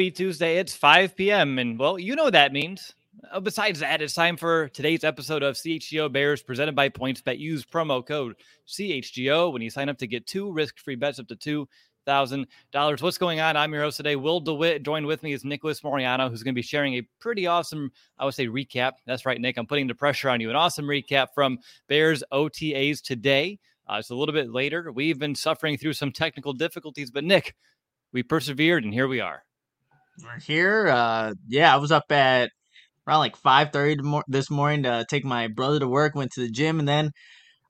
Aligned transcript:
Happy 0.00 0.10
Tuesday. 0.10 0.56
It's 0.56 0.74
5 0.74 1.14
p.m. 1.14 1.58
And 1.58 1.78
well, 1.78 1.98
you 1.98 2.16
know 2.16 2.24
what 2.24 2.32
that 2.32 2.54
means. 2.54 2.94
Uh, 3.30 3.38
besides 3.38 3.80
that, 3.80 4.00
it's 4.00 4.14
time 4.14 4.38
for 4.38 4.70
today's 4.70 5.04
episode 5.04 5.42
of 5.42 5.56
CHGO 5.56 6.10
Bears 6.10 6.42
presented 6.42 6.74
by 6.74 6.88
PointsBet. 6.88 7.38
Use 7.38 7.66
promo 7.66 8.02
code 8.06 8.36
CHGO 8.66 9.52
when 9.52 9.60
you 9.60 9.68
sign 9.68 9.90
up 9.90 9.98
to 9.98 10.06
get 10.06 10.26
two 10.26 10.50
risk 10.50 10.78
free 10.78 10.94
bets 10.94 11.18
up 11.18 11.28
to 11.28 11.36
two 11.36 11.68
thousand 12.06 12.46
dollars. 12.72 13.02
What's 13.02 13.18
going 13.18 13.40
on? 13.40 13.58
I'm 13.58 13.74
your 13.74 13.82
host 13.82 13.98
today, 13.98 14.16
Will 14.16 14.40
DeWitt. 14.40 14.84
Joined 14.84 15.04
with 15.04 15.22
me 15.22 15.34
is 15.34 15.44
Nicholas 15.44 15.82
Moriano, 15.82 16.30
who's 16.30 16.42
going 16.42 16.54
to 16.54 16.58
be 16.58 16.62
sharing 16.62 16.94
a 16.94 17.06
pretty 17.20 17.46
awesome, 17.46 17.92
I 18.18 18.24
would 18.24 18.32
say, 18.32 18.46
recap. 18.46 18.92
That's 19.04 19.26
right, 19.26 19.38
Nick. 19.38 19.58
I'm 19.58 19.66
putting 19.66 19.86
the 19.86 19.94
pressure 19.94 20.30
on 20.30 20.40
you. 20.40 20.48
An 20.48 20.56
awesome 20.56 20.86
recap 20.86 21.26
from 21.34 21.58
Bears 21.88 22.24
OTAs 22.32 23.02
today. 23.02 23.58
Uh, 23.86 23.96
it's 23.98 24.08
a 24.08 24.14
little 24.14 24.32
bit 24.32 24.50
later. 24.50 24.92
We've 24.92 25.18
been 25.18 25.34
suffering 25.34 25.76
through 25.76 25.92
some 25.92 26.10
technical 26.10 26.54
difficulties, 26.54 27.10
but 27.10 27.22
Nick, 27.22 27.54
we 28.14 28.22
persevered, 28.22 28.82
and 28.84 28.94
here 28.94 29.06
we 29.06 29.20
are. 29.20 29.44
We're 30.22 30.40
here. 30.40 30.88
Uh, 30.88 31.34
yeah, 31.48 31.72
I 31.72 31.78
was 31.78 31.92
up 31.92 32.10
at 32.10 32.50
around 33.06 33.20
like 33.20 33.36
five 33.36 33.72
thirty 33.72 33.96
this 34.28 34.50
morning 34.50 34.82
to 34.82 35.06
take 35.08 35.24
my 35.24 35.48
brother 35.48 35.80
to 35.80 35.88
work. 35.88 36.14
Went 36.14 36.32
to 36.32 36.40
the 36.40 36.50
gym, 36.50 36.78
and 36.78 36.88
then 36.88 37.10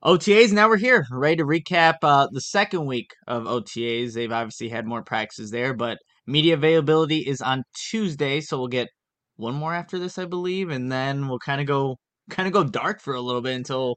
OTAs. 0.05 0.53
Now 0.53 0.69
we're 0.69 0.77
here, 0.77 1.07
ready 1.13 1.37
to 1.37 1.45
recap 1.45 1.97
uh, 2.03 2.29
the 2.33 2.41
second 2.41 2.87
week 2.87 3.11
of 3.27 3.45
OTAs. 3.45 4.15
They've 4.15 4.33
obviously 4.33 4.69
had 4.69 4.87
more 4.87 5.03
practices 5.03 5.51
there, 5.51 5.75
but 5.75 5.99
media 6.27 6.55
availability 6.55 7.19
is 7.19 7.41
on 7.41 7.63
Tuesday, 7.91 8.41
so 8.41 8.59
we'll 8.59 8.69
get 8.69 8.89
one 9.37 9.55
more 9.55 9.75
after 9.75 9.99
this, 9.99 10.19
I 10.19 10.25
believe, 10.25 10.71
and 10.71 10.91
then 10.91 11.29
we'll 11.29 11.39
kind 11.39 11.61
of 11.61 11.67
go 11.67 11.97
kind 12.31 12.47
of 12.47 12.53
go 12.53 12.65
dark 12.65 13.01
for 13.01 13.15
a 13.15 13.21
little 13.21 13.43
bit 13.43 13.57
until 13.57 13.97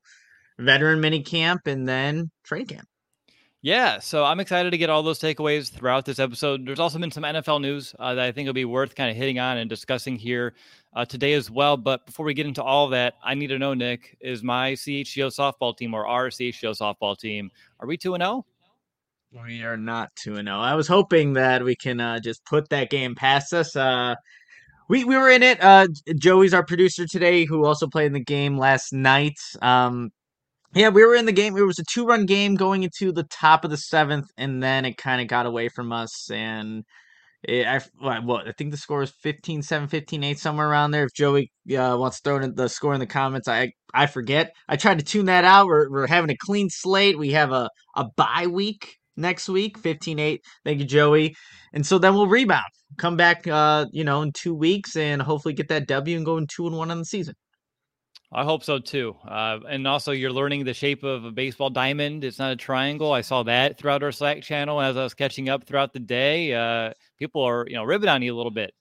veteran 0.59 1.02
mini 1.02 1.24
camp 1.24 1.62
and 1.66 1.88
then 1.88 2.30
training 2.44 2.68
camp. 2.68 2.88
Yeah, 3.66 4.00
so 4.00 4.25
I'm 4.25 4.42
excited 4.42 4.72
to 4.72 4.78
get 4.78 4.89
all 4.89 5.03
those 5.03 5.19
takeaways 5.19 5.72
throughout 5.72 6.03
this 6.03 6.19
episode. 6.19 6.66
There's 6.66 6.81
also 6.81 7.00
been 7.00 7.11
some 7.11 7.23
NFL 7.23 7.61
news 7.61 7.95
uh, 7.97 8.14
that 8.14 8.25
I 8.25 8.33
think 8.33 8.45
will 8.45 8.53
be 8.53 8.66
worth 8.66 8.94
kind 8.94 9.09
of 9.09 9.16
hitting 9.16 9.39
on 9.39 9.58
and 9.58 9.69
discussing 9.69 10.17
here 10.17 10.53
uh, 10.94 11.06
today 11.06 11.31
as 11.31 11.50
well. 11.50 11.78
But 11.78 12.06
before 12.06 12.25
we 12.25 12.34
get 12.34 12.45
into 12.45 12.61
all 12.61 12.89
that, 12.89 13.14
I 13.23 13.36
need 13.36 13.47
to 13.47 13.58
know, 13.58 13.73
Nick, 13.73 14.17
is 14.19 14.44
my 14.44 14.73
CHGO 14.73 15.28
softball 15.28 15.78
team 15.78 15.94
or 15.94 16.06
our 16.06 16.28
CHGO 16.28 16.78
softball 16.78 17.17
team, 17.17 17.50
are 17.80 17.88
we 17.88 17.95
2 17.95 18.17
0? 18.17 18.45
We 19.31 19.64
are 19.64 19.78
not 19.78 20.14
2 20.17 20.36
0. 20.36 20.45
I 20.45 20.75
was 20.75 20.89
hoping 20.89 21.31
that 21.31 21.64
we 21.64 21.78
can 21.78 22.02
uh, 22.02 22.19
just 22.19 22.44
put 22.44 22.67
that 22.67 22.89
game 22.89 23.16
past 23.16 23.53
us. 23.53 23.78
Uh, 23.78 24.16
we, 24.89 25.06
we 25.06 25.16
were 25.16 25.30
in 25.30 25.41
it. 25.41 25.64
Uh, 25.64 25.88
Joey's 26.17 26.53
our 26.53 26.66
producer 26.66 27.08
today, 27.08 27.45
who 27.45 27.66
also 27.66 27.88
played 27.88 28.08
in 28.08 28.14
the 28.14 28.19
game 28.19 28.58
last 28.58 28.91
night. 28.91 29.39
Um, 29.61 30.11
yeah, 30.75 30.89
we 30.89 31.05
were 31.05 31.16
in 31.16 31.25
the 31.25 31.31
game. 31.31 31.55
It 31.57 31.61
was 31.61 31.79
a 31.79 31.83
two 31.83 32.05
run 32.05 32.25
game 32.25 32.55
going 32.55 32.83
into 32.83 33.11
the 33.11 33.23
top 33.23 33.63
of 33.63 33.71
the 33.71 33.77
seventh, 33.77 34.27
and 34.38 34.61
then 34.61 34.85
it 34.85 34.97
kind 34.97 35.21
of 35.21 35.27
got 35.27 35.45
away 35.45 35.69
from 35.69 35.91
us. 35.91 36.29
And 36.31 36.83
it, 37.43 37.67
I, 37.67 37.81
what, 38.19 38.47
I 38.47 38.53
think 38.53 38.72
the 38.72 38.78
score 38.78 39.03
is 39.03 39.12
15 39.22 39.62
7, 39.62 39.88
15 39.88 40.23
8, 40.23 40.39
somewhere 40.39 40.69
around 40.69 40.91
there. 40.91 41.06
If 41.06 41.13
Joey 41.13 41.51
uh, 41.78 41.97
wants 42.00 42.22
to 42.22 42.29
throw 42.29 42.38
in 42.41 42.56
the 42.56 42.69
score 42.69 42.94
in 42.94 43.00
the 43.00 43.06
comments, 43.06 43.47
I 43.47 43.72
I 43.94 44.07
forget. 44.07 44.53
I 44.67 44.75
tried 44.75 45.00
to 45.00 45.06
tune 45.06 45.25
that 45.28 45.45
out. 45.45 45.67
We're, 45.67 45.89
we're 45.89 46.07
having 46.07 46.31
a 46.31 46.38
clean 46.38 46.69
slate. 46.69 47.17
We 47.17 47.31
have 47.31 47.51
a, 47.51 47.69
a 47.95 48.06
bye 48.16 48.47
week 48.47 48.97
next 49.17 49.50
week, 49.50 49.78
15 49.78 50.19
8. 50.19 50.41
Thank 50.66 50.79
you, 50.79 50.85
Joey. 50.85 51.35
And 51.73 51.85
so 51.85 51.97
then 52.00 52.13
we'll 52.13 52.28
rebound, 52.28 52.66
come 52.97 53.17
back, 53.17 53.47
uh, 53.47 53.85
you 53.91 54.03
know, 54.03 54.22
in 54.22 54.31
two 54.31 54.56
weeks, 54.56 54.95
and 54.95 55.22
hopefully 55.22 55.53
get 55.53 55.69
that 55.69 55.88
W 55.88 56.17
and 56.17 56.25
go 56.25 56.38
in 56.38 56.47
2 56.47 56.67
and 56.67 56.78
1 56.78 56.91
on 56.91 57.00
the 57.00 57.06
season. 57.06 57.35
I 58.33 58.44
hope 58.44 58.63
so 58.63 58.79
too. 58.79 59.16
Uh, 59.27 59.59
and 59.69 59.88
also, 59.88 60.11
you're 60.11 60.31
learning 60.31 60.66
the 60.66 60.73
shape 60.73 61.03
of 61.03 61.23
a 61.23 61.31
baseball 61.31 61.69
diamond. 61.69 62.23
It's 62.23 62.39
not 62.39 62.51
a 62.51 62.55
triangle. 62.55 63.11
I 63.11 63.21
saw 63.21 63.44
that 63.44 63.77
throughout 63.77 64.01
our 64.01 64.11
Slack 64.11 64.41
channel 64.41 64.81
as 64.81 64.97
I 64.97 65.03
was 65.03 65.13
catching 65.13 65.49
up 65.49 65.66
throughout 65.66 65.94
the 65.94 65.99
day. 65.99 66.53
Uh, 66.53 66.94
people 67.19 67.44
are, 67.44 67.66
you 67.67 67.75
know, 67.75 67.83
ribbing 67.83 68.09
on 68.09 68.23
you 68.23 68.33
a 68.33 68.38
little 68.38 68.51
bit. 68.51 68.73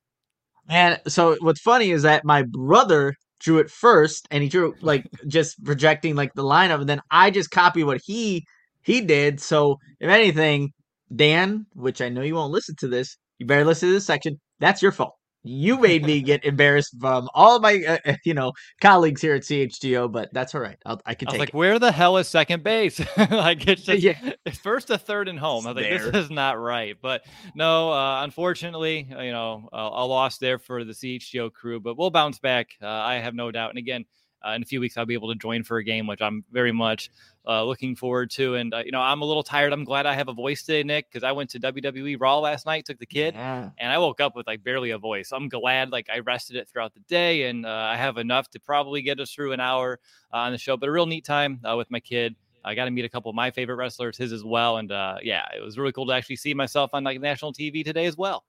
And 0.69 1.01
so, 1.09 1.37
what's 1.41 1.61
funny 1.61 1.91
is 1.91 2.03
that 2.03 2.25
my 2.25 2.43
brother 2.45 3.15
drew 3.41 3.59
it 3.59 3.71
first, 3.71 4.27
and 4.31 4.43
he 4.43 4.49
drew 4.49 4.75
like 4.81 5.07
just 5.29 5.63
projecting 5.65 6.17
like 6.17 6.33
the 6.35 6.45
lineup, 6.45 6.81
and 6.81 6.89
then 6.89 7.03
I 7.11 7.31
just 7.31 7.51
copied 7.51 7.85
what 7.85 8.01
he 8.05 8.47
he 8.85 9.03
did. 9.03 9.41
So, 9.41 9.79
if 10.01 10.09
anything, 10.11 10.73
Dan, 11.15 11.67
which 11.75 12.01
I 12.01 12.09
know 12.09 12.23
you 12.23 12.37
won't 12.37 12.53
listen 12.53 12.77
to 12.81 12.89
this, 12.89 13.17
you 13.39 13.47
better 13.47 13.65
listen 13.65 13.89
to 13.91 13.95
this 13.95 14.07
section. 14.07 14.41
That's 14.61 14.83
your 14.83 14.93
fault 14.93 15.15
you 15.43 15.79
made 15.79 16.05
me 16.05 16.21
get 16.21 16.45
embarrassed 16.45 16.95
from 17.01 17.29
all 17.35 17.59
my 17.59 17.83
uh, 17.87 17.99
uh 18.05 18.15
you 18.25 18.35
know 18.35 18.53
colleagues 18.81 19.21
here 19.21 19.35
at 19.35 19.43
CHGO, 19.43 20.11
but 20.11 20.33
that's 20.33 20.55
all 20.55 20.61
right. 20.61 20.79
I'll, 20.87 21.01
I 21.05 21.15
can 21.15 21.29
I 21.29 21.31
take 21.33 21.41
like, 21.41 21.49
it. 21.51 21.55
where 21.55 21.79
the 21.79 21.93
hell 21.93 22.17
is 22.17 22.29
second 22.29 22.63
base? 22.63 23.01
like 23.17 23.67
it's 23.67 23.83
just 23.85 24.03
yeah. 24.03 24.33
it's 24.45 24.59
first 24.59 24.89
to 24.89 24.99
third 24.99 25.29
and 25.29 25.39
home. 25.39 25.67
I 25.67 25.73
was 25.73 25.83
like, 25.83 26.03
this 26.03 26.15
is 26.15 26.31
not 26.31 26.59
right. 26.59 26.97
But 27.01 27.23
no, 27.55 27.93
uh, 27.93 28.23
unfortunately, 28.23 29.07
you 29.09 29.33
know, 29.33 29.69
uh, 29.73 29.91
a 29.93 30.07
loss 30.07 30.39
there 30.39 30.59
for 30.59 30.85
the 30.85 30.93
CHGO 30.93 31.53
crew. 31.53 31.81
But 31.81 31.99
we'll 31.99 32.11
bounce 32.11 32.39
back. 32.39 32.69
Uh, 32.81 32.87
I 32.87 33.15
have 33.15 33.35
no 33.35 33.51
doubt. 33.51 33.71
And 33.71 33.79
again, 33.79 34.05
uh, 34.47 34.51
in 34.51 34.63
a 34.63 34.65
few 34.65 34.81
weeks, 34.81 34.97
I'll 34.97 35.07
be 35.07 35.15
able 35.15 35.29
to 35.29 35.39
join 35.39 35.63
for 35.63 35.79
a 35.79 35.85
game, 35.85 36.07
which 36.07 36.21
I'm 36.21 36.45
very 36.53 36.73
much 36.73 37.11
uh, 37.47 37.65
looking 37.65 37.97
forward 37.97 38.31
to. 38.33 38.55
And, 38.55 38.73
uh, 38.73 38.83
you 38.85 38.93
know, 38.93 39.01
I'm 39.01 39.23
a 39.23 39.25
little 39.25 39.43
tired. 39.43 39.73
I'm 39.73 39.85
glad 39.85 40.07
I 40.07 40.15
have 40.15 40.29
a 40.29 40.33
voice 40.33 40.63
today, 40.63 40.83
Nick, 40.83 41.11
because 41.11 41.25
I 41.25 41.33
went 41.33 41.51
to 41.51 41.61
WWE 41.61 42.17
Raw 42.21 42.39
last 42.39 42.67
night, 42.67 42.85
took 42.87 42.99
the 42.99 43.07
kid, 43.07 43.35
yeah. 43.35 43.71
and 43.79 43.93
I 43.93 43.99
woke 43.99 44.21
up 44.21 44.37
with 44.37 44.47
like 44.47 44.63
barely 44.63 44.91
a 44.91 44.99
voice. 44.99 45.33
I'm 45.33 45.49
glad 45.49 45.91
like 45.91 46.09
I 46.13 46.21
rested 46.21 46.57
it 46.57 46.69
throughout 46.69 46.95
the 46.95 47.01
day 47.01 47.45
and 47.45 47.67
uh, 47.67 47.69
I 47.69 47.97
have 47.97 48.19
enough 48.19 48.49
to 48.51 48.61
probably 48.61 49.03
get 49.03 49.21
us 49.21 49.33
through 49.33 49.53
an 49.53 49.61
hour 49.61 49.99
uh, 50.33 50.39
on 50.39 50.53
the 50.53 50.59
show. 50.59 50.77
But 50.77 50.89
a 50.89 50.93
real 50.93 51.07
neat 51.07 51.25
time 51.25 51.61
uh, 51.65 51.77
with 51.77 51.91
my 51.91 52.01
kid. 52.01 52.35
I 52.65 52.77
got 52.77 52.85
to 52.85 52.93
meet 52.93 53.05
a 53.05 53.09
couple 53.09 53.29
of 53.29 53.35
my 53.35 53.51
favorite 53.51 53.75
wrestlers, 53.75 54.17
his 54.17 54.33
as 54.33 54.45
well. 54.45 54.77
And 54.77 54.91
yeah, 55.25 55.47
it 55.57 55.61
was 55.61 55.79
really 55.79 55.91
cool 55.91 56.07
to 56.07 56.13
actually 56.13 56.37
see 56.37 56.55
myself 56.55 56.91
on 56.93 57.03
like 57.03 57.21
national 57.21 57.53
TV 57.53 57.85
today 57.85 58.07
as 58.07 58.17
well. 58.17 58.45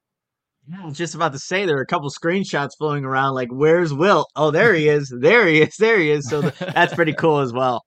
I 0.71 0.85
was 0.85 0.97
just 0.97 1.13
about 1.15 1.33
to 1.33 1.39
say 1.39 1.65
there 1.65 1.77
are 1.77 1.81
a 1.81 1.85
couple 1.85 2.09
screenshots 2.09 2.71
flowing 2.77 3.03
around. 3.03 3.33
Like, 3.33 3.49
where's 3.51 3.93
Will? 3.93 4.25
Oh, 4.35 4.49
there 4.49 4.73
he 4.73 4.87
is. 4.87 5.13
There 5.19 5.47
he 5.47 5.61
is. 5.61 5.75
There 5.77 5.99
he 5.99 6.09
is. 6.09 6.29
So 6.29 6.41
that's 6.41 6.93
pretty 6.93 7.13
cool 7.17 7.39
as 7.39 7.51
well. 7.51 7.83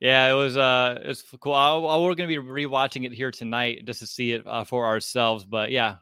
Yeah, 0.00 0.30
it 0.30 0.34
was. 0.34 0.56
Uh, 0.56 0.98
it's 1.02 1.22
cool. 1.40 1.52
I, 1.52 1.74
I, 1.74 1.98
we're 1.98 2.14
gonna 2.14 2.28
be 2.28 2.36
rewatching 2.36 3.04
it 3.04 3.12
here 3.12 3.30
tonight 3.30 3.82
just 3.84 4.00
to 4.00 4.06
see 4.06 4.32
it 4.32 4.46
uh, 4.46 4.64
for 4.64 4.86
ourselves. 4.86 5.44
But 5.44 5.70
yeah, 5.70 5.96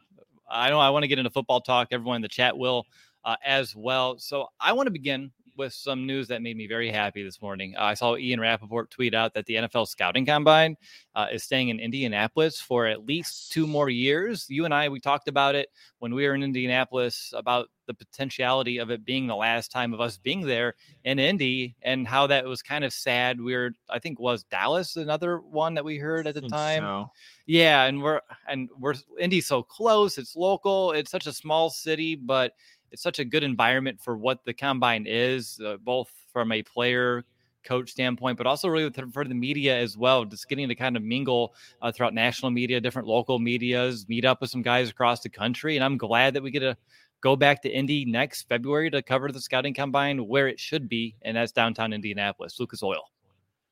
I 0.49 0.69
know 0.69 0.79
I 0.79 0.89
want 0.89 1.03
to 1.03 1.07
get 1.07 1.19
into 1.19 1.31
football 1.31 1.61
talk. 1.61 1.89
Everyone 1.91 2.17
in 2.17 2.21
the 2.21 2.27
chat 2.29 2.57
will 2.57 2.85
uh, 3.23 3.35
as 3.43 3.75
well. 3.75 4.17
So 4.17 4.47
I 4.59 4.73
want 4.73 4.87
to 4.87 4.91
begin 4.91 5.31
with 5.55 5.73
some 5.73 6.05
news 6.05 6.27
that 6.27 6.41
made 6.41 6.57
me 6.57 6.67
very 6.67 6.91
happy 6.91 7.23
this 7.23 7.41
morning. 7.41 7.75
Uh, 7.77 7.83
I 7.83 7.93
saw 7.93 8.17
Ian 8.17 8.39
Rapoport 8.39 8.91
tweet 8.91 9.13
out 9.13 9.33
that 9.33 9.45
the 9.45 9.55
NFL 9.55 9.87
Scouting 9.87 10.25
Combine 10.25 10.75
uh, 11.15 11.27
is 11.31 11.43
staying 11.43 11.69
in 11.69 11.79
Indianapolis 11.79 12.59
for 12.59 12.85
at 12.85 13.05
least 13.05 13.51
two 13.51 13.67
more 13.67 13.89
years. 13.89 14.45
You 14.49 14.65
and 14.65 14.73
I, 14.73 14.89
we 14.89 14.99
talked 14.99 15.27
about 15.27 15.55
it 15.55 15.69
when 15.99 16.13
we 16.13 16.27
were 16.27 16.35
in 16.35 16.43
Indianapolis 16.43 17.33
about 17.35 17.69
the 17.87 17.93
potentiality 17.93 18.79
of 18.79 18.89
it 18.89 19.05
being 19.05 19.27
the 19.27 19.35
last 19.35 19.71
time 19.71 19.93
of 19.93 20.01
us 20.01 20.17
being 20.17 20.41
there 20.41 20.75
in 21.03 21.19
Indy 21.19 21.75
and 21.83 22.07
how 22.07 22.27
that 22.27 22.45
was 22.45 22.61
kind 22.61 22.83
of 22.83 22.93
sad. 22.93 23.39
We 23.39 23.55
were, 23.55 23.71
I 23.89 23.99
think, 23.99 24.19
was 24.19 24.43
Dallas 24.43 24.95
another 24.95 25.39
one 25.39 25.75
that 25.75 25.85
we 25.85 25.97
heard 25.97 26.27
at 26.27 26.35
the 26.35 26.41
time. 26.41 26.81
So. 26.81 27.09
Yeah, 27.45 27.83
and 27.83 28.01
we're 28.01 28.21
and 28.47 28.69
we're 28.79 28.95
Indy's 29.19 29.45
so 29.45 29.61
close. 29.61 30.17
It's 30.17 30.35
local. 30.35 30.91
It's 30.91 31.11
such 31.11 31.27
a 31.27 31.33
small 31.33 31.69
city, 31.69 32.15
but 32.15 32.53
it's 32.95 33.03
such 33.03 33.19
a 33.19 33.25
good 33.25 33.43
environment 33.43 33.99
for 34.01 34.15
what 34.15 34.45
the 34.45 34.53
combine 34.53 35.05
is, 35.05 35.59
uh, 35.65 35.75
both 35.83 36.09
from 36.31 36.53
a 36.53 36.63
player 36.63 37.25
coach 37.65 37.89
standpoint, 37.91 38.37
but 38.37 38.47
also 38.47 38.69
really 38.69 38.89
for 39.11 39.25
the 39.25 39.35
media 39.35 39.77
as 39.77 39.97
well. 39.97 40.23
Just 40.23 40.47
getting 40.47 40.69
to 40.69 40.75
kind 40.75 40.95
of 40.95 41.03
mingle 41.03 41.53
uh, 41.81 41.91
throughout 41.91 42.13
national 42.13 42.51
media, 42.51 42.79
different 42.79 43.05
local 43.05 43.37
medias, 43.37 44.07
meet 44.07 44.23
up 44.23 44.39
with 44.39 44.49
some 44.49 44.61
guys 44.61 44.89
across 44.89 45.19
the 45.19 45.27
country. 45.27 45.75
And 45.75 45.83
I'm 45.83 45.97
glad 45.97 46.35
that 46.35 46.41
we 46.41 46.51
get 46.51 46.61
to 46.61 46.77
go 47.19 47.35
back 47.35 47.61
to 47.63 47.69
Indy 47.69 48.05
next 48.05 48.47
February 48.47 48.89
to 48.91 49.01
cover 49.01 49.29
the 49.29 49.41
scouting 49.41 49.73
combine 49.73 50.25
where 50.25 50.47
it 50.47 50.57
should 50.57 50.87
be, 50.87 51.17
and 51.23 51.35
that's 51.35 51.51
downtown 51.51 51.91
Indianapolis, 51.91 52.61
Lucas 52.61 52.81
Oil. 52.81 53.11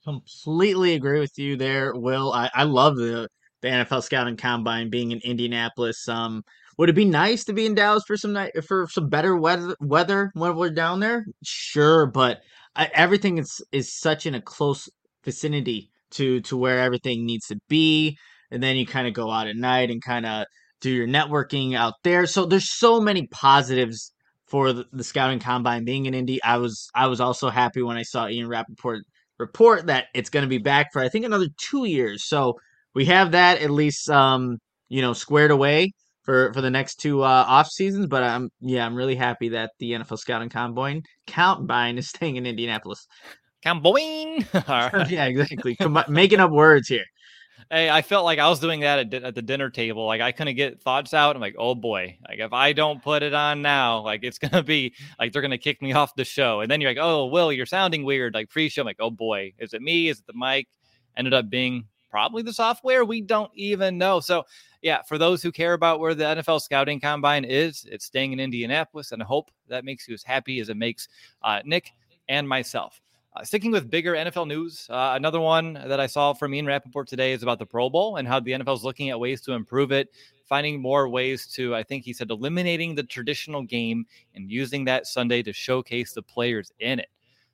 Completely 0.04 0.96
agree 0.96 1.22
with 1.22 1.40
you 1.40 1.56
there, 1.56 1.96
Will. 1.96 2.34
I, 2.34 2.52
I 2.54 2.64
love 2.64 2.98
the 2.98 3.30
the 3.62 3.70
NFL 3.70 4.04
scouting 4.04 4.36
combine 4.36 4.90
being 4.90 5.12
in 5.12 5.20
Indianapolis. 5.20 6.10
Um, 6.10 6.44
would 6.78 6.90
it 6.90 6.94
be 6.94 7.06
nice 7.06 7.44
to 7.46 7.54
be 7.54 7.66
in 7.66 7.75
Dallas 7.75 8.04
for 8.06 8.18
some 8.18 8.34
night 8.34 8.52
for 8.64 8.88
some 8.90 9.10
better 9.10 9.38
weather 9.38 9.75
weather 9.80 10.31
when 10.34 10.56
we're 10.56 10.72
down 10.72 11.00
there? 11.00 11.25
Sure, 11.44 12.06
but 12.08 12.42
I, 12.75 12.90
everything 12.94 13.38
is 13.38 13.62
is 13.72 13.94
such 13.94 14.25
in 14.25 14.36
a 14.36 14.42
close 14.42 14.90
vicinity 15.24 15.90
to 16.12 16.42
to 16.42 16.58
where 16.58 16.80
everything 16.80 17.25
needs 17.25 17.48
to 17.48 17.58
be, 17.70 18.18
and 18.52 18.62
then 18.62 18.75
you 18.75 18.86
kind 18.86 19.08
of 19.08 19.14
go 19.14 19.30
out 19.30 19.48
at 19.48 19.56
night 19.56 19.92
and 19.92 20.02
kind 20.02 20.25
of 20.25 20.46
do 20.81 20.90
your 20.90 21.08
networking 21.08 21.75
out 21.75 21.94
there. 22.04 22.25
So 22.25 22.46
there's 22.46 22.70
so 22.70 23.00
many 23.00 23.28
positives 23.28 24.12
for 24.48 24.74
the, 24.74 24.86
the, 24.92 25.04
scouting 25.04 25.40
combine 25.40 25.86
being 25.86 26.06
in 26.06 26.14
Indy. 26.14 26.44
I 26.44 26.58
was 26.58 26.90
I 26.96 27.08
was 27.08 27.22
also 27.22 27.50
happy 27.50 27.81
when 27.81 27.98
I 27.98 28.04
saw 28.04 28.28
Ian 28.28 28.48
Rapoport 28.48 29.04
report 29.40 29.88
that 29.88 30.06
it's 30.14 30.30
going 30.30 30.44
to 30.44 30.50
be 30.50 30.60
back 30.60 30.88
for 30.94 31.02
I 31.02 31.10
think 31.10 31.25
another 31.25 31.48
two 31.58 31.86
years. 31.86 32.24
So 32.24 32.60
we 32.94 33.06
have 33.06 33.31
that 33.31 33.62
at 33.62 33.70
least 33.72 34.10
um 34.10 34.58
you 34.90 35.02
know 35.02 35.14
squared 35.14 35.52
away 35.52 35.92
for 36.24 36.54
for 36.54 36.62
the 36.62 36.70
next 36.70 36.96
two 36.96 37.22
uh, 37.22 37.46
off 37.48 37.70
seasons. 37.70 38.08
But 38.08 38.24
I'm 38.24 38.50
yeah, 38.60 38.86
I'm 38.86 38.96
really 38.96 39.16
happy 39.16 39.50
that 39.50 39.72
the 39.80 39.92
NFL 39.92 40.20
Scouting 40.20 40.50
Combine 40.50 41.04
Combine 41.28 41.98
is 41.98 42.10
staying 42.10 42.38
in 42.38 42.46
Indianapolis. 42.46 43.08
Combine. 43.64 44.46
yeah, 44.54 45.25
exactly. 45.25 45.75
Com- 45.81 46.04
making 46.10 46.40
up 46.40 46.52
words 46.52 46.88
here. 46.88 47.06
Hey, 47.72 47.90
I 47.90 48.02
felt 48.02 48.25
like 48.25 48.40
I 48.40 48.50
was 48.50 48.60
doing 48.60 48.81
that 48.81 49.14
at, 49.14 49.24
at, 49.24 49.36
the 49.36 49.42
dinner 49.42 49.70
table. 49.70 50.06
Like 50.06 50.22
I 50.22 50.31
couldn't 50.31 50.56
get 50.56 50.81
thoughts 50.81 51.14
out. 51.14 51.36
I'm 51.36 51.42
like, 51.42 51.56
oh 51.58 51.75
boy, 51.75 52.18
like 52.28 52.40
if 52.40 52.52
I 52.52 52.74
don't 52.74 53.02
put 53.02 53.24
it 53.24 53.34
on 53.34 53.62
now, 53.62 54.02
like 54.02 54.24
it's 54.24 54.38
gonna 54.38 54.64
be 54.64 54.94
like 55.18 55.31
they're 55.31 55.42
gonna 55.42 55.58
kick 55.58 55.81
me 55.81 55.94
off 55.94 56.14
the 56.16 56.25
show. 56.25 56.60
And 56.62 56.70
then 56.70 56.81
you're 56.81 56.92
like, 56.92 56.98
oh, 57.02 57.28
Will, 57.28 57.54
you're 57.54 57.66
sounding 57.66 58.04
weird. 58.04 58.34
Like 58.34 58.50
pre-show, 58.50 58.81
I'm 58.81 58.86
like, 58.86 58.98
oh 59.00 59.12
boy, 59.12 59.54
is 59.60 59.74
it 59.74 59.81
me? 59.81 60.10
Is 60.10 60.20
it 60.20 60.28
the 60.28 60.34
mic? 60.36 60.68
Ended 61.16 61.34
up 61.34 61.50
being 61.50 61.86
probably 62.13 62.44
the 62.44 62.54
software. 62.54 63.04
We 63.04 63.21
don't 63.21 63.50
even 63.56 63.98
know. 63.98 64.19
So 64.19 64.44
yeah, 64.83 65.01
for 65.01 65.18
those 65.18 65.42
who 65.42 65.51
care 65.51 65.74
about 65.74 66.00
where 66.00 66.13
the 66.13 66.25
NFL 66.25 66.62
scouting 66.62 67.00
combine 67.00 67.44
is, 67.44 67.88
it's 67.92 68.06
staying 68.06 68.33
in 68.33 68.39
Indianapolis, 68.39 69.13
and 69.13 69.24
I 69.24 69.25
hope 69.25 69.50
that 69.68 69.83
makes 69.83 70.07
you 70.07 70.13
as 70.13 70.21
happy 70.21 70.60
as 70.60 70.69
it 70.69 70.77
makes 70.77 71.07
uh, 71.42 71.62
Nick 71.65 71.89
and 72.30 72.48
myself. 72.48 73.01
Uh, 73.36 73.44
sticking 73.44 73.71
with 73.71 73.89
bigger 73.89 74.13
NFL 74.13 74.48
news, 74.48 74.88
uh, 74.92 75.13
another 75.15 75.39
one 75.39 75.74
that 75.74 76.00
I 76.00 76.06
saw 76.06 76.33
from 76.33 76.54
Ian 76.54 76.68
Rapoport 76.68 77.07
today 77.07 77.31
is 77.31 77.42
about 77.42 77.57
the 77.57 77.65
Pro 77.65 77.89
Bowl 77.89 78.18
and 78.18 78.27
how 78.27 78.39
the 78.39 78.51
NFL 78.51 78.75
is 78.75 78.83
looking 78.83 79.10
at 79.10 79.19
ways 79.19 79.42
to 79.42 79.54
improve 79.54 79.92
it, 79.92 80.10
finding 80.45 80.80
more 80.80 81.10
ways 81.10 81.48
to, 81.54 81.74
I 81.74 81.81
think 81.81 82.04
he 82.04 82.13
said, 82.13 82.30
eliminating 82.30 82.94
the 82.94 83.01
traditional 83.01 83.63
game 83.63 84.06
and 84.36 84.51
using 84.51 84.86
that 84.86 85.07
Sunday 85.07 85.42
to 85.42 85.51
showcase 85.51 86.13
the 86.13 86.21
players 86.21 86.71
in 86.80 87.00
it. 87.00 87.10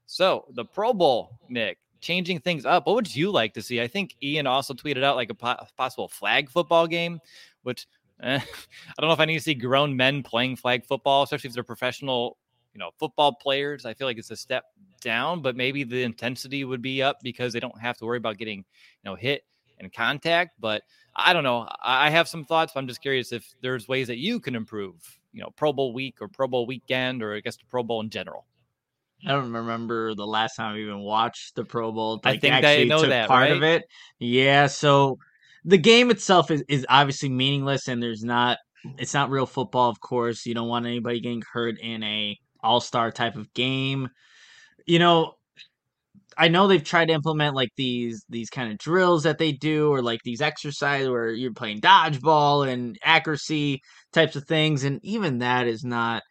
So, 0.05 0.43
the 0.49 0.65
Pro 0.65 0.91
Bowl, 0.91 1.39
Nick, 1.47 1.77
changing 2.01 2.39
things 2.39 2.65
up. 2.65 2.85
What 2.85 2.95
would 2.95 3.15
you 3.15 3.31
like 3.31 3.53
to 3.53 3.61
see? 3.61 3.81
I 3.81 3.87
think 3.87 4.15
Ian 4.21 4.47
also 4.47 4.73
tweeted 4.73 5.03
out 5.03 5.15
like 5.15 5.29
a 5.29 5.35
po- 5.35 5.65
possible 5.77 6.07
flag 6.07 6.49
football 6.49 6.87
game, 6.87 7.19
which 7.63 7.87
eh, 8.21 8.39
I 8.97 9.01
don't 9.01 9.09
know 9.09 9.13
if 9.13 9.19
I 9.19 9.25
need 9.25 9.37
to 9.37 9.43
see 9.43 9.53
grown 9.53 9.95
men 9.95 10.23
playing 10.23 10.55
flag 10.55 10.85
football, 10.85 11.23
especially 11.23 11.49
if 11.49 11.53
they're 11.53 11.63
professional 11.63 12.37
you 12.73 12.79
know 12.79 12.91
football 12.97 13.33
players 13.33 13.85
i 13.85 13.93
feel 13.93 14.07
like 14.07 14.17
it's 14.17 14.31
a 14.31 14.35
step 14.35 14.65
down 15.01 15.41
but 15.41 15.55
maybe 15.55 15.83
the 15.83 16.03
intensity 16.03 16.63
would 16.65 16.81
be 16.81 17.01
up 17.01 17.17
because 17.23 17.53
they 17.53 17.59
don't 17.59 17.79
have 17.79 17.97
to 17.97 18.05
worry 18.05 18.17
about 18.17 18.37
getting 18.37 18.59
you 18.59 19.05
know 19.05 19.15
hit 19.15 19.43
and 19.79 19.91
contact 19.93 20.51
but 20.59 20.83
i 21.15 21.33
don't 21.33 21.43
know 21.43 21.67
i 21.83 22.09
have 22.09 22.27
some 22.27 22.43
thoughts 22.43 22.73
but 22.73 22.79
i'm 22.79 22.87
just 22.87 23.01
curious 23.01 23.31
if 23.31 23.53
there's 23.61 23.87
ways 23.87 24.07
that 24.07 24.17
you 24.17 24.39
can 24.39 24.55
improve 24.55 25.19
you 25.33 25.41
know 25.41 25.49
pro 25.55 25.71
bowl 25.71 25.93
week 25.93 26.17
or 26.21 26.27
pro 26.27 26.47
bowl 26.47 26.65
weekend 26.65 27.23
or 27.23 27.33
i 27.33 27.39
guess 27.39 27.57
the 27.57 27.65
pro 27.69 27.83
bowl 27.83 28.01
in 28.01 28.09
general 28.09 28.45
I 29.25 29.31
don't 29.31 29.51
remember 29.51 30.15
the 30.15 30.25
last 30.25 30.55
time 30.55 30.75
I 30.75 30.79
even 30.79 30.99
watched 30.99 31.55
the 31.55 31.65
Pro 31.65 31.91
Bowl. 31.91 32.21
Like, 32.23 32.37
I 32.37 32.39
think 32.39 32.61
they 32.61 32.85
know 32.85 33.01
that 33.05 33.27
part 33.27 33.49
right? 33.49 33.57
of 33.57 33.63
it. 33.63 33.83
Yeah, 34.17 34.67
so 34.67 35.17
the 35.65 35.77
game 35.77 36.09
itself 36.09 36.51
is, 36.51 36.63
is 36.69 36.85
obviously 36.89 37.29
meaningless, 37.29 37.87
and 37.87 38.01
there's 38.01 38.23
not. 38.23 38.57
It's 38.97 39.13
not 39.13 39.29
real 39.29 39.45
football, 39.45 39.89
of 39.89 39.99
course. 39.99 40.45
You 40.45 40.53
don't 40.53 40.69
want 40.69 40.85
anybody 40.85 41.19
getting 41.19 41.43
hurt 41.51 41.79
in 41.81 42.01
a 42.03 42.37
all 42.61 42.79
star 42.79 43.11
type 43.11 43.35
of 43.35 43.53
game. 43.53 44.07
You 44.85 44.99
know, 44.99 45.33
I 46.37 46.47
know 46.47 46.67
they've 46.67 46.83
tried 46.83 47.09
to 47.09 47.13
implement 47.13 47.55
like 47.55 47.69
these 47.75 48.23
these 48.29 48.49
kind 48.49 48.71
of 48.71 48.77
drills 48.77 49.23
that 49.23 49.37
they 49.37 49.51
do, 49.51 49.91
or 49.91 50.01
like 50.01 50.21
these 50.23 50.41
exercises 50.41 51.09
where 51.09 51.29
you're 51.29 51.53
playing 51.53 51.81
dodgeball 51.81 52.67
and 52.71 52.97
accuracy 53.03 53.81
types 54.13 54.37
of 54.37 54.45
things, 54.45 54.85
and 54.85 55.01
even 55.03 55.39
that 55.39 55.67
is 55.67 55.83
not 55.83 56.23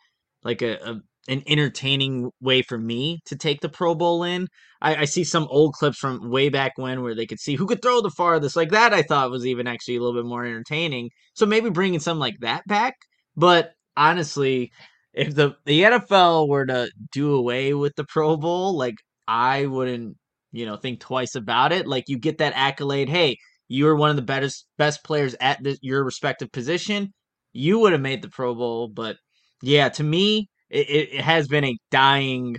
like 0.43 0.62
a, 0.62 0.76
a 0.76 1.00
an 1.28 1.42
entertaining 1.46 2.30
way 2.40 2.62
for 2.62 2.78
me 2.78 3.20
to 3.26 3.36
take 3.36 3.60
the 3.60 3.69
Pro 3.69 3.94
Bowl 3.94 4.25
in. 4.25 4.48
I, 4.80 4.96
I, 4.96 5.04
see 5.04 5.25
some 5.25 5.46
old 5.50 5.75
clips 5.75 5.98
from 5.98 6.30
way 6.30 6.48
back 6.48 6.72
when 6.76 7.02
where 7.02 7.14
they 7.14 7.26
could 7.26 7.40
see 7.40 7.54
who 7.54 7.66
could 7.66 7.82
throw 7.82 8.00
the 8.00 8.10
farthest. 8.10 8.56
Like 8.56 8.70
that, 8.70 8.94
I 8.94 9.02
thought 9.02 9.30
was 9.30 9.44
even 9.46 9.66
actually 9.66 9.96
a 9.96 10.00
little 10.00 10.20
bit 10.20 10.28
more 10.28 10.44
entertaining. 10.44 11.10
So 11.34 11.46
maybe 11.46 11.70
bringing 11.70 12.00
something 12.00 12.20
like 12.20 12.38
that 12.40 12.62
back. 12.66 12.94
But 13.36 13.72
honestly, 13.96 14.72
if 15.12 15.34
the 15.34 15.54
the 15.66 15.82
NFL 15.82 16.48
were 16.48 16.66
to 16.66 16.90
do 17.12 17.34
away 17.34 17.75
with 17.75 17.94
the 17.96 18.04
Pro 18.04 18.36
Bowl, 18.36 18.76
like 18.76 18.96
I 19.26 19.66
wouldn't, 19.66 20.16
you 20.52 20.64
know, 20.64 20.76
think 20.76 21.00
twice 21.00 21.34
about 21.34 21.72
it. 21.72 21.86
Like 21.86 22.04
you 22.08 22.19
get 22.19 22.38
that 22.38 22.54
accolade, 22.56 23.08
hey, 23.08 23.36
you're 23.69 23.96
one 23.96 24.10
of 24.10 24.16
the 24.16 24.22
best 24.22 24.66
best 24.78 25.04
players 25.04 25.34
at 25.40 25.62
the, 25.62 25.76
your 25.82 26.04
respective 26.04 26.50
position. 26.52 27.12
You 27.52 27.80
would 27.80 27.92
have 27.92 28.00
made 28.00 28.22
the 28.22 28.28
Pro 28.28 28.54
Bowl, 28.54 28.88
but 28.88 29.16
yeah, 29.62 29.88
to 29.90 30.04
me, 30.04 30.48
it, 30.70 31.14
it 31.14 31.20
has 31.20 31.48
been 31.48 31.64
a 31.64 31.76
dying 31.90 32.56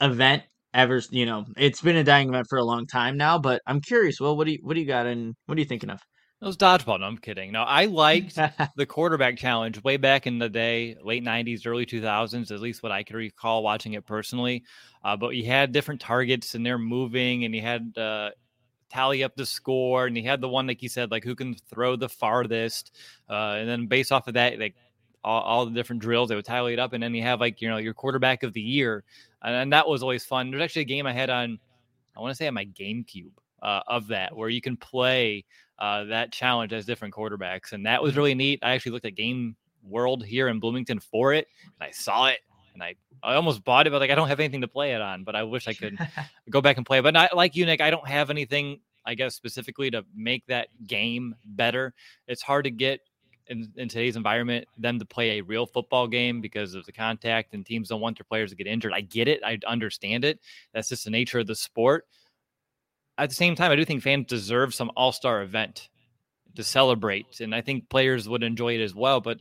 event 0.00 0.42
ever. 0.72 1.02
You 1.10 1.26
know, 1.26 1.46
it's 1.56 1.80
been 1.80 1.96
a 1.96 2.04
dying 2.04 2.28
event 2.28 2.46
for 2.48 2.58
a 2.58 2.64
long 2.64 2.86
time 2.86 3.16
now. 3.16 3.38
But 3.38 3.62
I'm 3.66 3.80
curious. 3.80 4.20
Well, 4.20 4.36
what 4.36 4.46
do 4.46 4.52
you 4.52 4.58
what 4.62 4.74
do 4.74 4.80
you 4.80 4.86
got 4.86 5.06
and 5.06 5.34
what 5.46 5.56
are 5.56 5.60
you 5.60 5.66
thinking 5.66 5.90
of? 5.90 6.00
It 6.44 6.46
was 6.46 6.56
dodgeball. 6.58 7.00
No, 7.00 7.06
I'm 7.06 7.16
kidding. 7.16 7.52
No, 7.52 7.62
I 7.62 7.86
liked 7.86 8.36
the 8.76 8.84
quarterback 8.84 9.38
challenge 9.38 9.82
way 9.82 9.96
back 9.96 10.26
in 10.26 10.38
the 10.38 10.48
day, 10.50 10.94
late 11.02 11.24
90s, 11.24 11.66
early 11.66 11.86
2000s, 11.86 12.50
at 12.50 12.60
least 12.60 12.82
what 12.82 12.92
I 12.92 13.02
can 13.02 13.16
recall 13.16 13.62
watching 13.62 13.94
it 13.94 14.04
personally. 14.04 14.62
Uh, 15.02 15.16
but 15.16 15.30
you 15.30 15.46
had 15.46 15.72
different 15.72 16.02
targets 16.02 16.54
and 16.54 16.66
they're 16.66 16.76
moving, 16.76 17.44
and 17.44 17.54
you 17.54 17.62
had 17.62 17.96
uh, 17.96 18.30
tally 18.90 19.24
up 19.24 19.34
the 19.36 19.46
score, 19.46 20.06
and 20.06 20.18
you 20.18 20.24
had 20.24 20.42
the 20.42 20.48
one, 20.48 20.66
like 20.66 20.82
you 20.82 20.88
said, 20.90 21.10
like 21.10 21.24
who 21.24 21.34
can 21.34 21.54
throw 21.72 21.96
the 21.96 22.10
farthest. 22.10 22.94
Uh, 23.26 23.56
and 23.58 23.66
then 23.66 23.86
based 23.86 24.12
off 24.12 24.28
of 24.28 24.34
that, 24.34 24.58
like 24.58 24.74
all, 25.24 25.42
all, 25.42 25.66
the 25.66 25.72
different 25.72 26.02
drills, 26.02 26.28
they 26.28 26.36
would 26.36 26.44
tally 26.44 26.72
it 26.74 26.78
up. 26.78 26.92
And 26.92 27.02
then 27.02 27.14
you 27.14 27.22
have 27.22 27.40
like, 27.40 27.60
you 27.60 27.68
know, 27.68 27.78
your 27.78 27.94
quarterback 27.94 28.42
of 28.42 28.52
the 28.52 28.60
year. 28.60 29.04
And, 29.42 29.54
and 29.54 29.72
that 29.72 29.88
was 29.88 30.02
always 30.02 30.24
fun. 30.24 30.50
There's 30.50 30.62
actually 30.62 30.82
a 30.82 30.86
game 30.86 31.06
I 31.06 31.12
had 31.12 31.30
on, 31.30 31.58
I 32.16 32.20
want 32.20 32.32
to 32.32 32.36
say 32.36 32.46
on 32.46 32.54
my 32.54 32.66
GameCube. 32.66 33.32
Uh, 33.62 33.80
of 33.86 34.08
that, 34.08 34.36
where 34.36 34.50
you 34.50 34.60
can 34.60 34.76
play 34.76 35.42
uh, 35.78 36.04
that 36.04 36.30
challenge 36.30 36.74
as 36.74 36.84
different 36.84 37.14
quarterbacks, 37.14 37.72
and 37.72 37.86
that 37.86 38.02
was 38.02 38.10
mm-hmm. 38.10 38.18
really 38.18 38.34
neat. 38.34 38.58
I 38.62 38.72
actually 38.72 38.92
looked 38.92 39.06
at 39.06 39.14
Game 39.14 39.56
World 39.82 40.22
here 40.22 40.48
in 40.48 40.60
Bloomington 40.60 41.00
for 41.00 41.32
it, 41.32 41.48
and 41.64 41.88
I 41.88 41.90
saw 41.90 42.26
it, 42.26 42.40
and 42.74 42.82
I 42.82 42.94
I 43.22 43.36
almost 43.36 43.64
bought 43.64 43.86
it, 43.86 43.90
but 43.90 44.00
like 44.00 44.10
I 44.10 44.14
don't 44.14 44.28
have 44.28 44.40
anything 44.40 44.60
to 44.60 44.68
play 44.68 44.92
it 44.92 45.00
on. 45.00 45.24
But 45.24 45.34
I 45.34 45.44
wish 45.44 45.66
I 45.66 45.72
could 45.74 45.96
go 46.50 46.60
back 46.60 46.76
and 46.76 46.84
play. 46.84 47.00
But 47.00 47.14
not 47.14 47.34
like 47.34 47.56
you, 47.56 47.64
Nick. 47.64 47.80
I 47.80 47.90
don't 47.90 48.06
have 48.06 48.28
anything, 48.28 48.80
I 49.06 49.14
guess, 49.14 49.34
specifically 49.34 49.90
to 49.92 50.04
make 50.14 50.46
that 50.48 50.68
game 50.86 51.34
better. 51.44 51.94
It's 52.28 52.42
hard 52.42 52.64
to 52.64 52.70
get 52.70 53.00
in, 53.48 53.70
in, 53.76 53.88
today's 53.88 54.16
environment 54.16 54.66
them 54.78 54.98
to 54.98 55.04
play 55.04 55.38
a 55.38 55.42
real 55.42 55.66
football 55.66 56.06
game 56.08 56.40
because 56.40 56.74
of 56.74 56.86
the 56.86 56.92
contact 56.92 57.54
and 57.54 57.64
teams 57.64 57.88
don't 57.88 58.00
want 58.00 58.18
their 58.18 58.24
players 58.24 58.50
to 58.50 58.56
get 58.56 58.66
injured. 58.66 58.92
I 58.94 59.02
get 59.02 59.28
it. 59.28 59.40
I 59.44 59.58
understand 59.66 60.24
it. 60.24 60.40
That's 60.72 60.88
just 60.88 61.04
the 61.04 61.10
nature 61.10 61.38
of 61.38 61.46
the 61.46 61.54
sport 61.54 62.06
at 63.18 63.28
the 63.28 63.34
same 63.34 63.54
time, 63.54 63.70
I 63.70 63.76
do 63.76 63.84
think 63.84 64.02
fans 64.02 64.26
deserve 64.26 64.74
some 64.74 64.90
all 64.96 65.12
star 65.12 65.42
event 65.42 65.88
to 66.56 66.64
celebrate, 66.64 67.40
and 67.40 67.54
I 67.54 67.60
think 67.60 67.88
players 67.88 68.28
would 68.28 68.42
enjoy 68.42 68.74
it 68.74 68.82
as 68.82 68.94
well. 68.94 69.20
But 69.20 69.38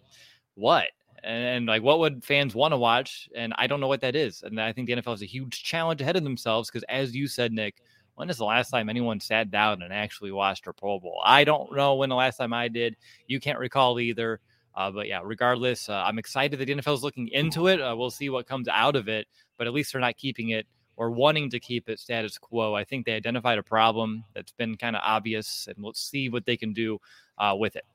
what? 0.55 0.87
And, 1.23 1.45
and 1.45 1.65
like, 1.65 1.81
what 1.81 1.99
would 1.99 2.23
fans 2.23 2.53
want 2.53 2.73
to 2.73 2.77
watch? 2.77 3.29
And 3.35 3.53
I 3.57 3.67
don't 3.67 3.79
know 3.79 3.87
what 3.87 4.01
that 4.01 4.15
is. 4.15 4.43
And 4.43 4.59
I 4.59 4.73
think 4.73 4.87
the 4.87 4.93
NFL 4.93 5.11
has 5.11 5.21
a 5.21 5.27
huge 5.27 5.63
challenge 5.63 6.01
ahead 6.01 6.15
of 6.15 6.23
themselves 6.23 6.69
because, 6.69 6.83
as 6.89 7.15
you 7.15 7.27
said, 7.27 7.51
Nick, 7.51 7.81
when 8.15 8.29
is 8.29 8.37
the 8.37 8.45
last 8.45 8.69
time 8.69 8.89
anyone 8.89 9.19
sat 9.19 9.49
down 9.49 9.81
and 9.81 9.91
actually 9.91 10.31
watched 10.31 10.67
a 10.67 10.73
Pro 10.73 10.99
Bowl? 10.99 11.21
I 11.25 11.43
don't 11.43 11.75
know 11.75 11.95
when 11.95 12.09
the 12.09 12.15
last 12.15 12.37
time 12.37 12.53
I 12.53 12.67
did. 12.67 12.95
You 13.27 13.39
can't 13.39 13.59
recall 13.59 13.99
either. 13.99 14.39
Uh, 14.75 14.91
but 14.91 15.07
yeah, 15.07 15.21
regardless, 15.23 15.87
uh, 15.87 16.03
I'm 16.05 16.17
excited 16.17 16.59
that 16.59 16.65
the 16.65 16.75
NFL 16.75 16.95
is 16.95 17.03
looking 17.03 17.27
into 17.27 17.67
it. 17.67 17.79
Uh, 17.79 17.95
we'll 17.97 18.11
see 18.11 18.29
what 18.29 18.47
comes 18.47 18.67
out 18.67 18.95
of 18.95 19.07
it, 19.07 19.27
but 19.57 19.67
at 19.67 19.73
least 19.73 19.93
they're 19.93 20.01
not 20.01 20.17
keeping 20.17 20.49
it 20.49 20.65
or 20.95 21.11
wanting 21.11 21.49
to 21.51 21.59
keep 21.59 21.89
it 21.89 21.99
status 21.99 22.37
quo. 22.37 22.73
I 22.73 22.83
think 22.83 23.05
they 23.05 23.13
identified 23.13 23.57
a 23.57 23.63
problem 23.63 24.23
that's 24.33 24.51
been 24.51 24.75
kind 24.75 24.95
of 24.95 25.01
obvious, 25.05 25.67
and 25.67 25.75
we'll 25.83 25.93
see 25.93 26.29
what 26.29 26.45
they 26.45 26.57
can 26.57 26.73
do 26.73 26.99
uh, 27.37 27.55
with 27.57 27.75
it. 27.75 27.85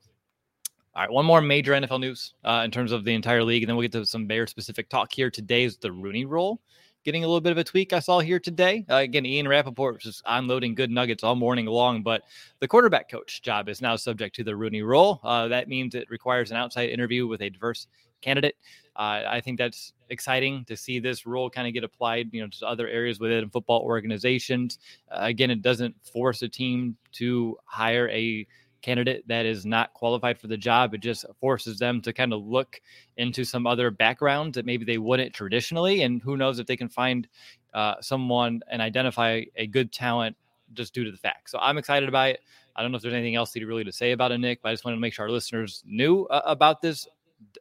All 0.95 1.03
right, 1.03 1.11
one 1.11 1.25
more 1.25 1.41
major 1.41 1.73
NFL 1.73 1.99
news 1.99 2.33
uh, 2.43 2.61
in 2.65 2.71
terms 2.71 2.91
of 2.91 3.03
the 3.03 3.13
entire 3.13 3.43
league, 3.43 3.63
and 3.63 3.69
then 3.69 3.75
we'll 3.75 3.87
get 3.87 3.91
to 3.93 4.05
some 4.05 4.25
Bear 4.25 4.47
specific 4.47 4.89
talk 4.89 5.11
here. 5.11 5.29
Today 5.29 5.63
is 5.63 5.77
the 5.77 5.91
Rooney 5.91 6.25
Rule 6.25 6.61
getting 7.03 7.23
a 7.23 7.27
little 7.27 7.41
bit 7.41 7.51
of 7.51 7.57
a 7.57 7.63
tweak 7.63 7.93
I 7.93 7.99
saw 7.99 8.19
here 8.19 8.39
today. 8.39 8.85
Uh, 8.89 8.95
again, 8.95 9.25
Ian 9.25 9.47
Rapoport 9.47 10.01
just 10.01 10.21
unloading 10.25 10.75
good 10.75 10.91
nuggets 10.91 11.23
all 11.23 11.35
morning 11.35 11.65
long, 11.65 12.03
but 12.03 12.23
the 12.59 12.67
quarterback 12.67 13.09
coach 13.09 13.41
job 13.41 13.69
is 13.69 13.81
now 13.81 13.95
subject 13.95 14.35
to 14.35 14.43
the 14.43 14.55
Rooney 14.55 14.81
Rule. 14.81 15.19
Uh, 15.23 15.47
that 15.47 15.67
means 15.67 15.95
it 15.95 16.09
requires 16.09 16.51
an 16.51 16.57
outside 16.57 16.89
interview 16.89 17.27
with 17.27 17.41
a 17.41 17.49
diverse 17.49 17.87
candidate. 18.21 18.55
Uh, 18.95 19.23
I 19.27 19.41
think 19.41 19.57
that's 19.57 19.93
exciting 20.09 20.65
to 20.65 20.75
see 20.75 20.99
this 20.99 21.25
rule 21.25 21.49
kind 21.49 21.67
of 21.67 21.73
get 21.73 21.83
applied, 21.83 22.29
you 22.33 22.41
know, 22.41 22.49
to 22.49 22.67
other 22.67 22.87
areas 22.87 23.19
within 23.19 23.49
football 23.49 23.81
organizations. 23.81 24.79
Uh, 25.09 25.19
again, 25.21 25.49
it 25.51 25.61
doesn't 25.61 25.95
force 26.05 26.41
a 26.41 26.49
team 26.49 26.97
to 27.13 27.57
hire 27.65 28.09
a 28.09 28.45
candidate 28.81 29.27
that 29.27 29.45
is 29.45 29.65
not 29.65 29.93
qualified 29.93 30.39
for 30.39 30.47
the 30.47 30.57
job. 30.57 30.93
It 30.93 31.01
just 31.01 31.25
forces 31.39 31.79
them 31.79 32.01
to 32.01 32.13
kind 32.13 32.33
of 32.33 32.45
look 32.45 32.81
into 33.17 33.43
some 33.43 33.67
other 33.67 33.91
backgrounds 33.91 34.55
that 34.55 34.65
maybe 34.65 34.85
they 34.85 34.97
wouldn't 34.97 35.33
traditionally. 35.33 36.03
And 36.03 36.21
who 36.21 36.37
knows 36.37 36.59
if 36.59 36.67
they 36.67 36.77
can 36.77 36.89
find 36.89 37.27
uh, 37.73 37.95
someone 38.01 38.61
and 38.69 38.81
identify 38.81 39.43
a 39.55 39.67
good 39.67 39.91
talent 39.91 40.35
just 40.73 40.93
due 40.93 41.03
to 41.03 41.11
the 41.11 41.17
fact. 41.17 41.49
So 41.49 41.59
I'm 41.59 41.77
excited 41.77 42.09
about 42.09 42.29
it. 42.29 42.41
I 42.75 42.81
don't 42.81 42.91
know 42.91 42.97
if 42.97 43.01
there's 43.01 43.13
anything 43.13 43.35
else 43.35 43.51
to 43.53 43.65
really 43.65 43.83
to 43.83 43.91
say 43.91 44.11
about 44.11 44.31
it, 44.31 44.37
Nick, 44.37 44.61
but 44.61 44.69
I 44.69 44.73
just 44.73 44.85
wanted 44.85 44.97
to 44.97 45.01
make 45.01 45.13
sure 45.13 45.25
our 45.25 45.31
listeners 45.31 45.83
knew 45.85 46.25
uh, 46.25 46.41
about 46.45 46.81
this 46.81 47.07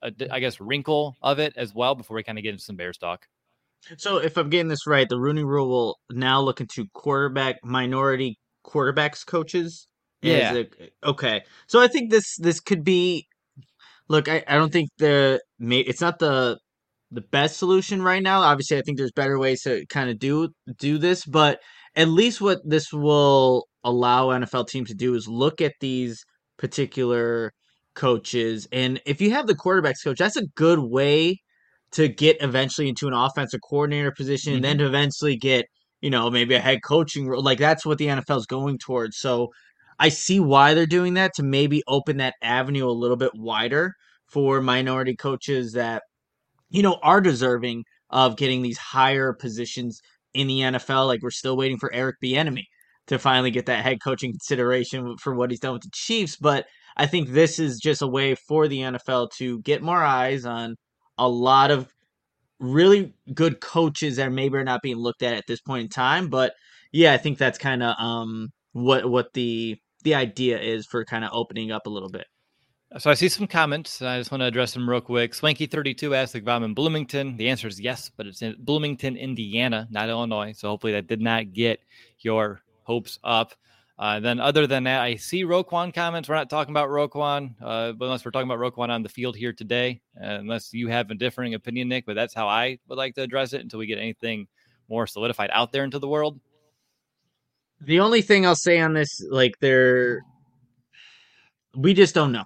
I 0.02 0.40
guess 0.40 0.60
wrinkle 0.60 1.16
of 1.22 1.38
it 1.38 1.54
as 1.56 1.74
well 1.74 1.94
before 1.94 2.16
we 2.16 2.22
kind 2.22 2.38
of 2.38 2.42
get 2.42 2.50
into 2.50 2.64
some 2.64 2.76
Bears 2.76 2.98
talk. 2.98 3.28
So 3.96 4.18
if 4.18 4.36
I'm 4.36 4.50
getting 4.50 4.68
this 4.68 4.86
right, 4.86 5.08
the 5.08 5.18
Rooney 5.18 5.44
Rule 5.44 5.68
will 5.68 5.98
now 6.10 6.40
look 6.40 6.60
into 6.60 6.86
quarterback 6.94 7.64
minority 7.64 8.38
quarterbacks 8.66 9.24
coaches. 9.24 9.86
Yeah. 10.22 10.54
A, 10.54 11.08
okay. 11.10 11.42
So 11.66 11.80
I 11.80 11.88
think 11.88 12.10
this 12.10 12.36
this 12.38 12.60
could 12.60 12.84
be. 12.84 13.26
Look, 14.08 14.28
I, 14.28 14.42
I 14.48 14.56
don't 14.56 14.72
think 14.72 14.90
the 14.98 15.40
it's 15.60 16.00
not 16.00 16.18
the 16.18 16.58
the 17.10 17.20
best 17.20 17.58
solution 17.58 18.02
right 18.02 18.22
now. 18.22 18.40
Obviously, 18.40 18.78
I 18.78 18.82
think 18.82 18.98
there's 18.98 19.12
better 19.12 19.38
ways 19.38 19.62
to 19.62 19.84
kind 19.86 20.10
of 20.10 20.18
do 20.18 20.50
do 20.78 20.98
this, 20.98 21.24
but 21.24 21.60
at 21.96 22.08
least 22.08 22.40
what 22.40 22.60
this 22.64 22.92
will 22.92 23.66
allow 23.84 24.28
NFL 24.28 24.68
teams 24.68 24.88
to 24.90 24.94
do 24.94 25.14
is 25.14 25.28
look 25.28 25.60
at 25.60 25.72
these 25.80 26.24
particular 26.58 27.52
coaches, 27.94 28.66
and 28.72 29.00
if 29.06 29.20
you 29.20 29.30
have 29.32 29.46
the 29.46 29.54
quarterbacks 29.54 30.04
coach, 30.04 30.18
that's 30.18 30.36
a 30.36 30.46
good 30.56 30.78
way 30.78 31.38
to 31.92 32.08
get 32.08 32.36
eventually 32.42 32.88
into 32.88 33.06
an 33.08 33.14
offensive 33.14 33.60
coordinator 33.68 34.12
position, 34.12 34.54
and 34.54 34.64
then 34.64 34.76
Mm-hmm. 34.76 34.84
to 34.84 34.86
eventually 34.86 35.36
get 35.36 35.66
you 36.00 36.10
know 36.10 36.30
maybe 36.30 36.54
a 36.54 36.60
head 36.60 36.80
coaching 36.84 37.28
role. 37.28 37.42
Like 37.42 37.58
that's 37.58 37.84
what 37.86 37.98
the 37.98 38.06
NFL 38.06 38.38
is 38.38 38.46
going 38.46 38.78
towards. 38.78 39.18
So 39.18 39.48
I 39.98 40.10
see 40.10 40.40
why 40.40 40.74
they're 40.74 40.86
doing 40.86 41.14
that 41.14 41.34
to 41.34 41.42
maybe 41.42 41.82
open 41.88 42.18
that 42.18 42.34
avenue 42.42 42.88
a 42.88 42.92
little 42.92 43.16
bit 43.16 43.32
wider 43.34 43.94
for 44.26 44.60
minority 44.60 45.16
coaches 45.16 45.72
that 45.72 46.02
you 46.70 46.82
know 46.82 46.98
are 47.02 47.20
deserving 47.20 47.84
of 48.10 48.36
getting 48.36 48.62
these 48.62 48.78
higher 48.78 49.32
positions 49.32 50.00
in 50.34 50.46
the 50.46 50.60
NFL. 50.60 51.06
Like 51.06 51.22
we're 51.22 51.30
still 51.30 51.56
waiting 51.56 51.78
for 51.78 51.92
Eric 51.92 52.16
Bieniemy 52.22 52.64
to 53.08 53.18
finally 53.18 53.50
get 53.50 53.66
that 53.66 53.82
head 53.82 53.98
coaching 54.02 54.32
consideration 54.32 55.16
for 55.18 55.34
what 55.34 55.50
he's 55.50 55.60
done 55.60 55.72
with 55.72 55.82
the 55.82 55.90
Chiefs, 55.92 56.36
but 56.36 56.66
I 56.96 57.06
think 57.06 57.30
this 57.30 57.58
is 57.58 57.78
just 57.78 58.02
a 58.02 58.06
way 58.06 58.34
for 58.34 58.68
the 58.68 58.80
NFL 58.80 59.30
to 59.38 59.60
get 59.62 59.82
more 59.82 60.02
eyes 60.02 60.44
on 60.44 60.76
a 61.16 61.28
lot 61.28 61.70
of 61.70 61.88
really 62.60 63.14
good 63.32 63.60
coaches 63.60 64.16
that 64.16 64.32
maybe 64.32 64.56
are 64.58 64.64
not 64.64 64.82
being 64.82 64.96
looked 64.96 65.22
at 65.22 65.34
at 65.34 65.44
this 65.46 65.60
point 65.60 65.82
in 65.82 65.88
time. 65.88 66.28
But 66.28 66.54
yeah, 66.92 67.12
I 67.12 67.16
think 67.16 67.38
that's 67.38 67.58
kind 67.58 67.82
of 67.82 67.94
um 67.98 68.50
what 68.72 69.08
what 69.08 69.32
the 69.34 69.76
the 70.02 70.14
idea 70.14 70.60
is 70.60 70.86
for 70.86 71.04
kind 71.04 71.24
of 71.24 71.30
opening 71.32 71.72
up 71.72 71.86
a 71.86 71.90
little 71.90 72.08
bit. 72.08 72.26
So 72.96 73.10
I 73.10 73.14
see 73.14 73.28
some 73.28 73.46
comments. 73.46 74.00
I 74.00 74.18
just 74.18 74.30
want 74.30 74.40
to 74.40 74.46
address 74.46 74.72
them 74.72 74.88
real 74.88 75.02
quick. 75.02 75.32
Swanky32 75.32 76.16
asked 76.16 76.34
if 76.34 76.48
I'm 76.48 76.64
in 76.64 76.72
Bloomington. 76.72 77.36
The 77.36 77.50
answer 77.50 77.68
is 77.68 77.78
yes, 77.78 78.10
but 78.16 78.26
it's 78.26 78.40
in 78.40 78.56
Bloomington, 78.60 79.14
Indiana, 79.14 79.86
not 79.90 80.08
Illinois. 80.08 80.54
So 80.56 80.68
hopefully 80.68 80.92
that 80.92 81.06
did 81.06 81.20
not 81.20 81.52
get 81.52 81.80
your 82.20 82.62
hopes 82.84 83.18
up. 83.22 83.52
Uh, 83.98 84.20
then, 84.20 84.38
other 84.38 84.66
than 84.66 84.84
that, 84.84 85.02
I 85.02 85.16
see 85.16 85.44
Roquan 85.44 85.92
comments. 85.92 86.28
We're 86.28 86.36
not 86.36 86.48
talking 86.48 86.72
about 86.72 86.88
Roquan, 86.88 87.56
uh, 87.60 87.92
unless 88.00 88.24
we're 88.24 88.30
talking 88.30 88.48
about 88.48 88.60
Roquan 88.60 88.90
on 88.90 89.02
the 89.02 89.08
field 89.08 89.36
here 89.36 89.52
today, 89.52 90.00
uh, 90.16 90.38
unless 90.38 90.72
you 90.72 90.88
have 90.88 91.10
a 91.10 91.14
differing 91.14 91.54
opinion, 91.54 91.88
Nick. 91.88 92.06
But 92.06 92.14
that's 92.14 92.32
how 92.32 92.46
I 92.46 92.78
would 92.86 92.96
like 92.96 93.16
to 93.16 93.22
address 93.22 93.52
it 93.52 93.60
until 93.60 93.80
we 93.80 93.86
get 93.86 93.98
anything 93.98 94.46
more 94.88 95.06
solidified 95.06 95.50
out 95.52 95.72
there 95.72 95.82
into 95.84 95.98
the 95.98 96.08
world. 96.08 96.38
The 97.80 98.00
only 98.00 98.22
thing 98.22 98.44
I'll 98.44 98.54
say 98.54 98.80
on 98.80 98.94
this, 98.94 99.20
like, 99.30 99.52
there, 99.60 100.20
we 101.76 101.94
just 101.94 102.14
don't 102.14 102.32
know. 102.32 102.44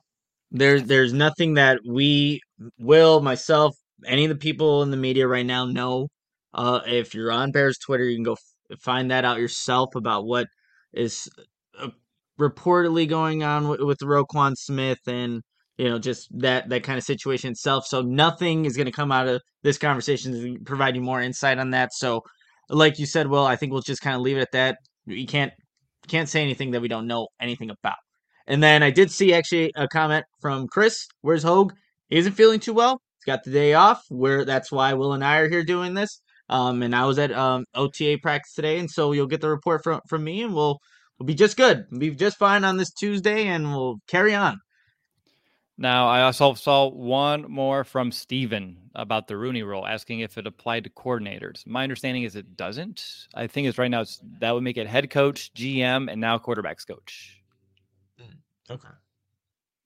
There's 0.50 0.84
there's 0.84 1.14
nothing 1.14 1.54
that 1.54 1.80
we 1.88 2.40
will 2.78 3.22
myself 3.22 3.74
any 4.06 4.24
of 4.24 4.28
the 4.28 4.36
people 4.36 4.82
in 4.82 4.90
the 4.90 4.96
media 4.96 5.26
right 5.26 5.46
now 5.46 5.64
know. 5.64 6.08
Uh, 6.54 6.80
if 6.86 7.14
you're 7.14 7.32
on 7.32 7.52
Bears 7.52 7.78
Twitter, 7.78 8.04
you 8.04 8.16
can 8.16 8.24
go 8.24 8.32
f- 8.32 8.78
find 8.80 9.10
that 9.10 9.24
out 9.24 9.38
yourself 9.38 9.94
about 9.94 10.26
what 10.26 10.46
is 10.92 11.28
uh, 11.80 11.88
reportedly 12.38 13.08
going 13.08 13.42
on 13.42 13.68
with, 13.68 13.80
with 13.80 13.98
Roquan 14.00 14.54
Smith 14.56 14.98
and 15.06 15.42
you 15.78 15.88
know 15.88 15.98
just 15.98 16.28
that 16.38 16.68
that 16.68 16.82
kind 16.84 16.98
of 16.98 17.04
situation 17.04 17.52
itself. 17.52 17.86
So 17.86 18.02
nothing 18.02 18.66
is 18.66 18.76
going 18.76 18.86
to 18.86 18.92
come 18.92 19.12
out 19.12 19.28
of 19.28 19.40
this 19.62 19.78
conversation 19.78 20.32
to 20.32 20.58
provide 20.64 20.94
you 20.94 21.00
more 21.02 21.22
insight 21.22 21.58
on 21.58 21.70
that. 21.70 21.94
So, 21.94 22.22
like 22.68 22.98
you 22.98 23.06
said, 23.06 23.28
well, 23.28 23.46
I 23.46 23.56
think 23.56 23.72
we'll 23.72 23.80
just 23.80 24.02
kind 24.02 24.16
of 24.16 24.22
leave 24.22 24.36
it 24.36 24.42
at 24.42 24.52
that. 24.52 24.76
You 25.06 25.26
can't 25.26 25.52
can't 26.08 26.28
say 26.28 26.42
anything 26.42 26.72
that 26.72 26.82
we 26.82 26.88
don't 26.88 27.06
know 27.06 27.28
anything 27.40 27.70
about. 27.70 27.96
And 28.46 28.62
then 28.62 28.82
I 28.82 28.90
did 28.90 29.10
see 29.10 29.32
actually 29.32 29.72
a 29.76 29.86
comment 29.86 30.24
from 30.40 30.66
Chris. 30.68 31.06
Where's 31.20 31.42
Hogue? 31.42 31.72
He 32.08 32.18
isn't 32.18 32.32
feeling 32.32 32.60
too 32.60 32.74
well. 32.74 33.00
He's 33.18 33.32
got 33.32 33.44
the 33.44 33.50
day 33.50 33.74
off. 33.74 34.02
Where 34.08 34.44
that's 34.44 34.72
why 34.72 34.94
Will 34.94 35.12
and 35.12 35.24
I 35.24 35.38
are 35.38 35.48
here 35.48 35.64
doing 35.64 35.94
this. 35.94 36.20
Um, 36.48 36.82
and 36.82 36.94
I 36.94 37.06
was 37.06 37.18
at 37.18 37.32
um, 37.32 37.64
OTA 37.74 38.18
practice 38.22 38.54
today, 38.54 38.78
and 38.78 38.90
so 38.90 39.12
you'll 39.12 39.26
get 39.26 39.40
the 39.40 39.48
report 39.48 39.82
from 39.84 40.00
from 40.08 40.24
me, 40.24 40.42
and 40.42 40.54
we'll 40.54 40.78
we'll 41.18 41.26
be 41.26 41.34
just 41.34 41.56
good. 41.56 41.86
We'll 41.90 42.00
be 42.00 42.10
just 42.10 42.36
fine 42.38 42.64
on 42.64 42.76
this 42.76 42.92
Tuesday, 42.92 43.46
and 43.46 43.72
we'll 43.72 43.98
carry 44.08 44.34
on. 44.34 44.58
Now, 45.78 46.08
I 46.08 46.22
also 46.22 46.54
saw 46.54 46.88
one 46.88 47.50
more 47.50 47.82
from 47.82 48.12
Steven 48.12 48.76
about 48.94 49.26
the 49.26 49.36
Rooney 49.36 49.62
rule, 49.62 49.86
asking 49.86 50.20
if 50.20 50.36
it 50.36 50.46
applied 50.46 50.84
to 50.84 50.90
coordinators. 50.90 51.66
My 51.66 51.82
understanding 51.82 52.24
is 52.24 52.36
it 52.36 52.56
doesn't. 52.56 53.02
I 53.34 53.46
think 53.46 53.66
it's 53.66 53.78
right 53.78 53.90
now 53.90 54.02
it's, 54.02 54.20
that 54.38 54.52
would 54.52 54.62
make 54.62 54.76
it 54.76 54.86
head 54.86 55.08
coach, 55.10 55.52
GM, 55.54 56.10
and 56.12 56.20
now 56.20 56.38
quarterbacks 56.38 56.86
coach. 56.86 57.42
Okay. 58.70 58.88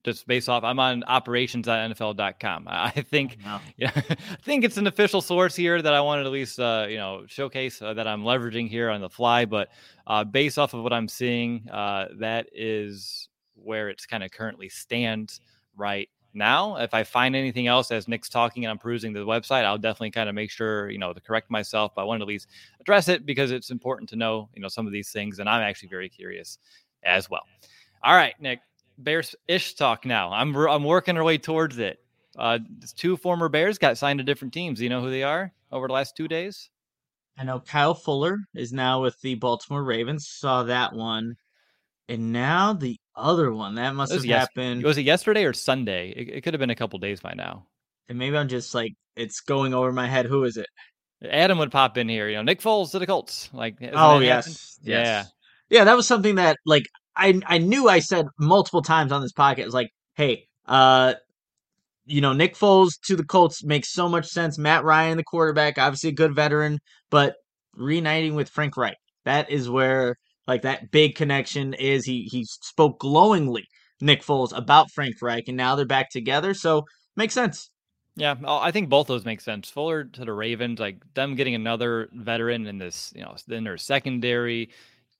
Just 0.03 0.27
based 0.27 0.47
off, 0.49 0.63
I'm 0.63 0.79
on 0.79 1.03
operations.nfl.com. 1.05 2.65
I 2.69 2.91
think, 2.91 3.37
No. 3.43 3.59
yeah, 3.77 3.91
I 3.95 4.15
think 4.43 4.63
it's 4.65 4.77
an 4.77 4.87
official 4.87 5.21
source 5.21 5.55
here 5.55 5.81
that 5.81 5.93
I 5.93 6.01
wanted 6.01 6.23
to 6.23 6.27
at 6.27 6.33
least, 6.33 6.59
uh, 6.59 6.85
you 6.89 6.97
know, 6.97 7.23
showcase 7.27 7.81
uh, 7.81 7.93
that 7.93 8.07
I'm 8.07 8.23
leveraging 8.23 8.69
here 8.69 8.89
on 8.89 9.01
the 9.01 9.09
fly. 9.09 9.45
But 9.45 9.69
uh, 10.05 10.23
based 10.25 10.59
off 10.59 10.73
of 10.73 10.83
what 10.83 10.93
I'm 10.93 11.07
seeing, 11.07 11.67
uh, 11.69 12.09
that 12.19 12.47
is 12.53 13.29
where 13.55 13.89
it's 13.89 14.05
kind 14.05 14.23
of 14.23 14.31
currently 14.31 14.69
stands 14.69 15.41
right 15.77 16.09
now. 16.33 16.77
If 16.77 16.93
I 16.93 17.03
find 17.03 17.35
anything 17.35 17.67
else 17.67 17.91
as 17.91 18.07
Nick's 18.07 18.29
talking 18.29 18.65
and 18.65 18.71
I'm 18.71 18.77
perusing 18.77 19.13
the 19.13 19.19
website, 19.21 19.63
I'll 19.63 19.77
definitely 19.77 20.11
kind 20.11 20.29
of 20.29 20.35
make 20.35 20.51
sure, 20.51 20.89
you 20.89 20.97
know, 20.97 21.13
to 21.13 21.19
correct 21.19 21.49
myself. 21.49 21.93
But 21.95 22.01
I 22.01 22.05
wanted 22.05 22.19
to 22.19 22.23
at 22.25 22.29
least 22.29 22.47
address 22.79 23.07
it 23.07 23.25
because 23.25 23.51
it's 23.51 23.71
important 23.71 24.09
to 24.09 24.15
know, 24.15 24.49
you 24.53 24.61
know, 24.61 24.67
some 24.67 24.85
of 24.85 24.93
these 24.93 25.11
things. 25.11 25.39
And 25.39 25.49
I'm 25.49 25.61
actually 25.61 25.89
very 25.89 26.09
curious 26.09 26.59
as 27.03 27.29
well. 27.29 27.43
All 28.03 28.15
right, 28.15 28.33
Nick, 28.39 28.59
Bears 28.99 29.35
ish 29.47 29.75
talk 29.75 30.05
now. 30.05 30.31
I'm 30.31 30.55
I'm 30.55 30.83
working 30.83 31.17
our 31.17 31.23
way 31.23 31.37
towards 31.37 31.77
it. 31.77 31.99
Uh, 32.37 32.59
two 32.95 33.17
former 33.17 33.49
Bears 33.49 33.77
got 33.77 33.97
signed 33.97 34.19
to 34.19 34.23
different 34.23 34.53
teams. 34.53 34.81
You 34.81 34.89
know 34.89 35.01
who 35.01 35.09
they 35.09 35.23
are 35.23 35.51
over 35.71 35.87
the 35.87 35.93
last 35.93 36.15
two 36.15 36.27
days? 36.27 36.69
I 37.37 37.43
know 37.43 37.59
Kyle 37.59 37.93
Fuller 37.93 38.39
is 38.55 38.73
now 38.73 39.01
with 39.01 39.19
the 39.21 39.35
Baltimore 39.35 39.83
Ravens. 39.83 40.27
Saw 40.27 40.63
that 40.63 40.93
one, 40.93 41.35
and 42.09 42.31
now 42.31 42.73
the 42.73 42.99
other 43.17 43.51
one 43.51 43.75
that 43.75 43.95
must 43.95 44.13
have 44.13 44.23
yes- 44.25 44.41
happened. 44.41 44.83
Was 44.83 44.97
it 44.97 45.01
yesterday 45.03 45.43
or 45.43 45.53
Sunday? 45.53 46.09
It, 46.15 46.29
it 46.29 46.41
could 46.41 46.53
have 46.53 46.59
been 46.59 46.69
a 46.69 46.75
couple 46.75 46.99
days 46.99 47.19
by 47.19 47.33
now. 47.33 47.65
and 48.09 48.17
maybe 48.17 48.37
I'm 48.37 48.47
just 48.47 48.73
like 48.75 48.93
it's 49.15 49.41
going 49.41 49.73
over 49.73 49.91
my 49.91 50.07
head. 50.07 50.25
Who 50.27 50.43
is 50.43 50.57
it? 50.57 50.67
Adam 51.27 51.57
would 51.57 51.71
pop 51.71 51.97
in 51.97 52.07
here. 52.07 52.29
You 52.29 52.35
know, 52.37 52.43
Nick 52.43 52.61
Foles 52.61 52.91
to 52.91 52.99
the 52.99 53.07
Colts. 53.07 53.49
Like, 53.53 53.77
Oh 53.93 54.19
yes, 54.19 54.77
yes. 54.83 55.31
yeah. 55.69 55.83
That 55.83 55.95
was 55.95 56.05
something 56.07 56.35
that 56.35 56.57
like 56.65 56.83
I 57.15 57.39
I 57.47 57.57
knew 57.57 57.89
I 57.89 57.99
said 57.99 58.27
multiple 58.39 58.83
times 58.83 59.11
on 59.11 59.21
this 59.21 59.33
podcast. 59.33 59.59
It 59.59 59.65
was 59.65 59.73
like, 59.73 59.89
hey, 60.15 60.47
uh, 60.67 61.15
you 62.05 62.21
know, 62.21 62.33
Nick 62.33 62.55
Foles 62.55 62.91
to 63.07 63.15
the 63.15 63.25
Colts 63.25 63.63
makes 63.63 63.91
so 63.91 64.07
much 64.07 64.27
sense. 64.27 64.57
Matt 64.57 64.83
Ryan, 64.83 65.17
the 65.17 65.23
quarterback, 65.23 65.77
obviously 65.77 66.09
a 66.11 66.13
good 66.13 66.35
veteran, 66.35 66.79
but 67.09 67.35
reuniting 67.75 68.35
with 68.35 68.49
Frank 68.49 68.77
Reich, 68.77 68.97
that 69.25 69.49
is 69.49 69.69
where 69.69 70.15
like 70.47 70.61
that 70.63 70.91
big 70.91 71.15
connection 71.15 71.73
is. 71.73 72.05
He 72.05 72.23
he 72.23 72.45
spoke 72.45 72.99
glowingly 72.99 73.67
Nick 74.01 74.23
Foles 74.23 74.55
about 74.57 74.91
Frank 74.91 75.21
Reich, 75.21 75.47
and 75.47 75.57
now 75.57 75.75
they're 75.75 75.85
back 75.85 76.09
together, 76.09 76.53
so 76.53 76.85
makes 77.15 77.33
sense. 77.33 77.69
Yeah, 78.15 78.35
I 78.47 78.71
think 78.71 78.89
both 78.89 79.07
those 79.07 79.25
make 79.25 79.41
sense. 79.41 79.69
Fuller 79.69 80.03
to 80.03 80.25
the 80.25 80.33
Ravens, 80.33 80.79
like 80.79 81.01
them 81.13 81.35
getting 81.35 81.53
another 81.53 82.09
veteran 82.13 82.65
in 82.65 82.79
this, 82.79 83.13
you 83.15 83.21
know, 83.21 83.35
in 83.49 83.63
their 83.63 83.77
secondary. 83.77 84.69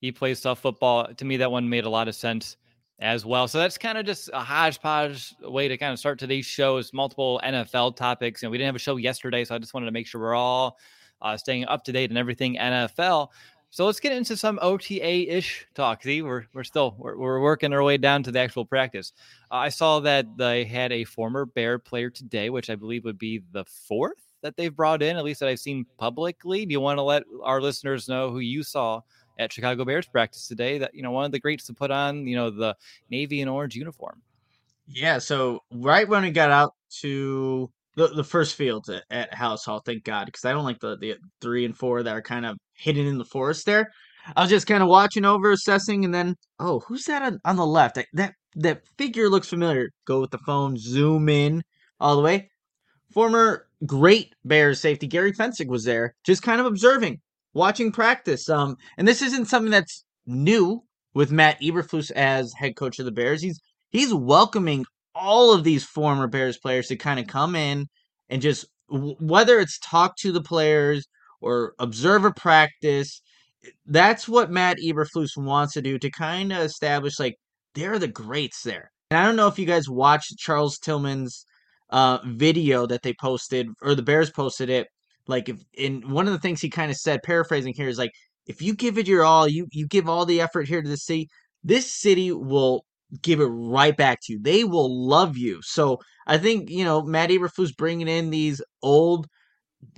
He 0.01 0.11
plays 0.11 0.41
tough 0.41 0.59
football. 0.59 1.13
To 1.13 1.25
me, 1.25 1.37
that 1.37 1.51
one 1.51 1.69
made 1.69 1.85
a 1.85 1.89
lot 1.89 2.07
of 2.07 2.15
sense 2.15 2.57
as 2.99 3.23
well. 3.23 3.47
So 3.47 3.59
that's 3.59 3.77
kind 3.77 3.99
of 3.99 4.05
just 4.07 4.31
a 4.33 4.39
hodgepodge 4.39 5.35
way 5.41 5.67
to 5.67 5.77
kind 5.77 5.93
of 5.93 5.99
start 5.99 6.17
today's 6.17 6.47
show. 6.47 6.77
Is 6.77 6.91
multiple 6.91 7.39
NFL 7.43 7.95
topics. 7.97 8.41
You 8.41 8.47
know, 8.47 8.51
we 8.51 8.57
didn't 8.57 8.69
have 8.69 8.75
a 8.75 8.79
show 8.79 8.95
yesterday, 8.95 9.45
so 9.45 9.53
I 9.53 9.59
just 9.59 9.75
wanted 9.75 9.87
to 9.87 9.91
make 9.91 10.07
sure 10.07 10.19
we're 10.19 10.33
all 10.33 10.77
uh, 11.21 11.37
staying 11.37 11.65
up 11.65 11.83
to 11.83 11.91
date 11.91 12.09
and 12.09 12.17
everything 12.17 12.57
NFL. 12.57 13.29
So 13.69 13.85
let's 13.85 13.99
get 13.99 14.13
into 14.13 14.37
some 14.37 14.59
OTA 14.61 15.35
ish 15.35 15.67
talk. 15.75 16.03
See, 16.03 16.21
we're 16.21 16.45
we're 16.53 16.63
still 16.63 16.95
we're, 16.97 17.17
we're 17.17 17.41
working 17.41 17.73
our 17.73 17.83
way 17.83 17.97
down 17.97 18.23
to 18.23 18.31
the 18.31 18.39
actual 18.39 18.65
practice. 18.65 19.13
Uh, 19.51 19.55
I 19.55 19.69
saw 19.69 19.99
that 20.01 20.37
they 20.37 20.63
had 20.63 20.91
a 20.91 21.03
former 21.03 21.45
Bear 21.45 21.77
player 21.77 22.09
today, 22.09 22.49
which 22.49 22.69
I 22.69 22.75
believe 22.75 23.03
would 23.03 23.19
be 23.19 23.43
the 23.51 23.65
fourth 23.65 24.23
that 24.41 24.55
they've 24.55 24.75
brought 24.75 25.01
in, 25.01 25.17
at 25.17 25.23
least 25.23 25.41
that 25.41 25.49
I've 25.49 25.59
seen 25.59 25.85
publicly. 25.97 26.65
Do 26.65 26.71
you 26.71 26.79
want 26.79 26.97
to 26.97 27.03
let 27.03 27.23
our 27.43 27.61
listeners 27.61 28.07
know 28.07 28.31
who 28.31 28.39
you 28.39 28.63
saw 28.63 29.01
at 29.37 29.51
Chicago 29.51 29.83
Bears 29.83 30.07
practice 30.07 30.47
today? 30.47 30.77
That 30.77 30.95
you 30.95 31.03
know, 31.03 31.11
one 31.11 31.25
of 31.25 31.31
the 31.31 31.39
greats 31.39 31.65
to 31.65 31.73
put 31.73 31.91
on, 31.91 32.25
you 32.25 32.35
know, 32.35 32.49
the 32.49 32.75
navy 33.09 33.41
and 33.41 33.49
orange 33.49 33.75
uniform. 33.75 34.21
Yeah, 34.87 35.17
so 35.17 35.63
right 35.71 36.07
when 36.07 36.23
we 36.23 36.31
got 36.31 36.49
out 36.49 36.75
to 37.01 37.69
the, 37.97 38.07
the 38.07 38.23
first 38.23 38.55
fields 38.55 38.87
at, 38.87 39.03
at 39.09 39.33
Halas 39.33 39.65
Hall, 39.65 39.81
thank 39.85 40.05
God, 40.05 40.27
because 40.27 40.45
I 40.45 40.53
don't 40.53 40.63
like 40.63 40.79
the, 40.79 40.95
the 40.97 41.15
three 41.41 41.65
and 41.65 41.75
four 41.75 42.03
that 42.03 42.15
are 42.15 42.21
kind 42.21 42.45
of 42.45 42.55
hidden 42.73 43.07
in 43.07 43.17
the 43.17 43.25
forest 43.25 43.65
there. 43.65 43.91
I 44.35 44.41
was 44.41 44.49
just 44.49 44.67
kind 44.67 44.83
of 44.83 44.89
watching 44.89 45.25
over, 45.25 45.51
assessing, 45.51 46.05
and 46.05 46.13
then, 46.13 46.35
oh, 46.59 46.79
who's 46.87 47.05
that 47.05 47.23
on, 47.23 47.39
on 47.43 47.55
the 47.55 47.65
left? 47.65 47.95
That, 47.95 48.05
that 48.13 48.33
that 48.55 48.81
figure 48.97 49.29
looks 49.29 49.47
familiar. 49.47 49.89
Go 50.05 50.21
with 50.21 50.31
the 50.31 50.39
phone, 50.39 50.77
zoom 50.77 51.29
in 51.29 51.63
all 51.99 52.15
the 52.15 52.21
way. 52.21 52.49
Former 53.13 53.67
great 53.85 54.33
Bears 54.43 54.79
safety 54.79 55.07
Gary 55.07 55.31
Fencik 55.31 55.67
was 55.67 55.85
there, 55.85 56.13
just 56.25 56.43
kind 56.43 56.59
of 56.59 56.65
observing, 56.65 57.19
watching 57.53 57.91
practice. 57.91 58.49
Um, 58.49 58.75
and 58.97 59.07
this 59.07 59.21
isn't 59.21 59.45
something 59.45 59.71
that's 59.71 60.03
new 60.25 60.83
with 61.13 61.31
Matt 61.31 61.61
Eberflus 61.61 62.11
as 62.11 62.53
head 62.53 62.75
coach 62.75 62.99
of 62.99 63.05
the 63.05 63.11
Bears. 63.11 63.41
He's 63.41 63.59
he's 63.89 64.13
welcoming 64.13 64.85
all 65.19 65.53
of 65.53 65.63
these 65.63 65.83
former 65.83 66.27
Bears 66.27 66.57
players 66.57 66.87
to 66.87 66.95
kind 66.95 67.19
of 67.19 67.27
come 67.27 67.55
in 67.55 67.87
and 68.29 68.41
just 68.41 68.65
whether 68.89 69.59
it's 69.59 69.79
talk 69.79 70.15
to 70.17 70.31
the 70.31 70.41
players 70.41 71.05
or 71.41 71.73
observe 71.79 72.25
a 72.25 72.31
practice 72.31 73.21
that's 73.85 74.27
what 74.27 74.51
Matt 74.51 74.77
Eberflus 74.77 75.37
wants 75.37 75.73
to 75.73 75.81
do 75.81 75.97
to 75.99 76.09
kind 76.09 76.51
of 76.51 76.59
establish 76.59 77.19
like 77.19 77.35
they're 77.73 77.99
the 77.99 78.07
greats 78.07 78.63
there. 78.63 78.91
And 79.11 79.19
I 79.19 79.25
don't 79.25 79.35
know 79.35 79.47
if 79.47 79.59
you 79.59 79.65
guys 79.65 79.89
watched 79.89 80.37
Charles 80.37 80.77
Tillman's 80.77 81.45
uh, 81.89 82.19
video 82.25 82.85
that 82.87 83.03
they 83.03 83.13
posted 83.19 83.67
or 83.81 83.95
the 83.95 84.01
Bears 84.01 84.31
posted 84.31 84.69
it. 84.69 84.87
Like 85.27 85.49
if 85.49 85.57
in 85.73 86.09
one 86.09 86.27
of 86.27 86.33
the 86.33 86.39
things 86.39 86.61
he 86.61 86.69
kind 86.69 86.91
of 86.91 86.97
said, 86.97 87.21
paraphrasing 87.23 87.73
here, 87.75 87.89
is 87.89 87.97
like 87.97 88.11
if 88.45 88.61
you 88.61 88.73
give 88.73 88.97
it 88.97 89.07
your 89.07 89.25
all, 89.25 89.47
you 89.47 89.67
you 89.71 89.87
give 89.87 90.07
all 90.07 90.25
the 90.25 90.41
effort 90.41 90.67
here 90.67 90.81
to 90.81 90.89
the 90.89 90.97
city, 90.97 91.27
this 91.63 91.91
city 91.91 92.31
will 92.31 92.85
give 93.21 93.39
it 93.39 93.45
right 93.45 93.95
back 93.95 94.19
to 94.23 94.33
you. 94.33 94.39
They 94.41 94.63
will 94.63 95.07
love 95.07 95.37
you. 95.37 95.59
So 95.63 95.99
I 96.25 96.37
think 96.37 96.69
you 96.69 96.85
know 96.85 97.01
Matt 97.03 97.29
Eberflus 97.29 97.75
bringing 97.75 98.07
in 98.07 98.29
these 98.29 98.61
old 98.81 99.27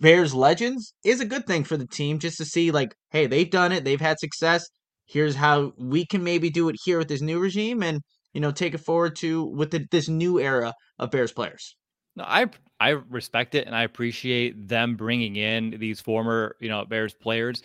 Bears 0.01 0.33
legends 0.33 0.93
is 1.03 1.21
a 1.21 1.25
good 1.25 1.47
thing 1.47 1.63
for 1.63 1.77
the 1.77 1.87
team 1.87 2.19
just 2.19 2.37
to 2.37 2.45
see 2.45 2.71
like, 2.71 2.93
hey, 3.11 3.27
they've 3.27 3.49
done 3.49 3.71
it, 3.71 3.83
they've 3.85 4.01
had 4.01 4.19
success. 4.19 4.67
Here's 5.05 5.35
how 5.35 5.71
we 5.77 6.05
can 6.05 6.23
maybe 6.23 6.49
do 6.49 6.69
it 6.69 6.75
here 6.83 6.99
with 6.99 7.07
this 7.07 7.21
new 7.21 7.39
regime, 7.39 7.81
and 7.81 8.01
you 8.33 8.41
know 8.41 8.51
take 8.51 8.73
it 8.73 8.79
forward 8.79 9.15
to 9.17 9.43
with 9.43 9.71
the, 9.71 9.85
this 9.91 10.07
new 10.07 10.39
era 10.39 10.73
of 10.99 11.11
Bears 11.11 11.31
players. 11.31 11.75
No, 12.15 12.25
I 12.27 12.47
I 12.79 12.89
respect 12.89 13.55
it 13.55 13.65
and 13.65 13.75
I 13.75 13.83
appreciate 13.83 14.67
them 14.67 14.95
bringing 14.95 15.35
in 15.35 15.75
these 15.79 15.99
former 15.99 16.55
you 16.59 16.69
know 16.69 16.85
Bears 16.85 17.13
players. 17.13 17.63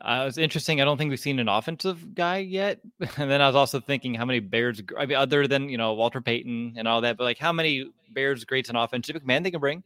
Uh, 0.00 0.26
it's 0.28 0.36
interesting. 0.36 0.80
I 0.80 0.84
don't 0.84 0.98
think 0.98 1.08
we've 1.08 1.18
seen 1.18 1.38
an 1.38 1.48
offensive 1.48 2.14
guy 2.14 2.38
yet. 2.38 2.80
And 3.16 3.30
then 3.30 3.40
I 3.40 3.46
was 3.46 3.56
also 3.56 3.80
thinking 3.80 4.14
how 4.14 4.24
many 4.24 4.40
Bears, 4.40 4.82
I 4.98 5.06
mean, 5.06 5.16
other 5.16 5.46
than 5.46 5.68
you 5.68 5.78
know 5.78 5.94
Walter 5.94 6.20
Payton 6.20 6.74
and 6.76 6.86
all 6.86 7.00
that, 7.00 7.16
but 7.16 7.24
like 7.24 7.38
how 7.38 7.52
many 7.52 7.90
Bears 8.10 8.44
greats 8.44 8.68
on 8.68 8.76
offense, 8.76 9.10
man, 9.24 9.42
they 9.42 9.50
can 9.50 9.60
bring. 9.60 9.82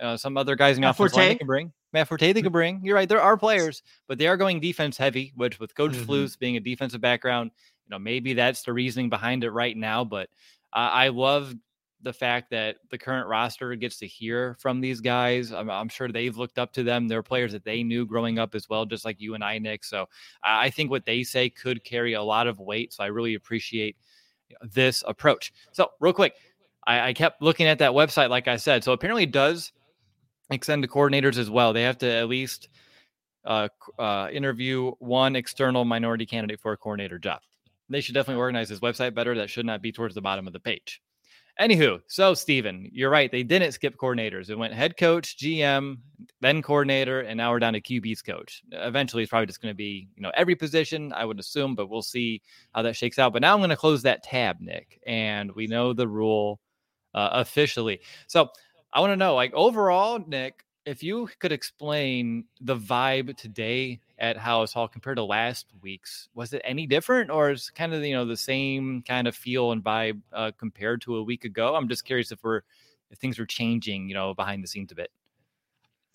Uh, 0.00 0.16
some 0.16 0.36
other 0.36 0.54
guys 0.54 0.76
in 0.76 0.82
the 0.82 0.90
offense 0.90 1.12
line 1.14 1.28
they 1.30 1.34
can 1.34 1.46
bring. 1.46 1.72
Matt 1.92 2.06
Forte 2.06 2.20
they 2.20 2.34
can 2.34 2.48
mm-hmm. 2.48 2.52
bring. 2.52 2.80
You're 2.84 2.94
right. 2.94 3.08
There 3.08 3.20
are 3.20 3.36
players, 3.36 3.82
but 4.06 4.16
they 4.16 4.28
are 4.28 4.36
going 4.36 4.60
defense 4.60 4.96
heavy. 4.96 5.32
Which 5.34 5.58
with 5.58 5.74
Coach 5.74 5.92
mm-hmm. 5.92 6.08
Flus 6.08 6.38
being 6.38 6.56
a 6.56 6.60
defensive 6.60 7.00
background, 7.00 7.50
you 7.86 7.90
know 7.90 7.98
maybe 7.98 8.34
that's 8.34 8.62
the 8.62 8.72
reasoning 8.72 9.08
behind 9.08 9.42
it 9.42 9.50
right 9.50 9.76
now. 9.76 10.04
But 10.04 10.28
uh, 10.72 10.90
I 10.92 11.08
love 11.08 11.52
the 12.02 12.12
fact 12.12 12.50
that 12.50 12.76
the 12.90 12.98
current 12.98 13.26
roster 13.26 13.74
gets 13.74 13.98
to 13.98 14.06
hear 14.06 14.56
from 14.60 14.80
these 14.80 15.00
guys. 15.00 15.52
I'm, 15.52 15.68
I'm, 15.68 15.88
sure 15.88 16.08
they've 16.08 16.36
looked 16.36 16.58
up 16.58 16.72
to 16.74 16.82
them. 16.84 17.08
They're 17.08 17.22
players 17.22 17.52
that 17.52 17.64
they 17.64 17.82
knew 17.82 18.06
growing 18.06 18.38
up 18.38 18.54
as 18.54 18.68
well, 18.68 18.86
just 18.86 19.04
like 19.04 19.20
you 19.20 19.34
and 19.34 19.42
I, 19.42 19.58
Nick. 19.58 19.84
So 19.84 20.08
I 20.42 20.70
think 20.70 20.90
what 20.90 21.04
they 21.04 21.24
say 21.24 21.50
could 21.50 21.82
carry 21.82 22.12
a 22.12 22.22
lot 22.22 22.46
of 22.46 22.60
weight. 22.60 22.92
So 22.92 23.02
I 23.02 23.08
really 23.08 23.34
appreciate 23.34 23.96
this 24.62 25.02
approach. 25.06 25.52
So, 25.72 25.90
real 26.00 26.12
quick, 26.12 26.34
I, 26.86 27.08
I 27.08 27.12
kept 27.12 27.42
looking 27.42 27.66
at 27.66 27.78
that 27.80 27.92
website, 27.92 28.30
like 28.30 28.48
I 28.48 28.56
said. 28.56 28.84
So 28.84 28.92
apparently, 28.92 29.24
it 29.24 29.32
does 29.32 29.72
extend 30.50 30.82
to 30.82 30.88
coordinators 30.88 31.38
as 31.38 31.50
well. 31.50 31.72
They 31.72 31.82
have 31.82 31.98
to 31.98 32.10
at 32.10 32.28
least 32.28 32.68
uh, 33.44 33.68
uh, 33.98 34.28
interview 34.32 34.92
one 34.98 35.36
external 35.36 35.84
minority 35.84 36.26
candidate 36.26 36.60
for 36.60 36.72
a 36.72 36.76
coordinator 36.76 37.18
job. 37.18 37.40
They 37.90 38.00
should 38.00 38.14
definitely 38.14 38.40
organize 38.40 38.68
this 38.68 38.80
website 38.80 39.14
better. 39.14 39.34
That 39.34 39.50
should 39.50 39.66
not 39.66 39.82
be 39.82 39.92
towards 39.92 40.14
the 40.14 40.20
bottom 40.20 40.46
of 40.46 40.52
the 40.52 40.60
page. 40.60 41.00
Anywho, 41.60 42.00
so 42.06 42.34
Steven, 42.34 42.88
you're 42.92 43.10
right. 43.10 43.32
They 43.32 43.42
didn't 43.42 43.72
skip 43.72 43.96
coordinators. 43.96 44.48
It 44.48 44.56
went 44.56 44.72
head 44.72 44.96
coach, 44.96 45.36
GM, 45.38 45.96
then 46.40 46.62
coordinator, 46.62 47.22
and 47.22 47.36
now 47.36 47.50
we're 47.50 47.58
down 47.58 47.72
to 47.72 47.80
QB's 47.80 48.22
coach. 48.22 48.62
Eventually, 48.70 49.24
it's 49.24 49.30
probably 49.30 49.46
just 49.46 49.60
going 49.60 49.72
to 49.72 49.76
be, 49.76 50.08
you 50.14 50.22
know, 50.22 50.30
every 50.36 50.54
position, 50.54 51.12
I 51.12 51.24
would 51.24 51.40
assume, 51.40 51.74
but 51.74 51.88
we'll 51.88 52.02
see 52.02 52.42
how 52.74 52.82
that 52.82 52.94
shakes 52.94 53.18
out. 53.18 53.32
But 53.32 53.42
now 53.42 53.54
I'm 53.54 53.60
going 53.60 53.70
to 53.70 53.76
close 53.76 54.02
that 54.02 54.22
tab, 54.22 54.60
Nick, 54.60 55.00
and 55.04 55.50
we 55.52 55.66
know 55.66 55.92
the 55.92 56.06
rule 56.06 56.60
uh, 57.12 57.30
officially. 57.32 58.00
So 58.28 58.50
I 58.92 59.00
want 59.00 59.10
to 59.12 59.16
know, 59.16 59.34
like, 59.34 59.52
overall, 59.52 60.22
Nick, 60.24 60.64
if 60.88 61.02
you 61.02 61.28
could 61.38 61.52
explain 61.52 62.44
the 62.62 62.76
vibe 62.76 63.36
today 63.36 64.00
at 64.18 64.38
Halas 64.38 64.72
Hall 64.72 64.88
compared 64.88 65.18
to 65.18 65.24
last 65.24 65.66
week's, 65.82 66.28
was 66.34 66.54
it 66.54 66.62
any 66.64 66.86
different, 66.86 67.30
or 67.30 67.50
is 67.50 67.70
kind 67.70 67.92
of 67.92 68.02
you 68.02 68.14
know 68.14 68.24
the 68.24 68.38
same 68.38 69.02
kind 69.02 69.28
of 69.28 69.36
feel 69.36 69.70
and 69.70 69.84
vibe 69.84 70.22
uh, 70.32 70.50
compared 70.56 71.02
to 71.02 71.16
a 71.16 71.22
week 71.22 71.44
ago? 71.44 71.74
I'm 71.74 71.88
just 71.88 72.06
curious 72.06 72.32
if 72.32 72.42
we're 72.42 72.62
if 73.10 73.18
things 73.18 73.38
were 73.38 73.46
changing, 73.46 74.08
you 74.08 74.14
know, 74.14 74.34
behind 74.34 74.64
the 74.64 74.68
scenes 74.68 74.90
a 74.90 74.94
bit. 74.94 75.10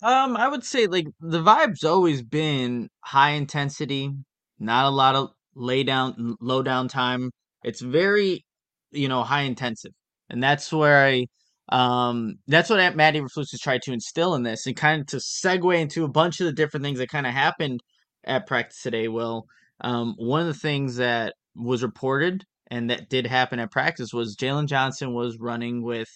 Um, 0.02 0.36
I 0.36 0.48
would 0.48 0.64
say 0.64 0.88
like 0.88 1.06
the 1.20 1.40
vibe's 1.40 1.84
always 1.84 2.22
been 2.22 2.90
high 3.00 3.30
intensity, 3.30 4.10
not 4.58 4.86
a 4.86 4.90
lot 4.90 5.14
of 5.14 5.30
lay 5.54 5.84
down, 5.84 6.36
low 6.40 6.62
down 6.62 6.88
time. 6.88 7.30
It's 7.62 7.80
very, 7.80 8.44
you 8.90 9.08
know, 9.08 9.22
high 9.22 9.42
intensive, 9.42 9.92
and 10.28 10.42
that's 10.42 10.72
where 10.72 11.06
I 11.06 11.26
um, 11.70 12.36
that's 12.46 12.70
what 12.70 12.96
Matt 12.96 13.14
Eberflus 13.14 13.50
has 13.52 13.60
tried 13.60 13.82
to 13.82 13.92
instill 13.92 14.34
in 14.34 14.42
this, 14.42 14.66
and 14.66 14.76
kind 14.76 15.00
of 15.00 15.06
to 15.08 15.16
segue 15.16 15.78
into 15.78 16.04
a 16.04 16.08
bunch 16.08 16.40
of 16.40 16.46
the 16.46 16.52
different 16.52 16.84
things 16.84 16.98
that 16.98 17.08
kind 17.08 17.26
of 17.26 17.32
happened 17.32 17.80
at 18.24 18.46
practice 18.46 18.82
today. 18.82 19.08
Will 19.08 19.46
um, 19.80 20.14
one 20.18 20.40
of 20.40 20.46
the 20.46 20.54
things 20.54 20.96
that 20.96 21.34
was 21.56 21.82
reported 21.82 22.44
and 22.70 22.90
that 22.90 23.08
did 23.08 23.26
happen 23.26 23.58
at 23.58 23.70
practice 23.70 24.12
was 24.12 24.36
Jaylon 24.36 24.66
Johnson 24.66 25.14
was 25.14 25.38
running 25.38 25.82
with 25.82 26.08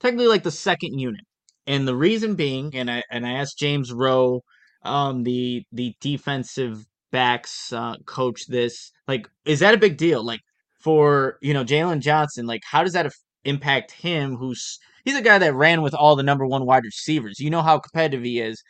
technically 0.00 0.28
like 0.28 0.42
the 0.42 0.50
second 0.50 0.98
unit, 0.98 1.22
and 1.66 1.86
the 1.86 1.96
reason 1.96 2.34
being, 2.34 2.74
and 2.74 2.90
I 2.90 3.02
and 3.10 3.26
I 3.26 3.32
asked 3.32 3.58
James 3.58 3.92
Rowe, 3.92 4.42
um, 4.82 5.24
the 5.24 5.64
the 5.72 5.94
defensive 6.00 6.84
backs 7.12 7.72
uh, 7.72 7.96
coach, 8.06 8.46
this 8.46 8.92
like, 9.08 9.28
is 9.44 9.60
that 9.60 9.74
a 9.74 9.78
big 9.78 9.96
deal? 9.98 10.24
Like 10.24 10.40
for 10.80 11.38
you 11.42 11.52
know 11.52 11.64
Jaylon 11.64 12.00
Johnson, 12.00 12.46
like 12.46 12.62
how 12.64 12.82
does 12.82 12.94
that 12.94 13.06
impact 13.46 13.92
him? 13.92 14.36
Who's 14.36 14.78
he's 15.04 15.16
a 15.16 15.22
guy 15.22 15.38
that 15.38 15.54
ran 15.54 15.82
with 15.82 15.94
all 15.94 16.16
the 16.16 16.22
number 16.22 16.46
one 16.46 16.66
wide 16.66 16.84
receivers. 16.84 17.40
You 17.40 17.50
know 17.50 17.62
how 17.62 17.78
competitive 17.78 18.24
he 18.24 18.40
is. 18.40 18.62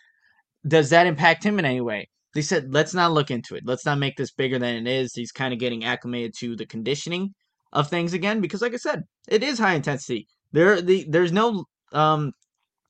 Does 0.66 0.90
that 0.90 1.06
impact 1.06 1.44
him 1.44 1.58
in 1.58 1.64
any 1.64 1.80
way? 1.80 2.08
They 2.34 2.42
said, 2.42 2.72
let's 2.72 2.92
not 2.92 3.12
look 3.12 3.30
into 3.30 3.54
it. 3.54 3.62
Let's 3.64 3.86
not 3.86 3.98
make 3.98 4.16
this 4.16 4.30
bigger 4.30 4.58
than 4.58 4.86
it 4.86 4.86
is. 4.86 5.14
He's 5.14 5.32
kind 5.32 5.54
of 5.54 5.60
getting 5.60 5.84
acclimated 5.84 6.34
to 6.40 6.54
the 6.54 6.66
conditioning 6.66 7.30
of 7.72 7.88
things 7.88 8.12
again 8.12 8.40
because, 8.40 8.60
like 8.60 8.74
I 8.74 8.76
said, 8.76 9.02
it 9.26 9.42
is 9.42 9.58
high 9.58 9.74
intensity. 9.74 10.26
There, 10.52 10.80
the 10.80 11.06
there's 11.08 11.32
no 11.32 11.64
um 11.92 12.32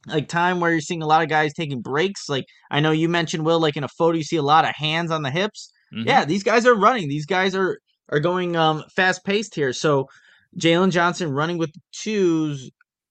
like 0.06 0.28
time 0.28 0.60
where 0.60 0.70
you're 0.70 0.80
seeing 0.80 1.02
a 1.02 1.06
lot 1.06 1.22
of 1.22 1.28
guys 1.28 1.52
taking 1.52 1.80
breaks. 1.80 2.28
Like 2.28 2.44
I 2.70 2.80
know 2.80 2.90
you 2.90 3.08
mentioned 3.08 3.44
Will, 3.44 3.60
like 3.60 3.76
in 3.76 3.84
a 3.84 3.88
photo, 3.88 4.16
you 4.16 4.24
see 4.24 4.36
a 4.36 4.42
lot 4.42 4.64
of 4.64 4.74
hands 4.74 5.10
on 5.10 5.22
the 5.22 5.30
hips. 5.30 5.70
Mm-hmm. 5.94 6.08
Yeah, 6.08 6.24
these 6.24 6.42
guys 6.42 6.66
are 6.66 6.74
running. 6.74 7.08
These 7.08 7.26
guys 7.26 7.54
are 7.54 7.78
are 8.08 8.20
going 8.20 8.56
um 8.56 8.82
fast 8.94 9.24
paced 9.24 9.54
here. 9.54 9.72
So 9.72 10.08
Jaylon 10.58 10.90
Johnson 10.90 11.30
running 11.32 11.58
with 11.58 11.72
the 11.72 11.80
twos. 11.92 12.70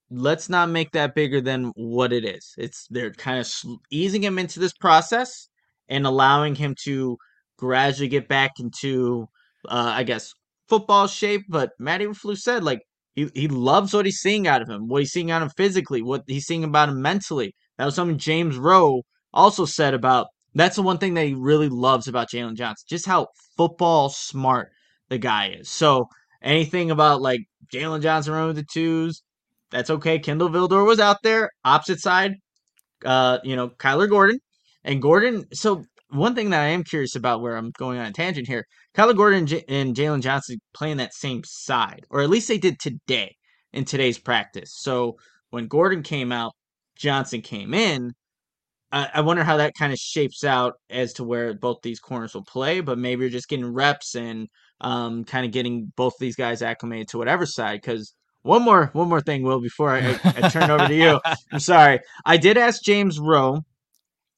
Let's 0.09 0.49
not 0.49 0.69
make 0.69 0.91
that 0.91 1.15
bigger 1.15 1.41
than 1.41 1.71
what 1.75 2.13
it 2.13 2.25
is. 2.25 2.53
It's 2.57 2.87
they're 2.89 3.11
kind 3.11 3.39
of 3.39 3.51
easing 3.91 4.23
him 4.23 4.39
into 4.39 4.59
this 4.59 4.73
process 4.73 5.47
and 5.89 6.05
allowing 6.05 6.55
him 6.55 6.75
to 6.83 7.17
gradually 7.57 8.07
get 8.07 8.27
back 8.27 8.51
into, 8.59 9.27
uh, 9.67 9.93
I 9.95 10.03
guess, 10.03 10.31
football 10.67 11.07
shape. 11.07 11.41
But 11.49 11.71
Matt 11.79 12.01
Eberflus 12.01 12.39
said 12.39 12.63
like 12.63 12.81
he 13.13 13.29
he 13.33 13.47
loves 13.47 13.93
what 13.93 14.05
he's 14.05 14.19
seeing 14.19 14.47
out 14.47 14.61
of 14.61 14.69
him, 14.69 14.87
what 14.87 15.01
he's 15.01 15.11
seeing 15.11 15.31
out 15.31 15.41
of 15.41 15.47
him 15.47 15.53
physically, 15.57 16.01
what 16.01 16.23
he's 16.27 16.45
seeing 16.45 16.63
about 16.63 16.89
him 16.89 17.01
mentally. 17.01 17.53
That 17.77 17.85
was 17.85 17.95
something 17.95 18.17
James 18.17 18.57
Rowe 18.57 19.03
also 19.33 19.65
said 19.65 19.93
about. 19.93 20.27
That's 20.53 20.77
the 20.77 20.83
one 20.83 20.99
thing 20.99 21.15
that 21.15 21.25
he 21.25 21.33
really 21.33 21.67
loves 21.67 22.07
about 22.07 22.29
Jaylon 22.29 22.55
Johnson, 22.55 22.85
just 22.87 23.05
how 23.05 23.27
football 23.57 24.09
smart 24.09 24.69
the 25.09 25.17
guy 25.17 25.49
is. 25.49 25.69
So 25.69 26.07
anything 26.45 26.91
about 26.91 27.21
like 27.21 27.41
Jaylon 27.73 28.01
Johnson 28.01 28.33
running 28.33 28.47
with 28.47 28.57
the 28.57 28.65
twos, 28.71 29.23
that's 29.71 29.89
okay. 29.89 30.19
Kindle 30.19 30.49
Vildor 30.49 30.85
was 30.85 30.99
out 30.99 31.17
there, 31.23 31.49
opposite 31.65 31.99
side. 31.99 32.35
Uh, 33.03 33.39
you 33.43 33.55
know, 33.55 33.69
Kyler 33.69 34.09
Gordon. 34.09 34.39
And 34.83 35.01
Gordon, 35.01 35.45
so 35.51 35.83
one 36.09 36.35
thing 36.35 36.51
that 36.51 36.61
I 36.61 36.67
am 36.67 36.83
curious 36.83 37.15
about 37.15 37.41
where 37.41 37.57
I'm 37.57 37.71
going 37.77 37.97
on 37.97 38.05
a 38.05 38.13
tangent 38.13 38.47
here, 38.47 38.65
Kyler 38.95 39.17
Gordon 39.17 39.39
and, 39.39 39.47
J- 39.47 39.65
and 39.67 39.95
Jaylon 39.95 40.21
Johnson 40.21 40.59
playing 40.73 40.97
that 40.97 41.13
same 41.13 41.41
side, 41.43 42.05
or 42.09 42.21
at 42.21 42.29
least 42.29 42.47
they 42.47 42.59
did 42.59 42.79
today 42.79 43.35
in 43.73 43.83
today's 43.83 44.19
practice. 44.19 44.71
So 44.75 45.17
when 45.49 45.67
Gordon 45.67 46.03
came 46.03 46.31
out, 46.31 46.53
Johnson 46.95 47.41
came 47.41 47.73
in. 47.73 48.13
I 48.91 49.21
wonder 49.21 49.43
how 49.43 49.57
that 49.57 49.73
kind 49.77 49.91
of 49.91 49.99
shapes 49.99 50.45
out 50.45 50.75
as 50.89 51.11
to 51.13 51.25
where 51.25 51.53
both 51.53 51.79
these 51.83 51.99
corners 51.99 52.33
will 52.33 52.45
play, 52.45 52.79
but 52.79 52.97
maybe 52.97 53.21
you're 53.21 53.29
just 53.29 53.49
getting 53.49 53.73
reps 53.73 54.15
and 54.15 54.47
um, 54.81 55.23
kind 55.23 55.45
of 55.45 55.51
getting 55.51 55.91
both 55.95 56.13
these 56.19 56.35
guys 56.35 56.61
acclimated 56.61 57.09
to 57.09 57.17
whatever 57.17 57.45
side. 57.45 57.81
Because 57.81 58.13
one 58.41 58.61
more, 58.61 58.89
one 58.93 59.09
more 59.09 59.21
thing, 59.21 59.43
Will, 59.43 59.61
before 59.61 59.89
I, 59.89 59.99
I, 59.99 60.33
I 60.43 60.49
turn 60.49 60.69
over 60.69 60.87
to 60.87 60.95
you. 60.95 61.19
I'm 61.51 61.59
sorry. 61.59 61.99
I 62.25 62.37
did 62.37 62.57
ask 62.57 62.83
James 62.83 63.19
Rowe 63.19 63.61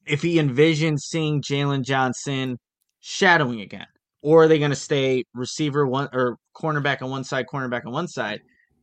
if 0.05 0.21
he 0.21 0.39
envisioned 0.39 1.01
seeing 1.01 1.41
Jaylon 1.41 1.83
Johnson 1.83 2.57
shadowing 2.99 3.61
again, 3.61 3.87
or 4.21 4.43
are 4.43 4.47
they 4.47 4.59
going 4.59 4.71
to 4.71 4.75
stay 4.75 5.23
receiver 5.33 5.85
one 5.85 6.09
or 6.13 6.37
cornerback 6.55 7.01
on 7.01 7.09
one 7.09 7.23
side, 7.23 7.45
cornerback 7.51 7.85
on 7.85 7.91
one 7.91 8.07
side? 8.07 8.39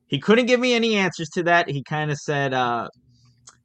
He 0.07 0.21
couldn't 0.21 0.47
give 0.47 0.61
me 0.61 0.75
any 0.75 0.97
answers 0.97 1.31
to 1.31 1.45
that. 1.45 1.69
He 1.69 1.83
kind 1.83 2.11
of 2.11 2.19
said, 2.19 2.53
uh, 2.53 2.89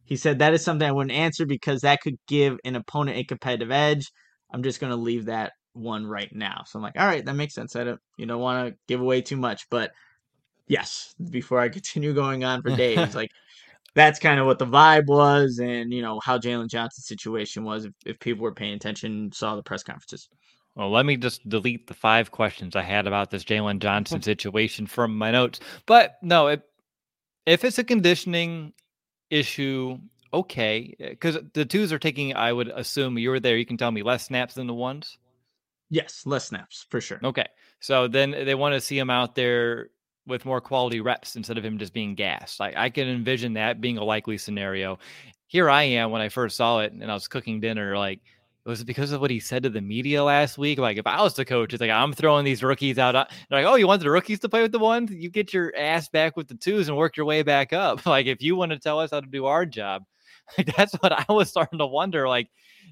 he 0.05 0.15
said 0.15 0.39
that 0.39 0.53
is 0.53 0.63
something 0.63 0.87
I 0.87 0.91
wouldn't 0.91 1.15
answer 1.15 1.45
because 1.45 1.81
that 1.81 1.99
could 2.01 2.15
give 2.27 2.57
an 2.63 2.75
opponent 2.75 3.17
a 3.17 3.23
competitive 3.23 3.71
edge. 3.71 4.05
I'm 4.51 4.63
just 4.63 4.79
going 4.79 4.91
to 4.91 4.97
leave 4.97 5.25
that 5.25 5.51
one 5.79 6.05
right 6.05 6.33
now. 6.33 6.63
So 6.65 6.77
I'm 6.77 6.83
like, 6.83 6.97
all 6.97 7.05
right, 7.05 7.25
that 7.25 7.35
makes 7.35 7.53
sense. 7.53 7.75
I 7.75 7.83
don't, 7.83 7.99
you 8.17 8.25
don't 8.25 8.41
want 8.41 8.67
to 8.67 8.77
give 8.87 9.01
away 9.01 9.21
too 9.21 9.37
much, 9.37 9.67
but 9.69 9.91
yes, 10.67 11.15
before 11.29 11.59
I 11.59 11.69
continue 11.69 12.13
going 12.13 12.43
on 12.43 12.61
for 12.61 12.75
days, 12.75 13.15
like 13.15 13.31
that's 13.95 14.19
kind 14.19 14.39
of 14.39 14.45
what 14.45 14.59
the 14.59 14.65
vibe 14.65 15.07
was, 15.07 15.59
and 15.59 15.91
you 15.91 16.01
know 16.01 16.19
how 16.23 16.37
Jaylon 16.37 16.69
Johnson's 16.69 17.07
situation 17.07 17.63
was. 17.63 17.85
If, 17.85 17.93
if 18.05 18.19
people 18.19 18.43
were 18.43 18.53
paying 18.53 18.73
attention, 18.73 19.31
saw 19.33 19.55
the 19.55 19.63
press 19.63 19.83
conferences. 19.83 20.29
Well, 20.75 20.91
let 20.91 21.05
me 21.05 21.17
just 21.17 21.47
delete 21.49 21.87
the 21.87 21.93
five 21.93 22.31
questions 22.31 22.75
I 22.75 22.83
had 22.83 23.07
about 23.07 23.31
this 23.31 23.43
Jaylon 23.43 23.79
Johnson 23.79 24.21
situation 24.21 24.87
from 24.87 25.17
my 25.17 25.31
notes. 25.31 25.59
But 25.85 26.17
no, 26.21 26.47
it, 26.47 26.61
if 27.45 27.65
it's 27.65 27.79
a 27.79 27.83
conditioning 27.83 28.73
issue, 29.29 29.97
okay, 30.33 30.95
because 30.99 31.37
the 31.53 31.65
twos 31.65 31.91
are 31.91 31.99
taking. 31.99 32.35
I 32.35 32.53
would 32.53 32.69
assume 32.69 33.17
you 33.17 33.31
were 33.31 33.39
there. 33.39 33.57
You 33.57 33.65
can 33.65 33.77
tell 33.77 33.91
me 33.91 34.03
less 34.03 34.25
snaps 34.25 34.53
than 34.53 34.67
the 34.67 34.73
ones. 34.73 35.17
Yes, 35.89 36.23
less 36.25 36.45
snaps 36.45 36.85
for 36.89 37.01
sure. 37.01 37.19
Okay, 37.23 37.47
so 37.79 38.07
then 38.07 38.33
uh, 38.33 38.43
they 38.43 38.55
want 38.55 38.73
to 38.73 38.81
see 38.81 38.97
him 38.97 39.09
out 39.09 39.35
there 39.35 39.89
with 40.27 40.45
more 40.45 40.61
quality 40.61 41.01
reps 41.01 41.35
instead 41.35 41.57
of 41.57 41.65
him 41.65 41.77
just 41.77 41.93
being 41.93 42.15
gassed. 42.15 42.59
Like 42.59 42.75
I 42.77 42.89
can 42.89 43.07
envision 43.07 43.53
that 43.53 43.81
being 43.81 43.97
a 43.97 44.03
likely 44.03 44.37
scenario. 44.37 44.99
Here 45.47 45.69
I 45.69 45.83
am 45.83 46.11
when 46.11 46.21
I 46.21 46.29
first 46.29 46.57
saw 46.57 46.79
it, 46.79 46.93
and 46.93 47.09
I 47.09 47.13
was 47.15 47.27
cooking 47.27 47.59
dinner. 47.59 47.97
Like, 47.97 48.19
it 48.65 48.69
was 48.69 48.81
it 48.81 48.85
because 48.85 49.11
of 49.11 49.19
what 49.19 49.31
he 49.31 49.39
said 49.39 49.63
to 49.63 49.69
the 49.69 49.81
media 49.81 50.23
last 50.23 50.59
week? 50.59 50.77
Like, 50.77 50.97
if 50.97 51.07
I 51.07 51.23
was 51.23 51.33
the 51.33 51.43
coach, 51.43 51.73
it's 51.73 51.81
like 51.81 51.89
I'm 51.89 52.13
throwing 52.13 52.45
these 52.45 52.61
rookies 52.61 52.99
out. 52.99 53.13
They're 53.13 53.63
like, 53.63 53.65
oh, 53.65 53.73
you 53.73 53.87
want 53.87 54.03
the 54.03 54.11
rookies 54.11 54.39
to 54.41 54.49
play 54.49 54.61
with 54.61 54.71
the 54.71 54.77
ones? 54.77 55.11
You 55.11 55.31
get 55.31 55.51
your 55.51 55.73
ass 55.75 56.07
back 56.07 56.37
with 56.37 56.47
the 56.47 56.53
twos 56.53 56.87
and 56.87 56.95
work 56.95 57.17
your 57.17 57.25
way 57.25 57.41
back 57.41 57.73
up. 57.73 58.05
Like, 58.05 58.27
if 58.27 58.43
you 58.43 58.55
want 58.55 58.71
to 58.71 58.77
tell 58.77 58.99
us 58.99 59.09
how 59.09 59.21
to 59.21 59.27
do 59.27 59.47
our 59.47 59.65
job, 59.65 60.03
like, 60.55 60.75
that's 60.77 60.93
what 60.95 61.11
I 61.13 61.25
was 61.33 61.49
starting 61.49 61.79
to 61.79 61.87
wonder. 61.87 62.27
Like, 62.27 62.49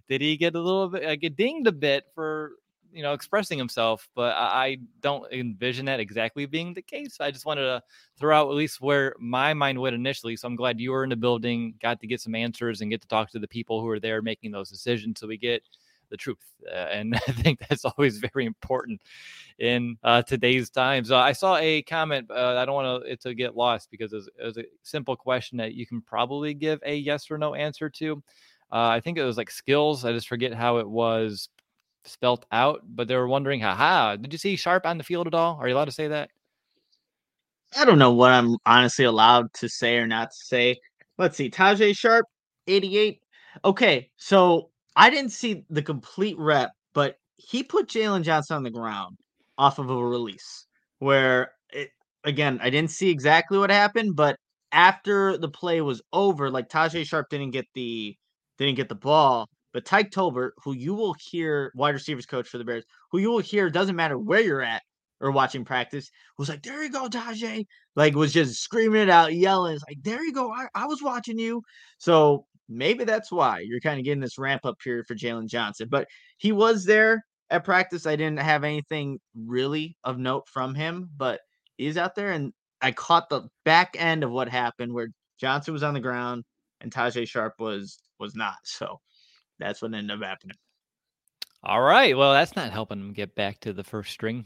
did 0.10 0.22
he 0.22 0.36
get 0.38 0.56
a 0.56 0.60
little 0.60 0.90
bit 0.90 1.04
like 1.04 1.22
get 1.22 1.36
dinged 1.36 1.68
a 1.68 1.72
bit 1.72 2.06
for 2.16 2.54
you 2.98 3.04
know 3.04 3.14
expressing 3.14 3.60
himself 3.60 4.10
but 4.16 4.34
I, 4.36 4.80
don't 5.02 5.32
envision 5.32 5.86
that 5.86 6.00
exactly 6.00 6.48
being 6.48 6.74
the 6.74 6.82
case. 6.82 7.18
I 7.20 7.30
just 7.30 7.46
wanted 7.46 7.62
to 7.62 7.84
throw 8.20 8.36
out 8.36 8.50
at 8.50 8.56
least 8.56 8.82
where 8.82 9.16
my 9.20 9.54
mind 9.54 9.80
went 9.80 9.96
initially 9.96 10.36
so 10.36 10.48
i'm 10.48 10.56
glad 10.56 10.80
you 10.80 10.92
were 10.92 11.04
in 11.04 11.12
the 11.12 11.16
building 11.16 11.76
got 11.80 12.00
to 12.02 12.08
get 12.08 12.20
some 12.20 12.34
answers 12.34 12.82
and 12.82 12.90
get 12.90 13.02
to 13.02 13.08
talk 13.08 13.30
to 13.30 13.40
the 13.40 13.48
people 13.48 13.80
who 13.80 13.88
are 13.88 14.00
there 14.00 14.22
making 14.24 14.52
those 14.52 14.70
decisions 14.70 15.20
so 15.20 15.28
we 15.28 15.38
get 15.38 15.62
the 16.10 16.18
truth 16.18 16.40
uh, 16.68 16.88
and 16.92 17.16
i 17.28 17.32
think 17.32 17.60
that's 17.60 17.86
always 17.86 18.18
very 18.18 18.46
important 18.46 19.00
in 19.60 19.98
uh, 20.04 20.24
today's 20.24 20.70
times 20.72 21.12
i 21.12 21.32
saw 21.32 21.56
a 21.58 21.84
comment 21.84 22.30
uh, 22.32 22.56
i 22.58 22.66
don't 22.66 22.76
want 22.76 23.06
it 23.06 23.22
to 23.22 23.36
get 23.36 23.56
lost 23.56 23.90
because 23.92 24.12
it 24.12 24.18
was, 24.18 24.30
it 24.40 24.44
was, 24.44 24.58
a 24.58 24.66
simple 24.82 25.16
question 25.16 25.58
that 25.60 25.76
you 25.76 25.86
can 25.86 26.02
probably 26.02 26.56
give 26.56 26.80
a 26.86 26.96
yes 26.96 27.30
or 27.30 27.38
no 27.38 27.54
answer 27.54 27.90
to. 27.90 28.24
Uh, 28.72 28.90
i 28.90 29.00
think 29.00 29.18
it 29.18 29.24
was 29.24 29.38
like 29.38 29.52
skills 29.52 30.04
i 30.04 30.12
just 30.12 30.28
forget 30.28 30.54
how 30.54 30.78
it 30.78 30.90
was 30.90 31.50
spelt 32.08 32.46
out, 32.52 32.82
but 32.88 33.08
they 33.08 33.16
were 33.16 33.28
wondering, 33.28 33.62
haha, 33.62 34.16
did 34.16 34.32
you 34.34 34.40
see 34.40 34.56
Sharpe 34.56 34.86
on 34.86 34.98
the 34.98 35.04
field 35.04 35.28
at 35.28 35.34
all? 35.34 35.58
Are 35.60 35.68
you 35.68 35.76
allowed 35.76 35.86
to 35.86 35.92
say 35.92 36.08
that? 36.08 36.30
I 37.76 37.86
don't 37.86 38.00
know 38.00 38.14
what 38.14 38.32
I'm 38.32 38.58
honestly 38.66 39.06
allowed 39.06 39.54
to 39.56 39.70
say 39.70 39.98
or 39.98 40.08
not 40.08 40.32
to 40.32 40.38
say. 40.38 40.78
Let's 41.18 41.38
see. 41.38 41.50
Tajaé 41.50 41.98
Sharpe, 41.98 42.26
88. 42.68 43.20
Okay, 43.66 44.10
so 44.18 44.70
I 44.96 45.10
didn't 45.10 45.32
see 45.32 45.66
the 45.70 45.82
complete 45.82 46.38
rep, 46.38 46.72
but 46.94 47.18
he 47.36 47.64
put 47.64 47.88
Jaylon 47.88 48.24
Johnson 48.24 48.58
on 48.58 48.64
the 48.64 48.70
ground 48.70 49.18
off 49.58 49.80
of 49.80 49.90
a 49.90 49.96
release 49.96 50.66
where 51.00 51.52
it, 51.72 51.90
again, 52.24 52.60
I 52.62 52.70
didn't 52.70 52.92
see 52.92 53.10
exactly 53.10 53.58
what 53.58 53.70
happened, 53.70 54.16
but 54.16 54.38
after 54.72 55.38
the 55.38 55.50
play 55.50 55.82
was 55.82 56.02
over, 56.14 56.50
like 56.50 56.70
Tajaé 56.70 57.06
Sharpe 57.06 57.30
didn't 57.30 57.52
get 57.52 57.66
the 57.74 58.16
didn't 58.58 58.76
get 58.76 58.90
the 58.90 58.96
ball. 58.96 59.48
But 59.78 59.86
Tyke 59.86 60.10
Tolbert, 60.10 60.54
who 60.64 60.74
you 60.74 60.96
will 60.96 61.14
hear 61.20 61.72
wide 61.76 61.94
receivers 61.94 62.26
coach 62.26 62.50
for 62.50 62.58
the 62.58 62.64
Bears, 62.64 62.84
who 63.12 63.20
you 63.20 63.30
will 63.30 63.38
hear 63.38 63.70
doesn't 63.70 63.96
matter 63.96 64.18
where 64.18 64.42
you're 64.42 64.64
at 64.64 64.82
or 65.22 65.30
watching 65.30 65.64
practice, 65.64 66.10
was 66.40 66.50
like, 66.50 66.64
"There 66.64 66.84
you 66.84 66.90
go, 66.90 67.08
Tajaé!" 67.08 67.64
Like 67.96 68.16
was 68.16 68.34
just 68.34 68.60
screaming 68.60 69.04
it 69.04 69.10
out, 69.12 69.36
yelling. 69.36 69.76
It's 69.76 69.84
like, 69.88 70.02
"There 70.02 70.26
you 70.26 70.34
go! 70.34 70.52
I, 70.52 70.66
I 70.74 70.88
was 70.88 71.04
watching 71.04 71.38
you." 71.38 71.62
So 72.00 72.48
maybe 72.68 73.04
that's 73.04 73.32
why 73.32 73.60
you're 73.60 73.80
kind 73.80 74.00
of 74.00 74.04
getting 74.06 74.20
this 74.20 74.40
ramp 74.40 74.66
up 74.66 74.80
period 74.80 75.06
for 75.06 75.14
Jaylon 75.14 75.48
Johnson. 75.48 75.90
But 75.92 76.08
he 76.38 76.52
was 76.52 76.84
there 76.84 77.24
at 77.52 77.64
practice. 77.64 78.08
I 78.08 78.16
didn't 78.16 78.40
have 78.40 78.64
anything 78.64 79.20
really 79.36 79.96
of 80.04 80.18
note 80.18 80.48
from 80.52 80.74
him, 80.74 81.08
but 81.16 81.42
he's 81.78 81.98
out 81.98 82.16
there, 82.16 82.32
and 82.32 82.52
I 82.82 82.94
caught 82.94 83.30
the 83.30 83.48
back 83.64 83.96
end 83.96 84.24
of 84.24 84.32
what 84.32 84.50
happened 84.50 84.92
where 84.92 85.10
Johnson 85.40 85.72
was 85.72 85.84
on 85.84 85.94
the 85.94 86.00
ground 86.00 86.46
and 86.82 86.92
Tajaé 86.92 87.28
Sharpe 87.28 87.60
was 87.60 88.00
was 88.20 88.36
not. 88.36 88.56
So 88.64 89.00
that's 89.60 89.82
what 89.82 89.94
ended 89.94 90.18
up 90.18 90.28
happening. 90.28 90.56
All 91.64 91.82
right. 91.82 92.16
Well, 92.16 92.34
that's 92.34 92.56
not 92.56 92.72
helping 92.72 93.00
them 93.00 93.14
get 93.14 93.36
back 93.36 93.60
to 93.62 93.74
the 93.74 93.84
first 93.84 94.12
string. 94.12 94.46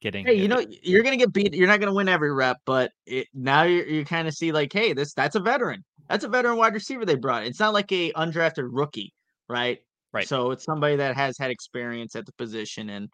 Getting 0.00 0.26
hey, 0.26 0.34
you 0.34 0.46
know, 0.46 0.64
you're 0.82 1.02
gonna 1.02 1.16
get 1.16 1.32
beat. 1.32 1.54
You're 1.54 1.66
not 1.66 1.80
gonna 1.80 1.94
win 1.94 2.08
every 2.08 2.32
rep, 2.32 2.58
but 2.64 2.92
it, 3.04 3.26
now 3.34 3.64
you 3.64 3.82
you 3.82 4.04
kind 4.04 4.28
of 4.28 4.34
see 4.34 4.52
like, 4.52 4.72
hey, 4.72 4.92
this 4.92 5.12
that's 5.12 5.34
a 5.34 5.40
veteran. 5.40 5.84
That's 6.08 6.24
a 6.24 6.28
veteran 6.28 6.56
wide 6.56 6.74
receiver 6.74 7.04
they 7.04 7.16
brought. 7.16 7.44
It's 7.44 7.58
not 7.58 7.74
like 7.74 7.90
a 7.90 8.12
undrafted 8.12 8.68
rookie, 8.70 9.12
right? 9.48 9.78
Right. 10.12 10.28
So 10.28 10.52
it's 10.52 10.64
somebody 10.64 10.96
that 10.96 11.16
has 11.16 11.36
had 11.36 11.50
experience 11.50 12.14
at 12.14 12.26
the 12.26 12.32
position 12.32 12.90
and 12.90 13.08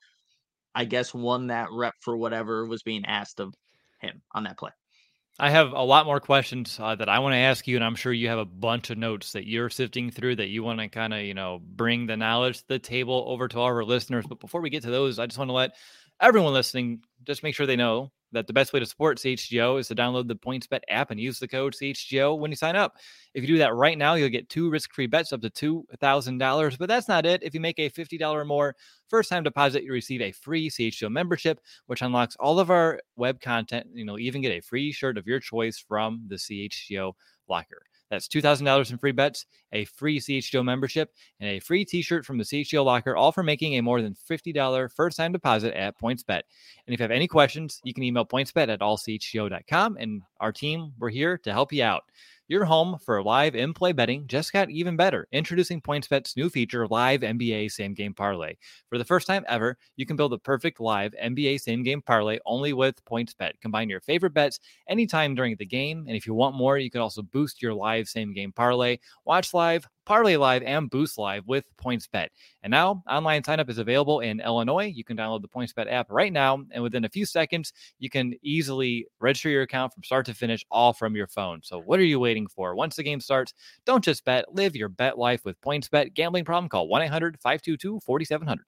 I 0.74 0.84
guess 0.84 1.14
won 1.14 1.48
that 1.48 1.68
rep 1.72 1.94
for 2.00 2.16
whatever 2.16 2.66
was 2.66 2.82
being 2.82 3.04
asked 3.06 3.40
of 3.40 3.54
him 4.00 4.20
on 4.34 4.44
that 4.44 4.58
play. 4.58 4.70
I 5.38 5.50
have 5.50 5.72
a 5.72 5.82
lot 5.82 6.06
more 6.06 6.20
questions 6.20 6.78
uh, 6.80 6.94
that 6.94 7.08
I 7.08 7.18
want 7.18 7.32
to 7.32 7.38
ask 7.38 7.66
you, 7.66 7.74
and 7.74 7.84
I'm 7.84 7.96
sure 7.96 8.12
you 8.12 8.28
have 8.28 8.38
a 8.38 8.44
bunch 8.44 8.90
of 8.90 8.98
notes 8.98 9.32
that 9.32 9.48
you're 9.48 9.68
sifting 9.68 10.10
through 10.10 10.36
that 10.36 10.48
you 10.48 10.62
want 10.62 10.78
to 10.78 10.88
kind 10.88 11.12
of, 11.12 11.22
you 11.22 11.34
know, 11.34 11.60
bring 11.60 12.06
the 12.06 12.16
knowledge 12.16 12.58
to 12.58 12.68
the 12.68 12.78
table 12.78 13.24
over 13.26 13.48
to 13.48 13.58
all 13.58 13.64
our 13.64 13.84
listeners. 13.84 14.26
But 14.28 14.38
before 14.38 14.60
we 14.60 14.70
get 14.70 14.84
to 14.84 14.90
those, 14.90 15.18
I 15.18 15.26
just 15.26 15.38
want 15.38 15.48
to 15.48 15.54
let 15.54 15.74
everyone 16.20 16.52
listening 16.52 17.02
just 17.24 17.42
make 17.42 17.56
sure 17.56 17.66
they 17.66 17.74
know 17.74 18.12
that 18.34 18.46
the 18.46 18.52
best 18.52 18.72
way 18.72 18.80
to 18.80 18.86
support 18.86 19.18
CHGO 19.18 19.80
is 19.80 19.88
to 19.88 19.94
download 19.94 20.28
the 20.28 20.36
PointsBet 20.36 20.80
app 20.88 21.10
and 21.10 21.18
use 21.18 21.38
the 21.38 21.48
code 21.48 21.72
CHGO 21.72 22.38
when 22.38 22.50
you 22.50 22.56
sign 22.56 22.76
up. 22.76 22.96
If 23.32 23.42
you 23.42 23.48
do 23.48 23.58
that 23.58 23.74
right 23.74 23.96
now, 23.96 24.14
you'll 24.14 24.28
get 24.28 24.48
two 24.48 24.68
risk-free 24.68 25.06
bets 25.06 25.32
up 25.32 25.40
to 25.40 25.50
$2,000. 25.50 26.78
But 26.78 26.88
that's 26.88 27.08
not 27.08 27.26
it. 27.26 27.42
If 27.42 27.54
you 27.54 27.60
make 27.60 27.78
a 27.78 27.90
$50 27.90 28.20
or 28.32 28.44
more 28.44 28.76
first-time 29.08 29.42
deposit, 29.42 29.84
you 29.84 29.92
receive 29.92 30.20
a 30.20 30.32
free 30.32 30.68
CHGO 30.68 31.10
membership, 31.10 31.60
which 31.86 32.02
unlocks 32.02 32.36
all 32.38 32.58
of 32.58 32.70
our 32.70 33.00
web 33.16 33.40
content. 33.40 33.86
You 33.94 34.04
know, 34.04 34.18
even 34.18 34.42
get 34.42 34.52
a 34.52 34.60
free 34.60 34.92
shirt 34.92 35.16
of 35.16 35.26
your 35.26 35.40
choice 35.40 35.78
from 35.78 36.24
the 36.28 36.36
CHGO 36.36 37.12
locker. 37.48 37.82
That's 38.14 38.28
$2,000 38.28 38.90
in 38.90 38.98
free 38.98 39.12
bets, 39.12 39.46
a 39.72 39.84
free 39.86 40.20
CHGO 40.20 40.64
membership, 40.64 41.12
and 41.40 41.50
a 41.50 41.58
free 41.58 41.84
t 41.84 42.00
shirt 42.00 42.24
from 42.24 42.38
the 42.38 42.44
CHGO 42.44 42.84
locker, 42.84 43.16
all 43.16 43.32
for 43.32 43.42
making 43.42 43.74
a 43.74 43.80
more 43.80 44.00
than 44.00 44.14
$50 44.30 44.92
first 44.92 45.16
time 45.16 45.32
deposit 45.32 45.74
at 45.74 45.98
PointsBet. 45.98 46.42
And 46.86 46.94
if 46.94 47.00
you 47.00 47.02
have 47.02 47.10
any 47.10 47.26
questions, 47.26 47.80
you 47.82 47.92
can 47.92 48.04
email 48.04 48.24
pointsbet 48.24 48.68
at 48.68 48.80
allchgo.com, 48.80 49.96
and 49.98 50.22
our 50.40 50.52
team, 50.52 50.92
we're 50.98 51.10
here 51.10 51.38
to 51.38 51.52
help 51.52 51.72
you 51.72 51.82
out. 51.82 52.04
Your 52.46 52.66
home 52.66 52.98
for 52.98 53.22
live 53.22 53.54
in 53.54 53.72
play 53.72 53.92
betting 53.92 54.26
just 54.26 54.52
got 54.52 54.70
even 54.70 54.96
better. 54.96 55.26
Introducing 55.32 55.80
PointsBet's 55.80 56.36
new 56.36 56.50
feature, 56.50 56.86
Live 56.86 57.22
NBA 57.22 57.70
Same 57.70 57.94
Game 57.94 58.12
Parlay. 58.12 58.56
For 58.90 58.98
the 58.98 59.04
first 59.04 59.26
time 59.26 59.46
ever, 59.48 59.78
you 59.96 60.04
can 60.04 60.16
build 60.16 60.34
a 60.34 60.38
perfect 60.38 60.78
live 60.78 61.14
NBA 61.22 61.58
Same 61.58 61.82
Game 61.82 62.02
Parlay 62.02 62.38
only 62.44 62.74
with 62.74 63.02
PointsBet. 63.06 63.52
Combine 63.62 63.88
your 63.88 64.02
favorite 64.02 64.34
bets 64.34 64.60
anytime 64.90 65.34
during 65.34 65.56
the 65.56 65.64
game. 65.64 66.04
And 66.06 66.16
if 66.16 66.26
you 66.26 66.34
want 66.34 66.54
more, 66.54 66.76
you 66.76 66.90
can 66.90 67.00
also 67.00 67.22
boost 67.22 67.62
your 67.62 67.72
live 67.72 68.08
Same 68.08 68.34
Game 68.34 68.52
Parlay. 68.52 68.98
Watch 69.24 69.54
live 69.54 69.88
Parlay 70.04 70.36
Live, 70.36 70.62
and 70.62 70.90
Boost 70.90 71.18
Live 71.18 71.46
with 71.46 71.66
PointsBet. 71.76 72.28
And 72.62 72.70
now, 72.70 73.02
online 73.08 73.42
signup 73.42 73.70
is 73.70 73.78
available 73.78 74.20
in 74.20 74.40
Illinois. 74.40 74.92
You 74.94 75.04
can 75.04 75.16
download 75.16 75.42
the 75.42 75.48
PointsBet 75.48 75.90
app 75.90 76.06
right 76.10 76.32
now, 76.32 76.62
and 76.70 76.82
within 76.82 77.04
a 77.04 77.08
few 77.08 77.24
seconds, 77.24 77.72
you 77.98 78.10
can 78.10 78.34
easily 78.42 79.06
register 79.20 79.48
your 79.48 79.62
account 79.62 79.92
from 79.92 80.02
start 80.02 80.26
to 80.26 80.34
finish, 80.34 80.64
all 80.70 80.92
from 80.92 81.16
your 81.16 81.26
phone. 81.26 81.60
So, 81.62 81.80
what 81.80 81.98
are 82.00 82.04
you 82.04 82.20
waiting 82.20 82.46
for? 82.46 82.74
Once 82.74 82.96
the 82.96 83.02
game 83.02 83.20
starts, 83.20 83.54
don't 83.86 84.04
just 84.04 84.24
bet, 84.24 84.54
live 84.54 84.76
your 84.76 84.88
bet 84.88 85.18
life 85.18 85.44
with 85.44 85.60
PointsBet. 85.60 86.14
Gambling 86.14 86.44
problem? 86.44 86.68
Call 86.68 86.88
1 86.88 87.02
800 87.02 87.38
522 87.40 88.00
4700. 88.00 88.64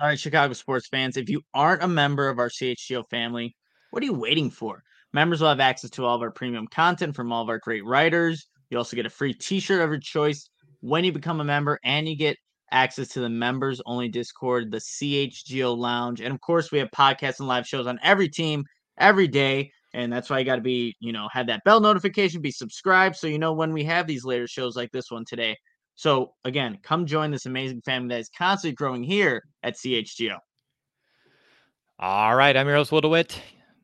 All 0.00 0.08
right, 0.08 0.18
Chicago 0.18 0.52
sports 0.54 0.88
fans, 0.88 1.16
if 1.16 1.30
you 1.30 1.42
aren't 1.54 1.84
a 1.84 1.88
member 1.88 2.28
of 2.28 2.40
our 2.40 2.48
CHGO 2.48 3.08
family, 3.08 3.54
what 3.90 4.02
are 4.02 4.06
you 4.06 4.12
waiting 4.12 4.50
for? 4.50 4.82
Members 5.12 5.40
will 5.40 5.48
have 5.48 5.60
access 5.60 5.90
to 5.90 6.04
all 6.04 6.16
of 6.16 6.22
our 6.22 6.32
premium 6.32 6.66
content 6.66 7.14
from 7.14 7.30
all 7.30 7.42
of 7.42 7.48
our 7.48 7.60
great 7.60 7.84
writers 7.84 8.48
you 8.70 8.78
also 8.78 8.96
get 8.96 9.06
a 9.06 9.10
free 9.10 9.34
t-shirt 9.34 9.80
of 9.80 9.90
your 9.90 10.00
choice 10.00 10.48
when 10.80 11.04
you 11.04 11.12
become 11.12 11.40
a 11.40 11.44
member, 11.44 11.78
and 11.84 12.08
you 12.08 12.16
get 12.16 12.36
access 12.70 13.08
to 13.08 13.20
the 13.20 13.28
members 13.28 13.80
only 13.86 14.08
Discord, 14.08 14.70
the 14.70 14.78
CHGO 14.78 15.76
Lounge. 15.76 16.20
And 16.20 16.34
of 16.34 16.40
course, 16.40 16.72
we 16.72 16.78
have 16.78 16.90
podcasts 16.90 17.38
and 17.38 17.48
live 17.48 17.66
shows 17.66 17.86
on 17.86 17.98
every 18.02 18.28
team 18.28 18.64
every 18.98 19.28
day. 19.28 19.70
And 19.94 20.12
that's 20.12 20.28
why 20.28 20.40
you 20.40 20.44
got 20.44 20.56
to 20.56 20.62
be, 20.62 20.94
you 20.98 21.12
know, 21.12 21.28
have 21.32 21.46
that 21.46 21.62
bell 21.64 21.80
notification, 21.80 22.42
be 22.42 22.50
subscribed 22.50 23.16
so 23.16 23.28
you 23.28 23.38
know 23.38 23.52
when 23.52 23.72
we 23.72 23.84
have 23.84 24.06
these 24.06 24.24
later 24.24 24.48
shows 24.48 24.76
like 24.76 24.90
this 24.90 25.10
one 25.10 25.24
today. 25.24 25.56
So 25.94 26.32
again, 26.44 26.78
come 26.82 27.06
join 27.06 27.30
this 27.30 27.46
amazing 27.46 27.80
family 27.82 28.08
that 28.08 28.20
is 28.20 28.30
constantly 28.36 28.74
growing 28.74 29.04
here 29.04 29.44
at 29.62 29.76
CHGO. 29.76 30.36
All 32.00 32.34
right, 32.34 32.56
I'm 32.56 32.66
your 32.66 32.76
host, 32.76 32.90
Will. 32.90 33.24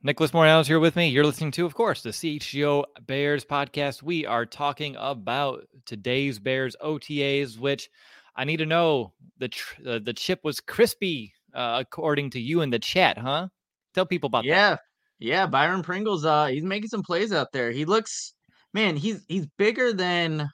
Nicholas 0.02 0.32
Morales 0.32 0.66
here 0.66 0.80
with 0.80 0.96
me. 0.96 1.08
You're 1.08 1.26
listening 1.26 1.50
to, 1.52 1.66
of 1.66 1.74
course, 1.74 2.02
the 2.02 2.08
CHGO 2.08 2.84
Bears 3.06 3.44
podcast. 3.44 4.02
We 4.02 4.24
are 4.24 4.46
talking 4.46 4.96
about 4.98 5.66
today's 5.84 6.38
Bears 6.38 6.74
OTAs, 6.82 7.58
which 7.58 7.90
I 8.34 8.44
need 8.44 8.56
to 8.58 8.66
know 8.66 9.12
the 9.36 9.48
tr- 9.48 9.74
uh, 9.86 9.98
the 9.98 10.14
chip 10.14 10.40
was 10.42 10.58
crispy, 10.58 11.34
uh, 11.52 11.84
according 11.84 12.30
to 12.30 12.40
you 12.40 12.62
in 12.62 12.70
the 12.70 12.78
chat, 12.78 13.18
huh? 13.18 13.48
Tell 13.92 14.06
people 14.06 14.28
about 14.28 14.44
yeah. 14.44 14.70
that. 14.70 14.80
Yeah, 15.18 15.34
yeah. 15.34 15.46
Byron 15.46 15.82
Pringles. 15.82 16.24
Uh, 16.24 16.46
he's 16.46 16.64
making 16.64 16.88
some 16.88 17.02
plays 17.02 17.30
out 17.30 17.52
there. 17.52 17.70
He 17.70 17.84
looks, 17.84 18.32
man, 18.72 18.96
he's 18.96 19.22
he's 19.28 19.46
bigger 19.58 19.92
than 19.92 20.48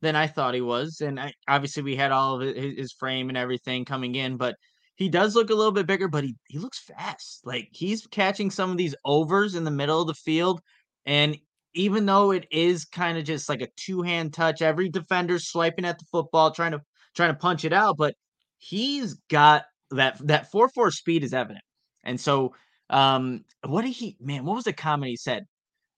than 0.00 0.16
I 0.16 0.26
thought 0.26 0.54
he 0.54 0.60
was, 0.60 1.02
and 1.02 1.20
I, 1.20 1.32
obviously 1.46 1.84
we 1.84 1.94
had 1.94 2.10
all 2.10 2.42
of 2.42 2.56
his, 2.56 2.76
his 2.76 2.92
frame 2.94 3.28
and 3.28 3.38
everything 3.38 3.84
coming 3.84 4.16
in, 4.16 4.36
but 4.36 4.56
he 4.98 5.08
does 5.08 5.36
look 5.36 5.50
a 5.50 5.54
little 5.54 5.72
bit 5.72 5.86
bigger, 5.86 6.08
but 6.08 6.24
he 6.24 6.34
he 6.48 6.58
looks 6.58 6.80
fast. 6.80 7.40
Like 7.44 7.68
he's 7.70 8.06
catching 8.08 8.50
some 8.50 8.72
of 8.72 8.76
these 8.76 8.96
overs 9.04 9.54
in 9.54 9.62
the 9.62 9.70
middle 9.70 10.00
of 10.00 10.08
the 10.08 10.14
field, 10.14 10.60
and 11.06 11.38
even 11.72 12.04
though 12.04 12.32
it 12.32 12.46
is 12.50 12.84
kind 12.84 13.16
of 13.16 13.24
just 13.24 13.48
like 13.48 13.62
a 13.62 13.68
two 13.76 14.02
hand 14.02 14.34
touch, 14.34 14.60
every 14.60 14.88
defender's 14.88 15.46
swiping 15.46 15.84
at 15.84 16.00
the 16.00 16.04
football, 16.10 16.50
trying 16.50 16.72
to 16.72 16.80
trying 17.14 17.30
to 17.30 17.38
punch 17.38 17.64
it 17.64 17.72
out, 17.72 17.96
but 17.96 18.16
he's 18.58 19.14
got 19.30 19.66
that 19.92 20.18
that 20.26 20.50
four 20.50 20.68
four 20.68 20.90
speed 20.90 21.22
is 21.22 21.32
evident, 21.32 21.64
and 22.04 22.20
so 22.20 22.54
um, 22.90 23.44
what 23.64 23.82
did 23.82 23.92
he 23.92 24.16
man? 24.20 24.44
What 24.44 24.56
was 24.56 24.64
the 24.64 24.72
comment 24.72 25.10
he 25.10 25.16
said? 25.16 25.46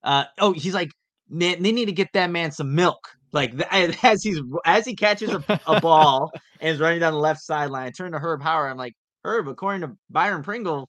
Uh, 0.05 0.25
oh, 0.39 0.53
he's 0.53 0.75
like, 0.75 0.91
man, 1.31 1.63
they 1.63 1.73
need 1.73 1.87
to 1.87 1.93
get 1.93 2.09
that 2.13 2.31
man 2.31 2.51
some 2.51 2.75
milk. 2.75 2.99
Like 3.33 3.55
as 4.03 4.23
he's 4.23 4.41
as 4.65 4.85
he 4.85 4.95
catches 4.97 5.31
a, 5.31 5.61
a 5.67 5.81
ball 5.81 6.33
and 6.61 6.75
is 6.75 6.81
running 6.81 7.01
down 7.01 7.13
the 7.13 7.19
left 7.19 7.41
sideline, 7.41 7.93
turn 7.93 8.13
to 8.13 8.19
Herb 8.19 8.43
Howard. 8.43 8.71
I'm 8.71 8.77
like, 8.77 8.95
Herb, 9.25 9.49
according 9.49 9.83
to 9.83 9.97
Byron 10.11 10.43
Pringle, 10.43 10.89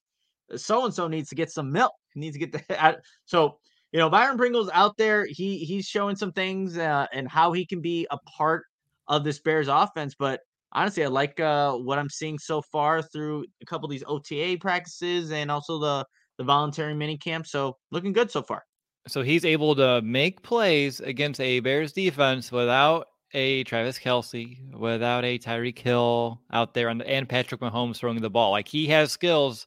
so 0.55 0.85
and 0.85 0.93
so 0.93 1.07
needs 1.07 1.29
to 1.29 1.35
get 1.35 1.51
some 1.51 1.71
milk. 1.71 1.93
He 2.13 2.19
needs 2.19 2.37
to 2.37 2.45
get 2.45 2.51
the 2.51 3.01
so 3.25 3.57
you 3.91 3.99
know 3.99 4.09
Byron 4.09 4.37
Pringle's 4.37 4.69
out 4.73 4.97
there. 4.97 5.25
He 5.29 5.59
he's 5.59 5.85
showing 5.85 6.15
some 6.15 6.31
things 6.31 6.77
uh, 6.77 7.05
and 7.13 7.29
how 7.29 7.51
he 7.51 7.65
can 7.65 7.81
be 7.81 8.07
a 8.11 8.17
part 8.37 8.63
of 9.07 9.23
this 9.23 9.39
Bears 9.39 9.67
offense. 9.67 10.15
But 10.17 10.39
honestly, 10.71 11.03
I 11.03 11.07
like 11.07 11.39
uh, 11.39 11.73
what 11.73 11.99
I'm 11.99 12.09
seeing 12.09 12.39
so 12.39 12.61
far 12.71 13.01
through 13.01 13.45
a 13.61 13.65
couple 13.65 13.85
of 13.85 13.91
these 13.91 14.03
OTA 14.07 14.57
practices 14.59 15.31
and 15.31 15.51
also 15.51 15.77
the 15.77 16.05
the 16.37 16.43
voluntary 16.43 16.95
mini 16.95 17.17
camp. 17.17 17.45
So 17.45 17.77
looking 17.91 18.13
good 18.13 18.31
so 18.31 18.41
far. 18.41 18.63
So 19.07 19.23
he's 19.23 19.45
able 19.45 19.75
to 19.75 20.01
make 20.01 20.43
plays 20.43 20.99
against 20.99 21.41
a 21.41 21.59
Bears 21.59 21.91
defense 21.91 22.51
without 22.51 23.07
a 23.33 23.63
Travis 23.63 23.97
Kelce, 23.97 24.73
without 24.73 25.25
a 25.25 25.39
Tyreek 25.39 25.79
Hill 25.79 26.41
out 26.51 26.73
there, 26.73 26.89
and, 26.89 27.01
and 27.03 27.27
Patrick 27.27 27.61
Mahomes 27.61 27.97
throwing 27.97 28.21
the 28.21 28.29
ball. 28.29 28.51
Like 28.51 28.67
he 28.67 28.87
has 28.87 29.11
skills 29.11 29.65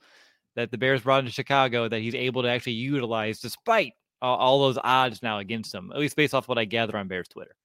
that 0.55 0.71
the 0.71 0.79
Bears 0.79 1.03
brought 1.03 1.21
into 1.21 1.33
Chicago 1.33 1.89
that 1.89 2.01
he's 2.01 2.15
able 2.15 2.43
to 2.43 2.49
actually 2.49 2.73
utilize 2.75 3.41
despite 3.41 3.95
all, 4.23 4.37
all 4.37 4.61
those 4.61 4.79
odds 4.85 5.23
now 5.23 5.39
against 5.39 5.75
him, 5.75 5.91
at 5.93 5.99
least 5.99 6.17
based 6.17 6.35
off 6.35 6.49
what 6.49 6.59
I 6.59 6.65
gather 6.65 6.97
on 6.97 7.09
Bears 7.09 7.29
Twitter. 7.29 7.57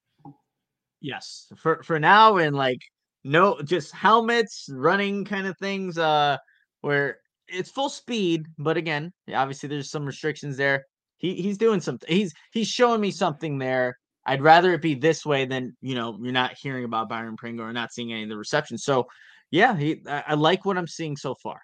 Yes, 1.02 1.52
for 1.58 1.82
for 1.84 2.00
now, 2.00 2.38
and 2.38 2.56
like 2.56 2.82
no, 3.24 3.62
just 3.62 3.94
helmets, 3.94 4.68
running 4.72 5.24
kind 5.24 5.48
of 5.48 5.58
things, 5.58 5.98
uh, 5.98 6.38
where 6.82 7.20
it's 7.48 7.72
full 7.72 7.90
speed, 7.90 8.46
but 8.58 8.78
again, 8.78 9.12
obviously 9.34 9.70
there's 9.70 9.90
some 9.90 10.06
restrictions 10.06 10.58
there. 10.58 10.86
He 11.20 11.36
he's 11.36 11.58
doing 11.58 11.82
something. 11.82 12.14
He's 12.14 12.34
he's 12.52 12.68
showing 12.68 13.00
me 13.00 13.12
something 13.12 13.60
there. 13.60 13.98
I'd 14.26 14.42
rather 14.42 14.74
it 14.74 14.82
be 14.82 14.96
this 14.96 15.26
way 15.26 15.46
than 15.46 15.76
you 15.82 15.96
know 15.96 16.18
you're 16.22 16.34
not 16.34 16.58
hearing 16.58 16.86
about 16.86 17.10
Byron 17.10 17.38
Pringle 17.38 17.66
or 17.66 17.74
not 17.74 17.94
seeing 17.94 18.12
any 18.12 18.24
of 18.24 18.30
the 18.30 18.38
receptions. 18.38 18.84
So, 18.84 19.08
yeah, 19.52 19.78
he 19.78 20.02
I, 20.08 20.24
I 20.30 20.34
like 20.34 20.66
what 20.66 20.78
I'm 20.78 20.88
seeing 20.88 21.16
so 21.16 21.36
far. 21.36 21.62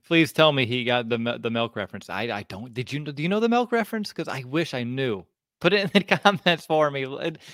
Please 0.07 0.33
tell 0.33 0.53
me 0.53 0.67
he 0.67 0.85
got 0.85 1.09
the 1.09 1.39
the 1.41 1.51
milk 1.51 1.77
reference. 1.77 2.11
I 2.11 2.23
I 2.23 2.43
don't. 2.49 2.75
Did 2.75 2.93
you 2.93 3.01
do 3.01 3.23
you 3.23 3.29
know 3.29 3.41
the 3.41 3.49
milk 3.49 3.73
reference? 3.73 4.09
Because 4.09 4.29
I 4.29 4.43
wish 4.45 4.75
I 4.75 4.83
knew. 4.83 5.25
Put 5.61 5.73
it 5.73 5.83
in 5.83 5.91
the 5.93 6.17
comments 6.19 6.67
for 6.67 6.91
me. 6.91 7.07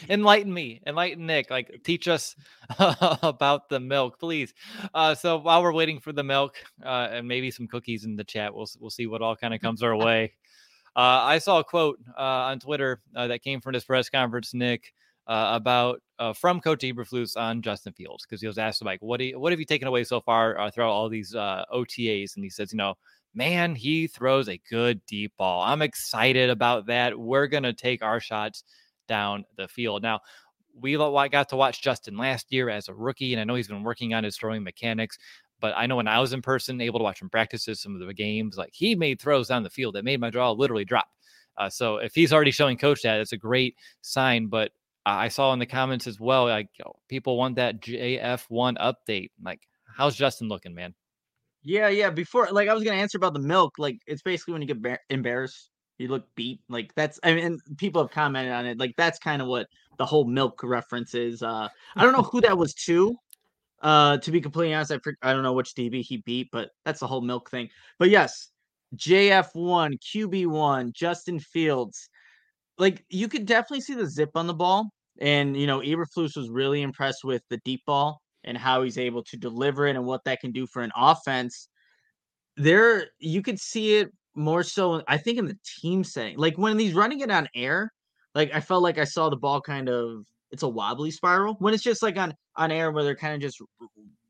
Enlighten 0.09 0.53
me. 0.53 0.81
Enlighten 0.87 1.27
Nick. 1.27 1.51
Like 1.51 1.81
teach 1.85 2.09
us 2.09 2.37
about 2.79 3.69
the 3.69 3.81
milk, 3.81 4.19
please. 4.19 4.53
Uh, 4.93 5.15
so 5.15 5.39
while 5.39 5.63
we're 5.63 5.73
waiting 5.73 6.01
for 6.01 6.13
the 6.13 6.23
milk 6.23 6.57
uh, 6.85 7.09
and 7.11 7.27
maybe 7.27 7.51
some 7.51 7.67
cookies 7.67 8.05
in 8.05 8.17
the 8.17 8.25
chat, 8.25 8.55
we'll 8.55 8.69
we'll 8.79 8.91
see 8.91 9.07
what 9.07 9.23
all 9.23 9.37
kind 9.37 9.55
of 9.55 9.61
comes 9.61 9.83
our 9.83 9.97
way. 9.97 10.33
Uh, 10.97 11.27
I 11.27 11.39
saw 11.39 11.59
a 11.59 11.65
quote 11.65 11.99
uh, 12.17 12.23
on 12.23 12.61
Twitter 12.61 13.01
uh, 13.17 13.27
that 13.27 13.43
came 13.43 13.61
from 13.61 13.73
this 13.73 13.83
press 13.83 14.09
conference, 14.09 14.55
Nick, 14.55 14.95
uh, 15.27 15.51
about 15.61 16.01
from 16.37 16.61
Coach 16.61 16.83
Eberflus 16.83 17.37
on 17.37 17.63
Justin 17.63 17.93
Fields 17.95 18.25
because 18.25 18.41
he 18.41 18.47
was 18.47 18.59
asked 18.59 18.85
like, 18.85 19.03
"What 19.03 19.17
do 19.17 19.25
you, 19.25 19.41
what 19.41 19.51
have 19.51 19.59
you 19.59 19.67
taken 19.67 19.89
away 19.89 20.05
so 20.05 20.21
far 20.21 20.71
throughout 20.71 20.91
all 20.91 21.09
these 21.09 21.35
OTAs?" 21.35 22.37
And 22.37 22.45
he 22.45 22.49
says, 22.49 22.73
"You 22.73 22.77
know." 22.77 22.95
Man, 23.35 23.75
he 23.75 24.07
throws 24.07 24.49
a 24.49 24.61
good 24.71 25.05
deep 25.07 25.33
ball. 25.37 25.63
I'm 25.63 25.83
excited 25.83 26.51
about 26.51 26.87
that. 26.87 27.19
We're 27.19 27.47
going 27.47 27.63
to 27.65 27.73
take 27.73 28.03
our 28.03 28.21
shots 28.21 28.65
down 29.09 29.45
the 29.57 29.69
field. 29.69 30.03
Now, 30.03 30.21
we 30.81 30.97
got 30.97 31.49
to 31.51 31.57
watch 31.57 31.83
Justin 31.83 32.17
last 32.17 32.47
year 32.51 32.69
as 32.69 32.89
a 32.89 32.95
rookie, 32.95 33.33
and 33.33 33.41
I 33.41 33.45
know 33.45 33.55
he's 33.55 33.69
been 33.69 33.85
working 33.85 34.15
on 34.15 34.25
his 34.25 34.37
throwing 34.37 34.63
mechanics. 34.63 35.19
But 35.61 35.75
I 35.77 35.87
know 35.87 35.97
when 35.97 36.09
I 36.09 36.21
was 36.21 36.33
in 36.33 36.43
person, 36.43 36.81
able 36.81 36.99
to 36.99 37.05
watch 37.05 37.23
him 37.23 37.31
practices 37.31 37.81
some 37.81 37.95
of 37.95 38.07
the 38.07 38.13
games, 38.13 38.57
like 38.57 38.73
he 38.73 38.95
made 38.95 39.21
throws 39.21 39.49
down 39.49 39.63
the 39.63 39.71
field 39.71 39.95
that 39.95 40.05
made 40.05 40.21
my 40.21 40.31
jaw 40.31 40.51
literally 40.51 40.85
drop. 40.85 41.07
Uh, 41.57 41.71
so 41.71 41.99
if 41.99 42.15
he's 42.15 42.33
already 42.33 42.51
showing 42.51 42.77
coach 42.77 43.03
that, 43.03 43.21
it's 43.21 43.33
a 43.33 43.39
great 43.39 43.77
sign. 44.03 44.49
But 44.49 44.73
I 45.07 45.29
saw 45.29 45.53
in 45.53 45.59
the 45.59 45.67
comments 45.67 46.07
as 46.07 46.19
well, 46.19 46.47
like 46.47 46.69
people 47.09 47.37
want 47.39 47.57
that 47.57 47.81
JF1 47.81 48.77
update. 48.79 49.31
Like, 49.43 49.61
how's 49.97 50.17
Justin 50.17 50.49
looking, 50.49 50.75
man? 50.75 50.95
Yeah, 51.65 51.89
yeah. 51.89 52.11
Before, 52.11 52.49
like, 52.53 52.69
I 52.69 52.75
was 52.75 52.85
gonna 52.85 52.97
answer 52.99 53.17
about 53.19 53.33
the 53.35 53.41
milk. 53.41 53.75
Like, 53.79 53.99
it's 54.07 54.23
basically 54.23 54.53
when 54.53 54.63
you 54.63 54.69
get 54.69 54.83
bar- 54.83 55.01
embarrassed, 55.11 55.71
you 55.99 56.09
look 56.09 56.25
beat. 56.37 56.61
Like, 56.69 56.93
that's. 56.95 57.19
I 57.25 57.35
mean, 57.35 57.59
people 57.79 58.03
have 58.03 58.11
commented 58.11 58.53
on 58.53 58.67
it. 58.67 58.79
Like, 58.79 58.95
that's 58.97 59.19
kind 59.19 59.41
of 59.41 59.49
what 59.49 59.67
the 59.99 60.05
whole 60.05 60.25
milk 60.27 60.61
reference 60.63 61.15
is. 61.15 61.43
Uh, 61.43 61.69
I 61.97 62.03
don't 62.03 62.13
know 62.13 62.23
who 62.23 62.41
that 62.43 62.59
was 62.59 62.75
to. 62.87 63.17
Uh, 63.83 64.19
to 64.19 64.31
be 64.33 64.41
completely 64.41 64.75
honest, 64.75 64.93
I 64.93 64.99
I 65.23 65.33
don't 65.33 65.43
know 65.43 65.53
which 65.55 65.75
DB 65.75 66.03
he 66.03 66.19
beat, 66.19 66.49
but 66.53 66.71
that's 66.85 67.01
the 67.01 67.07
whole 67.07 67.23
milk 67.23 67.51
thing. 67.51 67.69
But 67.99 68.11
yes, 68.11 68.51
JF1, 68.97 69.99
QB1, 70.01 70.93
Justin 70.93 71.41
Fields. 71.41 72.09
Like, 72.79 73.05
you 73.11 73.29
could 73.29 73.47
definitely 73.47 73.83
see 73.83 73.95
the 73.95 74.07
zip 74.07 74.31
on 74.37 74.47
the 74.49 74.55
ball, 74.55 74.91
and 75.21 75.57
you 75.57 75.67
know, 75.67 75.81
Eberflus 75.81 76.37
was 76.37 76.51
really 76.51 76.83
impressed 76.83 77.25
with 77.25 77.43
the 77.51 77.59
deep 77.65 77.83
ball 77.87 78.21
and 78.45 78.57
how 78.57 78.83
he's 78.83 78.99
able 78.99 79.23
to 79.25 79.37
deliver 79.37 79.87
it 79.87 79.97
and 79.97 80.05
what 80.05 80.25
that 80.25 80.41
can 80.41 80.53
do 80.53 80.67
for 80.67 80.83
an 80.83 80.93
offense. 80.97 81.69
There, 82.57 83.07
you 83.19 83.43
could 83.43 83.59
see 83.59 83.97
it 83.97 84.13
more 84.35 84.63
so, 84.63 85.03
I 85.09 85.17
think, 85.17 85.39
in 85.39 85.47
the 85.47 85.59
team 85.81 86.05
setting. 86.05 86.39
Like 86.39 86.57
when 86.57 86.79
he's 86.79 86.95
running 86.95 87.21
it 87.21 87.31
on 87.31 87.49
air, 87.55 87.93
like 88.35 88.53
I 88.55 88.61
felt 88.61 88.83
like 88.83 88.99
I 88.99 89.05
saw 89.05 89.29
the 89.29 89.37
ball 89.37 89.61
kind 89.61 89.89
of 89.89 90.25
it's 90.51 90.63
a 90.63 90.69
wobbly 90.69 91.11
spiral. 91.11 91.57
When 91.59 91.75
it's 91.75 91.83
just 91.83 92.03
like 92.03 92.17
on 92.17 92.35
on 92.57 92.71
air 92.71 92.93
where 92.93 93.05
they're 93.05 93.17
kind 93.17 93.35
of 93.35 93.41
just 93.41 93.61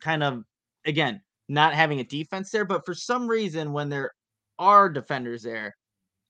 kind 0.00 0.22
of 0.22 0.42
again 0.86 1.20
not 1.48 1.74
having 1.74 2.00
a 2.00 2.04
defense 2.04 2.50
there, 2.50 2.64
but 2.64 2.86
for 2.86 2.94
some 2.94 3.28
reason 3.28 3.72
when 3.72 3.88
there 3.88 4.12
are 4.58 4.88
defenders 4.88 5.42
there, 5.42 5.76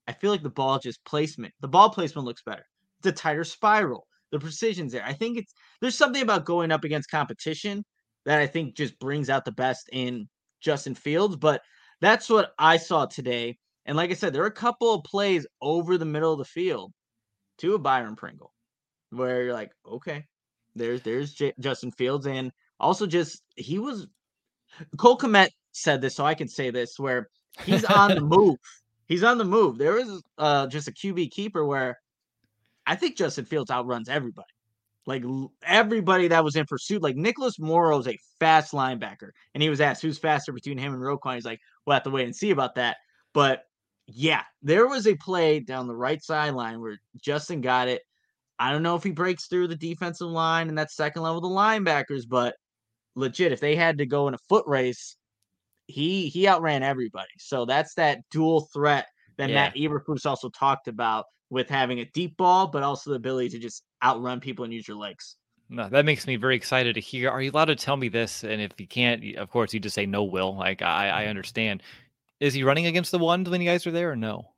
I 0.08 0.12
feel 0.12 0.30
like 0.30 0.42
the 0.42 0.50
ball 0.50 0.78
just 0.78 1.04
placement, 1.04 1.54
the 1.60 1.68
ball 1.68 1.90
placement 1.90 2.26
looks 2.26 2.42
better. 2.42 2.66
It's 2.98 3.06
a 3.06 3.12
tighter 3.12 3.44
spiral 3.44 4.06
the 4.32 4.38
precision's 4.38 4.92
there. 4.92 5.04
I 5.04 5.12
think 5.12 5.38
it's 5.38 5.52
there's 5.80 5.96
something 5.96 6.22
about 6.22 6.44
going 6.44 6.72
up 6.72 6.84
against 6.84 7.10
competition 7.10 7.84
that 8.24 8.40
I 8.40 8.46
think 8.46 8.76
just 8.76 8.98
brings 8.98 9.30
out 9.30 9.44
the 9.44 9.52
best 9.52 9.88
in 9.92 10.28
Justin 10.60 10.94
Fields. 10.94 11.36
But 11.36 11.62
that's 12.00 12.28
what 12.28 12.52
I 12.58 12.76
saw 12.76 13.06
today. 13.06 13.58
And 13.86 13.96
like 13.96 14.10
I 14.10 14.14
said, 14.14 14.32
there 14.32 14.42
are 14.42 14.46
a 14.46 14.52
couple 14.52 14.94
of 14.94 15.04
plays 15.04 15.46
over 15.60 15.98
the 15.98 16.04
middle 16.04 16.32
of 16.32 16.38
the 16.38 16.44
field 16.44 16.92
to 17.58 17.74
a 17.74 17.78
Byron 17.78 18.16
Pringle 18.16 18.52
where 19.10 19.44
you're 19.44 19.52
like, 19.52 19.72
okay, 19.86 20.24
there's 20.74 21.02
there's 21.02 21.34
J- 21.34 21.54
Justin 21.60 21.92
Fields, 21.92 22.26
and 22.26 22.50
also 22.80 23.06
just 23.06 23.42
he 23.56 23.78
was 23.78 24.06
Cole 24.96 25.18
Kmet 25.18 25.50
said 25.72 26.00
this, 26.00 26.16
so 26.16 26.24
I 26.24 26.34
can 26.34 26.48
say 26.48 26.70
this 26.70 26.98
where 26.98 27.28
he's 27.64 27.84
on 27.84 28.14
the 28.14 28.20
move. 28.36 28.56
He's 29.06 29.22
on 29.22 29.38
the 29.38 29.44
move. 29.44 29.76
There 29.78 29.92
was 29.92 30.22
uh, 30.38 30.66
just 30.66 30.88
a 30.88 30.92
QB 30.92 31.30
keeper 31.30 31.64
where 31.64 32.00
I 32.86 32.96
think 32.96 33.16
Justin 33.16 33.44
Fields 33.44 33.70
outruns 33.70 34.08
everybody. 34.08 34.46
Like 35.06 35.22
everybody 35.66 36.28
that 36.28 36.44
was 36.44 36.56
in 36.56 36.64
pursuit, 36.64 37.02
like 37.02 37.16
Nicholas 37.16 37.58
Morrow 37.58 37.98
is 37.98 38.08
a 38.08 38.18
fast 38.40 38.72
linebacker, 38.72 39.30
and 39.52 39.62
he 39.62 39.68
was 39.68 39.80
asked 39.80 40.00
who's 40.00 40.18
faster 40.18 40.52
between 40.52 40.78
him 40.78 40.94
and 40.94 41.02
Roquan. 41.02 41.34
He's 41.34 41.44
like, 41.44 41.60
we'll 41.84 41.94
have 41.94 42.04
to 42.04 42.10
wait 42.10 42.24
and 42.24 42.34
see 42.34 42.50
about 42.50 42.74
that. 42.76 42.96
But 43.34 43.64
yeah, 44.06 44.42
there 44.62 44.86
was 44.86 45.06
a 45.06 45.14
play 45.14 45.60
down 45.60 45.86
the 45.86 45.96
right 45.96 46.22
sideline 46.22 46.80
where 46.80 46.98
Justin 47.20 47.60
got 47.60 47.88
it. 47.88 48.02
I 48.58 48.70
don't 48.70 48.82
know 48.82 48.96
if 48.96 49.02
he 49.02 49.10
breaks 49.10 49.46
through 49.46 49.68
the 49.68 49.76
defensive 49.76 50.28
line 50.28 50.68
and 50.68 50.78
that 50.78 50.90
second 50.90 51.22
level 51.22 51.38
of 51.38 51.42
the 51.42 51.48
linebackers, 51.48 52.22
but 52.26 52.54
legit, 53.14 53.52
if 53.52 53.60
they 53.60 53.76
had 53.76 53.98
to 53.98 54.06
go 54.06 54.28
in 54.28 54.34
a 54.34 54.38
foot 54.48 54.66
race, 54.66 55.16
he 55.86 56.28
he 56.28 56.48
outran 56.48 56.82
everybody. 56.82 57.32
So 57.38 57.66
that's 57.66 57.94
that 57.94 58.20
dual 58.30 58.68
threat 58.72 59.06
that 59.36 59.50
yeah. 59.50 59.54
Matt 59.54 59.74
Eberflus 59.74 60.24
also 60.26 60.48
talked 60.48 60.88
about 60.88 61.26
with 61.54 61.70
having 61.70 62.00
a 62.00 62.04
deep 62.04 62.36
ball, 62.36 62.66
but 62.66 62.82
also 62.82 63.10
the 63.10 63.16
ability 63.16 63.48
to 63.50 63.58
just 63.58 63.84
outrun 64.02 64.40
people 64.40 64.64
and 64.64 64.74
use 64.74 64.86
your 64.86 64.98
legs. 64.98 65.36
No, 65.70 65.88
that 65.88 66.04
makes 66.04 66.26
me 66.26 66.36
very 66.36 66.56
excited 66.56 66.94
to 66.94 67.00
hear. 67.00 67.30
Are 67.30 67.40
you 67.40 67.50
allowed 67.50 67.66
to 67.66 67.76
tell 67.76 67.96
me 67.96 68.08
this? 68.08 68.44
And 68.44 68.60
if 68.60 68.72
you 68.76 68.86
can't, 68.86 69.36
of 69.36 69.48
course, 69.48 69.72
you 69.72 69.80
just 69.80 69.94
say 69.94 70.04
no. 70.04 70.24
Will 70.24 70.56
like 70.56 70.82
I, 70.82 71.08
I 71.08 71.26
understand. 71.26 71.82
Is 72.40 72.52
he 72.52 72.64
running 72.64 72.86
against 72.86 73.10
the 73.12 73.18
ones 73.18 73.48
when 73.48 73.62
you 73.62 73.68
guys 73.68 73.86
are 73.86 73.90
there 73.90 74.10
or 74.10 74.16
no? 74.16 74.50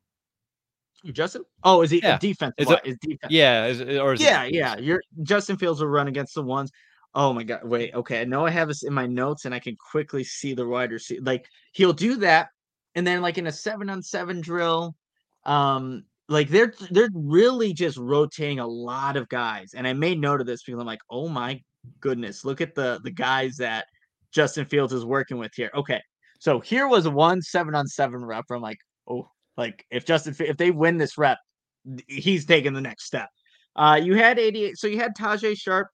Justin? 1.12 1.44
Oh, 1.62 1.82
is 1.82 1.90
he 1.90 2.00
yeah. 2.02 2.18
defense? 2.18 2.54
Is, 2.59 2.70
it, 2.70 2.80
is 2.85 2.96
defense? 3.00 3.30
Yeah, 3.30 3.66
is, 3.66 3.80
or 3.80 4.14
is 4.14 4.20
yeah, 4.20 4.44
yeah. 4.44 4.76
Your 4.78 5.00
Justin 5.22 5.56
Fields 5.56 5.80
will 5.80 5.88
run 5.88 6.09
against 6.09 6.35
the 6.35 6.42
ones. 6.42 6.72
Oh 7.14 7.32
my 7.32 7.44
god! 7.44 7.61
Wait, 7.64 7.94
okay. 7.94 8.22
I 8.22 8.24
know 8.24 8.44
I 8.44 8.50
have 8.50 8.68
this 8.68 8.82
in 8.82 8.92
my 8.92 9.06
notes, 9.06 9.44
and 9.44 9.54
I 9.54 9.59
can 9.59 9.76
quickly 9.76 10.24
see 10.24 10.54
the 10.54 10.66
wide 10.66 10.90
receiver. 10.90 11.22
Like 11.22 11.46
he'll 11.72 11.92
do 11.92 12.16
that, 12.16 12.48
and 12.94 13.06
then 13.06 13.22
like 13.22 13.38
in 13.38 13.46
a 13.46 13.52
seven 13.52 13.88
on 13.90 14.02
seven 14.02 14.40
drill, 14.40 14.96
um, 15.44 16.04
like 16.29 16.49
they're 16.49 16.75
they're 16.91 17.09
really 17.15 17.73
just 17.73 17.97
rotating 17.99 18.59
a 18.59 18.67
lot 18.67 19.17
of 19.17 19.29
guys. 19.29 19.71
And 19.75 19.87
I 19.87 19.93
made 19.93 20.21
note 20.21 20.41
of 20.41 20.47
this 20.47 20.62
because 20.62 20.81
I'm 20.81 20.87
like, 20.87 21.01
oh 21.11 21.29
my 21.29 21.61
goodness, 22.01 22.45
look 22.45 22.61
at 22.61 22.75
the 22.75 23.01
the 23.05 23.11
guys 23.11 23.57
that 23.57 23.87
Justin 24.33 24.67
Fields 24.67 24.93
is 24.93 25.05
working 25.05 25.39
with 25.39 25.53
here. 25.55 25.71
Okay. 25.75 26.01
So 26.39 26.61
here 26.61 26.89
was 26.89 27.09
one 27.09 27.41
seven 27.43 27.75
on 27.75 27.87
seven 27.87 28.25
rep. 28.25 28.45
I'm 28.51 28.61
like, 28.61 28.79
oh, 29.09 29.29
like 29.57 29.85
if 29.91 30.05
Justin, 30.05 30.35
if 30.41 30.57
they 30.57 30.71
win 30.71 30.99
this 30.99 31.17
rep, 31.17 31.39
he's 32.09 32.45
taking 32.45 32.73
the 32.73 32.81
next 32.81 33.07
step. 33.07 33.29
Uh, 33.77 34.01
you 34.03 34.15
had 34.15 34.39
88. 34.39 34.79
So 34.79 34.87
you 34.87 34.99
had 34.99 35.12
Tajaé 35.17 35.57
Sharpe, 35.57 35.89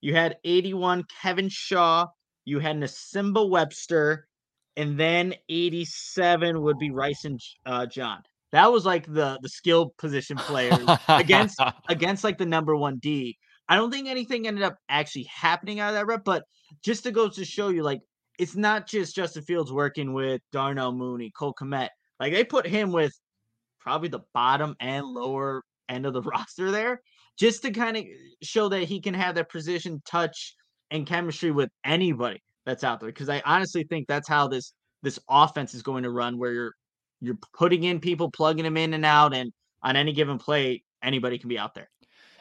you 0.00 0.14
had 0.14 0.36
81 0.44 1.04
Kevin 1.22 1.48
Shaw, 1.48 2.06
you 2.44 2.58
had 2.58 2.76
Nsimba 2.76 3.48
Webster, 3.48 4.26
and 4.76 4.98
then 4.98 5.34
87 5.48 6.60
would 6.62 6.78
be 6.78 6.90
Rice 6.90 7.24
and 7.24 7.40
uh, 7.66 7.86
John. 7.86 8.22
That 8.52 8.72
was 8.72 8.86
like 8.86 9.06
the 9.06 9.38
the 9.42 9.48
skill 9.48 9.94
position 9.98 10.36
players 10.36 10.88
against 11.08 11.60
against 11.88 12.24
like 12.24 12.38
the 12.38 12.46
number 12.46 12.76
one 12.76 12.98
D. 12.98 13.36
I 13.68 13.76
don't 13.76 13.90
think 13.90 14.08
anything 14.08 14.46
ended 14.46 14.64
up 14.64 14.76
actually 14.88 15.24
happening 15.24 15.80
out 15.80 15.90
of 15.90 15.94
that 15.94 16.06
rep, 16.06 16.24
but 16.24 16.44
just 16.82 17.02
to 17.04 17.10
go 17.10 17.28
to 17.28 17.44
show 17.44 17.68
you, 17.68 17.82
like 17.82 18.00
it's 18.38 18.56
not 18.56 18.86
just 18.86 19.16
Justin 19.16 19.42
Fields 19.42 19.72
working 19.72 20.14
with 20.14 20.40
Darnell 20.52 20.92
Mooney, 20.92 21.30
Cole 21.36 21.54
Kmet. 21.60 21.88
Like 22.20 22.32
they 22.32 22.44
put 22.44 22.66
him 22.66 22.92
with 22.92 23.12
probably 23.80 24.08
the 24.08 24.20
bottom 24.32 24.76
and 24.80 25.06
lower 25.06 25.62
end 25.88 26.06
of 26.06 26.14
the 26.14 26.22
roster 26.34 26.70
there, 26.70 27.02
just 27.38 27.62
to 27.62 27.70
kind 27.70 27.96
of 27.96 28.04
show 28.42 28.68
that 28.68 28.84
he 28.84 29.00
can 29.00 29.14
have 29.14 29.34
that 29.34 29.50
precision, 29.50 30.00
touch, 30.06 30.54
and 30.90 31.06
chemistry 31.06 31.50
with 31.50 31.70
anybody 31.84 32.42
that's 32.64 32.84
out 32.84 33.00
there. 33.00 33.10
Because 33.10 33.28
I 33.28 33.42
honestly 33.44 33.84
think 33.84 34.06
that's 34.06 34.28
how 34.28 34.48
this 34.48 34.72
this 35.02 35.18
offense 35.28 35.74
is 35.74 35.82
going 35.82 36.04
to 36.04 36.10
run, 36.10 36.38
where 36.38 36.52
you're 36.52 36.74
you're 37.20 37.38
putting 37.52 37.84
in 37.84 38.00
people, 38.00 38.30
plugging 38.30 38.64
them 38.64 38.76
in 38.76 38.94
and 38.94 39.04
out, 39.04 39.34
and 39.34 39.52
on 39.82 39.96
any 39.96 40.12
given 40.12 40.38
play, 40.38 40.82
anybody 41.02 41.38
can 41.38 41.48
be 41.48 41.58
out 41.58 41.74
there. 41.74 41.88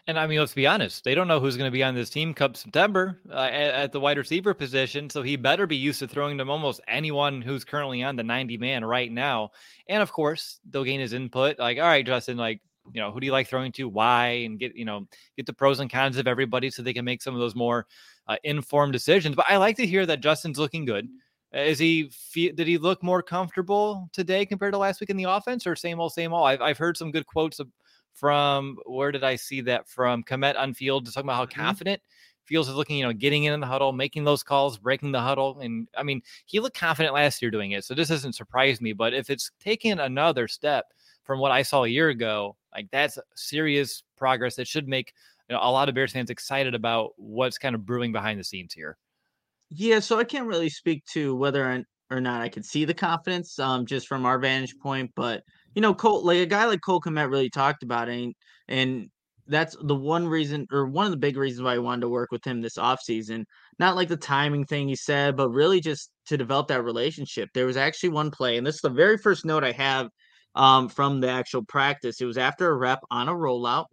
And 0.08 0.18
I 0.18 0.26
mean, 0.26 0.40
let's 0.40 0.54
be 0.54 0.66
honest, 0.66 1.04
they 1.04 1.16
don't 1.16 1.28
know 1.28 1.42
who's 1.42 1.58
going 1.58 1.68
to 1.68 1.74
be 1.74 1.84
on 1.84 1.94
this 1.94 2.10
team 2.10 2.34
come 2.34 2.56
September 2.56 3.20
uh, 3.30 3.50
at, 3.52 3.74
at, 3.74 3.92
the 3.92 4.00
wide 4.00 4.18
receiver 4.18 4.54
position. 4.54 5.10
So 5.10 5.22
he 5.22 5.36
better 5.36 5.68
be 5.68 5.76
used 5.76 6.00
to 6.00 6.08
throwing 6.08 6.38
to 6.38 6.46
almost 6.46 6.80
anyone 6.88 7.42
who's 7.42 7.66
currently 7.66 8.04
on 8.04 8.16
the 8.16 8.24
90 8.24 8.58
man 8.58 8.86
right 8.86 9.12
now. 9.12 9.52
And 9.90 10.02
of 10.02 10.14
course, 10.14 10.62
they'll 10.70 10.86
gain 10.86 11.02
his 11.02 11.12
input. 11.12 11.60
Like, 11.60 11.78
all 11.78 11.84
right, 11.84 12.06
Justin, 12.06 12.38
like, 12.38 12.62
you 12.94 13.02
know, 13.02 13.12
who 13.12 13.20
do 13.20 13.26
you 13.26 13.34
like 13.34 13.50
throwing 13.50 13.74
to? 13.74 13.90
Why? 13.90 14.28
And 14.46 14.58
get, 14.58 14.78
you 14.78 14.86
know, 14.86 15.08
get 15.36 15.46
the 15.46 15.52
pros 15.52 15.82
and 15.82 15.92
cons 15.92 16.16
of 16.16 16.26
everybody 16.26 16.70
so 16.72 16.82
they 16.82 16.94
can 16.94 17.04
make 17.04 17.22
some 17.22 17.34
of 17.34 17.42
those 17.42 17.56
more 17.56 17.86
uh, 18.30 18.38
informed 18.46 18.94
decisions. 18.94 19.36
But 19.36 19.48
I 19.50 19.58
like 19.58 19.76
to 19.76 19.86
hear 19.86 20.06
that 20.06 20.22
Justin's 20.22 20.58
looking 20.58 20.86
good. 20.86 21.10
Is 21.54 21.80
he? 21.80 22.12
Did 22.34 22.68
he 22.68 22.78
look 22.78 23.02
more 23.02 23.24
comfortable 23.24 24.10
today 24.12 24.46
compared 24.46 24.74
to 24.74 24.78
last 24.78 25.00
week 25.00 25.10
in 25.10 25.18
the 25.18 25.24
offense, 25.24 25.66
or 25.66 25.76
same 25.76 26.00
old, 26.00 26.14
same 26.14 26.34
old? 26.34 26.48
I've, 26.48 26.62
I've 26.62 26.78
heard 26.78 26.98
some 26.98 27.12
good 27.12 27.26
quotes 27.26 27.62
from 28.14 28.78
where 28.86 29.12
did 29.12 29.24
I 29.24 29.36
see 29.36 29.62
that 29.62 29.88
from? 29.88 30.24
Kmet 30.24 30.58
on 30.58 30.74
field, 30.74 31.06
talking 31.06 31.22
about 31.22 31.36
how 31.36 31.46
mm-hmm. 31.46 31.62
confident 31.62 32.02
Fields 32.48 32.70
is 32.70 32.76
looking, 32.76 32.98
you 32.98 33.04
know, 33.04 33.12
getting 33.12 33.44
in 33.44 33.60
the 33.60 33.68
huddle, 33.68 33.92
making 33.92 34.24
those 34.24 34.42
calls, 34.42 34.78
breaking 34.78 35.12
the 35.12 35.20
huddle. 35.20 35.60
And 35.60 35.88
I 35.98 36.04
mean, 36.04 36.22
he 36.46 36.62
looked 36.62 36.80
confident 36.80 37.14
last 37.14 37.42
year 37.42 37.52
doing 37.52 37.72
it. 37.72 37.84
So 37.84 37.94
this 37.94 38.08
doesn't 38.08 38.34
surprise 38.34 38.80
me. 38.80 38.94
But 38.94 39.14
if 39.14 39.30
it's 39.30 39.52
taken 39.60 40.00
another 40.00 40.48
step 40.48 40.86
from 41.24 41.40
what 41.40 41.52
I 41.52 41.62
saw 41.62 41.84
a 41.84 41.90
year 41.90 42.08
ago, 42.08 42.56
like 42.74 42.88
that's 42.90 43.20
serious 43.36 44.02
progress 44.16 44.56
that 44.56 44.68
should 44.68 44.88
make 44.88 45.14
you 45.50 45.56
know, 45.56 45.62
a 45.62 45.70
lot 45.70 45.90
of 45.90 45.96
Bears 45.96 46.14
fans 46.14 46.30
excited 46.30 46.74
about 46.74 47.12
what's 47.18 47.58
kind 47.58 47.76
of 47.76 47.86
brewing 47.86 48.14
behind 48.14 48.40
the 48.40 48.46
scenes 48.46 48.74
here. 48.74 48.98
Yeah, 49.70 50.00
so 50.00 50.18
I 50.18 50.24
can't 50.24 50.48
really 50.48 50.70
speak 50.70 51.04
to 51.14 51.36
whether 51.36 51.84
or 52.10 52.22
not 52.22 52.42
I 52.42 52.50
can 52.50 52.64
see 52.64 52.86
the 52.86 52.94
confidence 52.94 53.60
um, 53.60 53.86
just 53.86 54.08
from 54.08 54.26
our 54.26 54.40
vantage 54.40 54.78
point, 54.82 55.12
but 55.16 55.44
you 55.76 55.82
know, 55.82 55.94
Cole, 55.94 56.26
like 56.26 56.40
a 56.40 56.46
guy 56.46 56.66
like 56.66 56.82
Cole 56.82 57.02
Kmet 57.02 57.30
really 57.30 57.50
talked 57.50 57.84
about 57.84 58.10
it, 58.10 58.24
and, 58.24 58.34
and 58.70 59.10
that's 59.48 59.76
the 59.82 59.96
one 59.96 60.28
reason 60.28 60.68
or 60.72 60.86
one 60.86 61.06
of 61.06 61.12
the 61.12 61.18
big 61.18 61.38
reasons 61.38 61.64
why 61.64 61.76
I 61.76 61.80
wanted 61.80 62.02
to 62.02 62.10
work 62.10 62.32
with 62.32 62.46
him 62.46 62.62
this 62.62 62.78
offseason. 62.78 63.44
Not 63.80 63.96
like 63.96 64.08
the 64.08 64.18
timing 64.18 64.66
thing 64.66 64.88
he 64.88 64.96
said, 64.96 65.36
but 65.36 65.50
really 65.50 65.80
just 65.82 66.12
to 66.28 66.38
develop 66.38 66.68
that 66.70 66.84
relationship. 66.84 67.50
There 67.54 67.66
was 67.66 67.78
actually 67.78 68.10
one 68.10 68.32
play, 68.32 68.58
and 68.58 68.66
this 68.66 68.76
is 68.76 68.82
the 68.82 68.90
very 68.90 69.18
first 69.18 69.46
note 69.46 69.64
I 69.64 69.74
have 69.74 70.10
um, 70.56 70.90
from 70.90 71.20
the 71.22 71.30
actual 71.30 71.64
practice. 71.64 72.22
It 72.22 72.26
was 72.26 72.38
after 72.38 72.70
a 72.70 72.76
rep 72.78 73.00
on 73.12 73.30
a 73.30 73.34
rollout, 73.34 73.86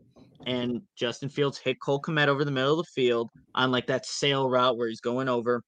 and 0.46 0.82
Justin 0.96 1.28
Fields 1.28 1.58
hit 1.58 1.80
Cole 1.80 2.00
Kmet 2.00 2.28
over 2.28 2.44
the 2.44 2.50
middle 2.50 2.78
of 2.78 2.86
the 2.86 2.92
field 3.02 3.30
on 3.54 3.70
like 3.70 3.86
that 3.86 4.06
sail 4.06 4.48
route 4.48 4.76
where 4.76 4.88
he's 4.88 5.00
going 5.00 5.28
over. 5.28 5.62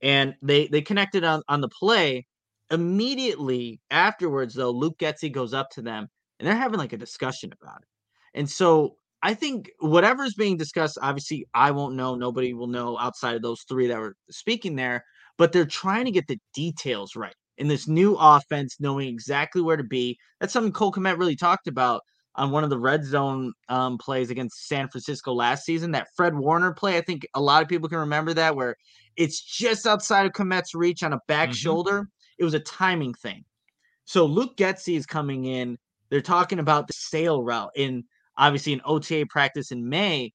And 0.00 0.34
they 0.42 0.68
they 0.68 0.80
connected 0.80 1.24
on, 1.24 1.42
on 1.48 1.60
the 1.60 1.68
play, 1.68 2.26
Immediately 2.70 3.80
afterwards, 3.90 4.54
though, 4.54 4.70
Luke 4.70 4.98
Getsy 4.98 5.32
goes 5.32 5.54
up 5.54 5.70
to 5.70 5.82
them 5.82 6.08
and 6.38 6.46
they're 6.46 6.54
having 6.54 6.78
like 6.78 6.92
a 6.92 6.98
discussion 6.98 7.50
about 7.60 7.80
it. 7.80 7.88
And 8.34 8.48
so 8.48 8.96
I 9.22 9.32
think 9.32 9.70
whatever's 9.80 10.34
being 10.34 10.58
discussed, 10.58 10.98
obviously, 11.00 11.46
I 11.54 11.70
won't 11.70 11.96
know. 11.96 12.14
Nobody 12.14 12.52
will 12.52 12.66
know 12.66 12.98
outside 12.98 13.36
of 13.36 13.42
those 13.42 13.62
three 13.62 13.86
that 13.86 13.98
were 13.98 14.14
speaking 14.30 14.76
there, 14.76 15.02
but 15.38 15.50
they're 15.50 15.64
trying 15.64 16.04
to 16.04 16.10
get 16.10 16.26
the 16.26 16.38
details 16.54 17.16
right 17.16 17.34
in 17.56 17.68
this 17.68 17.88
new 17.88 18.16
offense, 18.16 18.76
knowing 18.78 19.08
exactly 19.08 19.62
where 19.62 19.78
to 19.78 19.82
be. 19.82 20.18
That's 20.38 20.52
something 20.52 20.72
Cole 20.72 20.92
Kmet 20.92 21.18
really 21.18 21.36
talked 21.36 21.68
about 21.68 22.02
on 22.38 22.50
one 22.50 22.64
of 22.64 22.70
the 22.70 22.78
red 22.78 23.04
zone 23.04 23.52
um, 23.68 23.98
plays 23.98 24.30
against 24.30 24.68
San 24.68 24.88
Francisco 24.88 25.34
last 25.34 25.64
season. 25.64 25.90
That 25.90 26.08
Fred 26.16 26.34
Warner 26.34 26.72
play, 26.72 26.96
I 26.96 27.02
think 27.02 27.26
a 27.34 27.40
lot 27.40 27.62
of 27.62 27.68
people 27.68 27.88
can 27.88 27.98
remember 27.98 28.32
that, 28.34 28.56
where 28.56 28.76
it's 29.16 29.40
just 29.40 29.86
outside 29.86 30.24
of 30.24 30.32
Kmet's 30.32 30.74
reach 30.74 31.02
on 31.02 31.12
a 31.12 31.20
back 31.28 31.50
mm-hmm. 31.50 31.54
shoulder 31.54 32.08
it 32.38 32.44
was 32.44 32.54
a 32.54 32.60
timing 32.60 33.14
thing. 33.14 33.44
So 34.04 34.24
Luke 34.24 34.56
Getsy 34.56 34.96
is 34.96 35.06
coming 35.06 35.44
in. 35.44 35.76
They're 36.08 36.20
talking 36.20 36.60
about 36.60 36.86
the 36.86 36.94
sail 36.94 37.42
route 37.42 37.72
in 37.76 38.04
obviously 38.36 38.72
an 38.72 38.80
OTA 38.84 39.26
practice 39.28 39.72
in 39.72 39.88
May, 39.88 40.32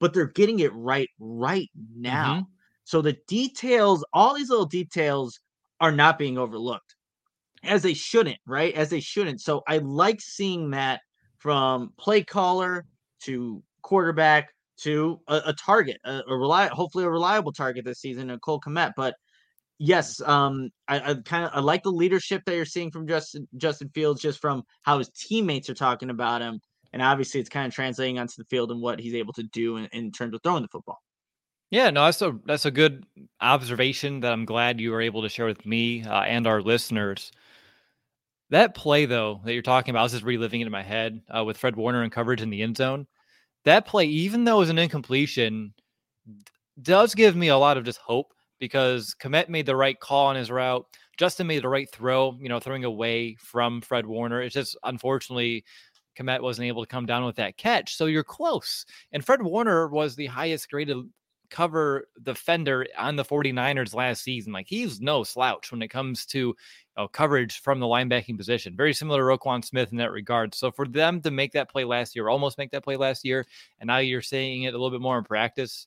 but 0.00 0.12
they're 0.12 0.26
getting 0.26 0.58
it 0.58 0.74
right 0.74 1.08
right 1.18 1.70
now. 1.96 2.34
Mm-hmm. 2.34 2.42
So 2.84 3.00
the 3.00 3.16
details, 3.26 4.04
all 4.12 4.34
these 4.34 4.50
little 4.50 4.66
details 4.66 5.40
are 5.80 5.92
not 5.92 6.18
being 6.18 6.36
overlooked 6.36 6.96
as 7.62 7.82
they 7.82 7.94
shouldn't, 7.94 8.38
right? 8.46 8.74
As 8.74 8.90
they 8.90 9.00
shouldn't. 9.00 9.40
So 9.40 9.62
I 9.66 9.78
like 9.78 10.20
seeing 10.20 10.70
that 10.72 11.00
from 11.44 11.92
play 11.98 12.24
caller 12.24 12.86
to 13.20 13.62
quarterback 13.82 14.48
to 14.78 15.20
a, 15.28 15.42
a 15.46 15.52
target, 15.52 15.98
a, 16.06 16.22
a 16.26 16.68
hopefully 16.74 17.04
a 17.04 17.10
reliable 17.10 17.52
target 17.52 17.84
this 17.84 18.00
season, 18.00 18.30
a 18.30 18.38
Cole 18.38 18.60
Kmet. 18.60 18.92
But 18.96 19.14
yes, 19.78 20.22
um, 20.22 20.70
I, 20.88 21.10
I 21.10 21.14
kind 21.26 21.44
of 21.44 21.50
I 21.52 21.60
like 21.60 21.82
the 21.82 21.90
leadership 21.90 22.42
that 22.46 22.56
you're 22.56 22.64
seeing 22.64 22.90
from 22.90 23.06
Justin 23.06 23.46
Justin 23.58 23.90
Fields, 23.94 24.22
just 24.22 24.40
from 24.40 24.62
how 24.84 24.96
his 24.96 25.10
teammates 25.10 25.68
are 25.68 25.74
talking 25.74 26.08
about 26.08 26.40
him, 26.40 26.58
and 26.94 27.02
obviously 27.02 27.40
it's 27.40 27.50
kind 27.50 27.66
of 27.66 27.74
translating 27.74 28.18
onto 28.18 28.34
the 28.38 28.46
field 28.46 28.70
and 28.70 28.80
what 28.80 28.98
he's 28.98 29.14
able 29.14 29.34
to 29.34 29.42
do 29.42 29.76
in, 29.76 29.84
in 29.92 30.10
terms 30.10 30.34
of 30.34 30.40
throwing 30.42 30.62
the 30.62 30.68
football. 30.68 30.98
Yeah, 31.70 31.90
no, 31.90 32.06
that's 32.06 32.22
a 32.22 32.38
that's 32.46 32.64
a 32.64 32.70
good 32.70 33.04
observation 33.42 34.20
that 34.20 34.32
I'm 34.32 34.46
glad 34.46 34.80
you 34.80 34.92
were 34.92 35.02
able 35.02 35.20
to 35.20 35.28
share 35.28 35.46
with 35.46 35.66
me 35.66 36.04
uh, 36.04 36.22
and 36.22 36.46
our 36.46 36.62
listeners. 36.62 37.32
That 38.54 38.76
play 38.76 39.04
though 39.04 39.40
that 39.44 39.52
you're 39.52 39.62
talking 39.62 39.90
about, 39.90 39.98
I 39.98 40.02
was 40.04 40.12
just 40.12 40.22
reliving 40.22 40.60
it 40.60 40.66
in 40.66 40.70
my 40.70 40.80
head 40.80 41.20
uh, 41.28 41.42
with 41.42 41.56
Fred 41.58 41.74
Warner 41.74 42.04
and 42.04 42.12
coverage 42.12 42.40
in 42.40 42.50
the 42.50 42.62
end 42.62 42.76
zone. 42.76 43.08
That 43.64 43.84
play, 43.84 44.04
even 44.04 44.44
though 44.44 44.58
it 44.58 44.60
was 44.60 44.70
an 44.70 44.78
incompletion, 44.78 45.74
does 46.80 47.16
give 47.16 47.34
me 47.34 47.48
a 47.48 47.56
lot 47.56 47.76
of 47.76 47.82
just 47.82 47.98
hope 47.98 48.32
because 48.60 49.12
Kmet 49.20 49.48
made 49.48 49.66
the 49.66 49.74
right 49.74 49.98
call 49.98 50.26
on 50.26 50.36
his 50.36 50.52
route. 50.52 50.86
Justin 51.16 51.48
made 51.48 51.64
the 51.64 51.68
right 51.68 51.90
throw, 51.90 52.38
you 52.40 52.48
know, 52.48 52.60
throwing 52.60 52.84
away 52.84 53.34
from 53.40 53.80
Fred 53.80 54.06
Warner. 54.06 54.40
It's 54.40 54.54
just 54.54 54.76
unfortunately 54.84 55.64
Kmet 56.16 56.40
wasn't 56.40 56.68
able 56.68 56.84
to 56.84 56.88
come 56.88 57.06
down 57.06 57.24
with 57.24 57.34
that 57.34 57.56
catch. 57.56 57.96
So 57.96 58.06
you're 58.06 58.22
close. 58.22 58.86
And 59.10 59.26
Fred 59.26 59.42
Warner 59.42 59.88
was 59.88 60.14
the 60.14 60.26
highest 60.26 60.70
graded 60.70 60.98
cover 61.54 62.08
defender 62.22 62.84
on 62.98 63.14
the 63.14 63.24
49ers 63.24 63.94
last 63.94 64.24
season. 64.24 64.52
Like 64.52 64.66
he's 64.66 65.00
no 65.00 65.22
slouch 65.22 65.70
when 65.70 65.82
it 65.82 65.88
comes 65.88 66.26
to 66.26 66.38
you 66.38 66.54
know, 66.98 67.06
coverage 67.06 67.60
from 67.60 67.78
the 67.78 67.86
linebacking 67.86 68.36
position. 68.36 68.76
Very 68.76 68.92
similar 68.92 69.18
to 69.18 69.38
Roquan 69.38 69.64
Smith 69.64 69.92
in 69.92 69.98
that 69.98 70.10
regard. 70.10 70.54
So 70.54 70.72
for 70.72 70.86
them 70.86 71.20
to 71.20 71.30
make 71.30 71.52
that 71.52 71.70
play 71.70 71.84
last 71.84 72.16
year, 72.16 72.28
almost 72.28 72.58
make 72.58 72.72
that 72.72 72.82
play 72.82 72.96
last 72.96 73.24
year, 73.24 73.46
and 73.78 73.86
now 73.86 73.98
you're 73.98 74.20
seeing 74.20 74.64
it 74.64 74.74
a 74.74 74.78
little 74.78 74.90
bit 74.90 75.00
more 75.00 75.16
in 75.16 75.24
practice, 75.24 75.86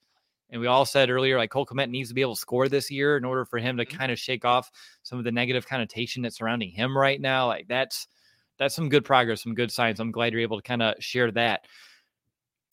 and 0.49 0.61
we 0.61 0.67
all 0.67 0.85
said 0.85 1.09
earlier, 1.09 1.37
like 1.37 1.51
Cole 1.51 1.65
Kmet 1.65 1.89
needs 1.89 2.09
to 2.09 2.15
be 2.15 2.21
able 2.21 2.35
to 2.35 2.39
score 2.39 2.69
this 2.69 2.89
year 2.89 3.17
in 3.17 3.25
order 3.25 3.43
for 3.43 3.59
him 3.59 3.77
to 3.77 3.85
mm-hmm. 3.85 3.97
kind 3.97 4.11
of 4.11 4.19
shake 4.19 4.45
off 4.45 4.71
some 5.03 5.19
of 5.19 5.25
the 5.25 5.31
negative 5.31 5.67
connotation 5.67 6.21
that's 6.21 6.37
surrounding 6.37 6.71
him 6.71 6.97
right 6.97 7.19
now. 7.19 7.47
Like 7.47 7.67
that's 7.67 8.07
that's 8.57 8.73
some 8.75 8.89
good 8.89 9.03
progress, 9.03 9.43
some 9.43 9.53
good 9.53 9.71
signs. 9.71 9.99
I'm 9.99 10.11
glad 10.11 10.31
you're 10.31 10.41
able 10.41 10.57
to 10.57 10.67
kind 10.67 10.81
of 10.81 10.95
share 10.99 11.29
that. 11.31 11.67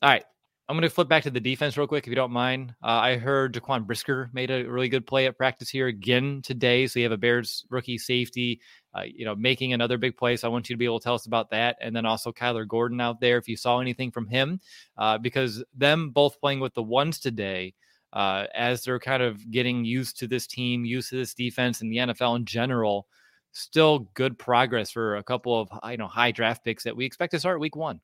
All 0.01 0.11
right. 0.11 0.24
I'm 0.66 0.76
going 0.76 0.88
to 0.88 0.94
flip 0.94 1.08
back 1.08 1.24
to 1.24 1.30
the 1.30 1.40
defense 1.40 1.76
real 1.76 1.86
quick, 1.86 2.04
if 2.04 2.08
you 2.08 2.14
don't 2.14 2.30
mind. 2.30 2.74
Uh, 2.82 2.86
I 2.86 3.16
heard 3.18 3.52
Jaquan 3.52 3.86
Brisker 3.86 4.30
made 4.32 4.50
a 4.50 4.64
really 4.64 4.88
good 4.88 5.06
play 5.06 5.26
at 5.26 5.36
practice 5.36 5.68
here 5.68 5.88
again 5.88 6.40
today. 6.42 6.86
So 6.86 6.98
you 6.98 7.04
have 7.04 7.12
a 7.12 7.18
Bears 7.18 7.66
rookie 7.68 7.98
safety, 7.98 8.62
uh, 8.94 9.02
you 9.02 9.26
know, 9.26 9.34
making 9.34 9.74
another 9.74 9.98
big 9.98 10.16
play. 10.16 10.38
So 10.38 10.48
I 10.48 10.50
want 10.50 10.70
you 10.70 10.74
to 10.74 10.78
be 10.78 10.86
able 10.86 11.00
to 11.00 11.04
tell 11.04 11.14
us 11.14 11.26
about 11.26 11.50
that. 11.50 11.76
And 11.82 11.94
then 11.94 12.06
also 12.06 12.32
Kyler 12.32 12.66
Gordon 12.66 12.98
out 12.98 13.20
there, 13.20 13.36
if 13.36 13.46
you 13.46 13.58
saw 13.58 13.78
anything 13.78 14.10
from 14.10 14.26
him, 14.26 14.58
uh, 14.96 15.18
because 15.18 15.62
them 15.76 16.10
both 16.10 16.40
playing 16.40 16.60
with 16.60 16.72
the 16.72 16.82
ones 16.82 17.18
today, 17.18 17.74
uh, 18.14 18.46
as 18.54 18.84
they're 18.84 18.98
kind 18.98 19.22
of 19.22 19.50
getting 19.50 19.84
used 19.84 20.18
to 20.20 20.26
this 20.26 20.46
team, 20.46 20.86
used 20.86 21.10
to 21.10 21.16
this 21.16 21.34
defense 21.34 21.82
and 21.82 21.92
the 21.92 21.98
NFL 21.98 22.36
in 22.36 22.46
general, 22.46 23.06
still 23.52 24.10
good 24.14 24.38
progress 24.38 24.90
for 24.90 25.16
a 25.16 25.22
couple 25.22 25.60
of 25.60 25.68
you 25.90 25.98
know 25.98 26.08
high 26.08 26.30
draft 26.30 26.64
picks 26.64 26.84
that 26.84 26.96
we 26.96 27.04
expect 27.04 27.32
to 27.32 27.38
start 27.38 27.60
week 27.60 27.76
one. 27.76 28.00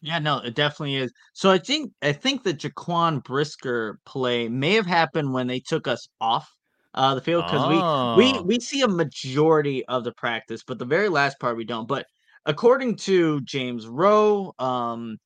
Yeah, 0.00 0.18
no, 0.20 0.38
it 0.38 0.54
definitely 0.54 0.96
is. 0.96 1.12
So 1.32 1.50
I 1.50 1.58
think 1.58 1.92
I 2.02 2.12
think 2.12 2.42
the 2.44 2.54
Jaquan 2.54 3.22
Brisker 3.24 3.98
play 4.06 4.48
may 4.48 4.74
have 4.74 4.86
happened 4.86 5.32
when 5.32 5.46
they 5.48 5.60
took 5.60 5.88
us 5.88 6.08
off 6.20 6.48
uh, 6.94 7.14
the 7.16 7.20
field 7.20 7.44
because 7.46 7.62
Oh. 7.64 8.16
we 8.16 8.32
we 8.32 8.40
we 8.42 8.60
see 8.60 8.82
a 8.82 8.88
majority 8.88 9.84
of 9.86 10.04
the 10.04 10.12
practice, 10.12 10.62
but 10.66 10.78
the 10.78 10.84
very 10.84 11.08
last 11.08 11.38
part 11.40 11.56
we 11.56 11.64
don't. 11.64 11.88
But 11.88 12.06
according 12.46 12.96
to 12.96 13.40
James 13.40 13.86
Rowe, 13.88 14.54
um, 14.60 15.18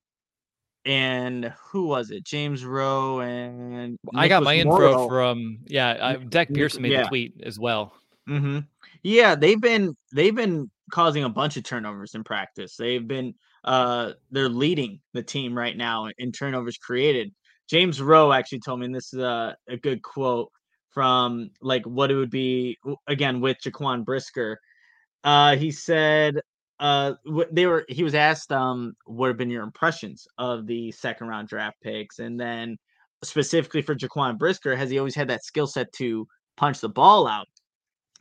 and 0.84 1.52
who 1.70 1.86
was 1.86 2.10
it? 2.10 2.24
James 2.24 2.64
Rowe 2.64 3.20
and 3.20 3.96
I 4.14 4.26
got 4.28 4.42
my 4.42 4.56
info 4.56 4.70
Morrow. 4.70 5.08
from 5.08 5.58
yeah. 5.66 5.96
I, 6.00 6.16
Deck 6.16 6.48
Pearson 6.52 6.82
made 6.82 6.92
yeah. 6.92 7.02
the 7.02 7.08
tweet 7.08 7.34
as 7.44 7.58
well. 7.58 7.92
hmm 8.26 8.60
Yeah, 9.02 9.34
they've 9.34 9.60
been 9.60 9.94
they've 10.12 10.34
been 10.34 10.70
causing 10.90 11.24
a 11.24 11.28
bunch 11.28 11.56
of 11.56 11.62
turnovers 11.64 12.14
in 12.14 12.24
practice. 12.24 12.74
They've 12.76 13.06
been 13.06 13.34
uh 13.64 14.12
they're 14.30 14.48
leading 14.48 15.00
the 15.14 15.22
team 15.22 15.56
right 15.56 15.76
now 15.76 16.08
in 16.18 16.32
turnovers 16.32 16.78
created. 16.78 17.32
James 17.68 18.00
Rowe 18.02 18.32
actually 18.32 18.60
told 18.60 18.80
me 18.80 18.86
and 18.86 18.94
this 18.94 19.12
is 19.12 19.20
a, 19.20 19.56
a 19.68 19.76
good 19.76 20.02
quote 20.02 20.50
from 20.90 21.50
like 21.60 21.84
what 21.86 22.10
it 22.10 22.16
would 22.16 22.30
be 22.30 22.78
again 23.06 23.40
with 23.40 23.56
Jaquan 23.64 24.04
Brisker. 24.04 24.58
Uh 25.24 25.56
he 25.56 25.70
said 25.70 26.40
uh 26.80 27.14
they 27.52 27.66
were 27.66 27.84
he 27.88 28.02
was 28.02 28.14
asked 28.14 28.52
um 28.52 28.94
what 29.06 29.28
have 29.28 29.36
been 29.36 29.50
your 29.50 29.62
impressions 29.62 30.26
of 30.38 30.66
the 30.66 30.90
second 30.92 31.28
round 31.28 31.48
draft 31.48 31.76
picks 31.82 32.18
and 32.18 32.38
then 32.40 32.76
specifically 33.24 33.82
for 33.82 33.94
Jaquan 33.94 34.38
Brisker 34.38 34.74
has 34.76 34.90
he 34.90 34.98
always 34.98 35.14
had 35.14 35.28
that 35.28 35.44
skill 35.44 35.66
set 35.66 35.92
to 35.94 36.26
punch 36.56 36.80
the 36.80 36.88
ball 36.88 37.26
out 37.28 37.46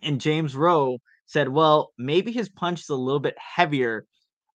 and 0.03 0.19
James 0.19 0.55
Rowe 0.55 0.97
said, 1.25 1.49
"Well, 1.49 1.91
maybe 1.97 2.31
his 2.31 2.49
punch 2.49 2.81
is 2.81 2.89
a 2.89 2.95
little 2.95 3.19
bit 3.19 3.35
heavier 3.37 4.05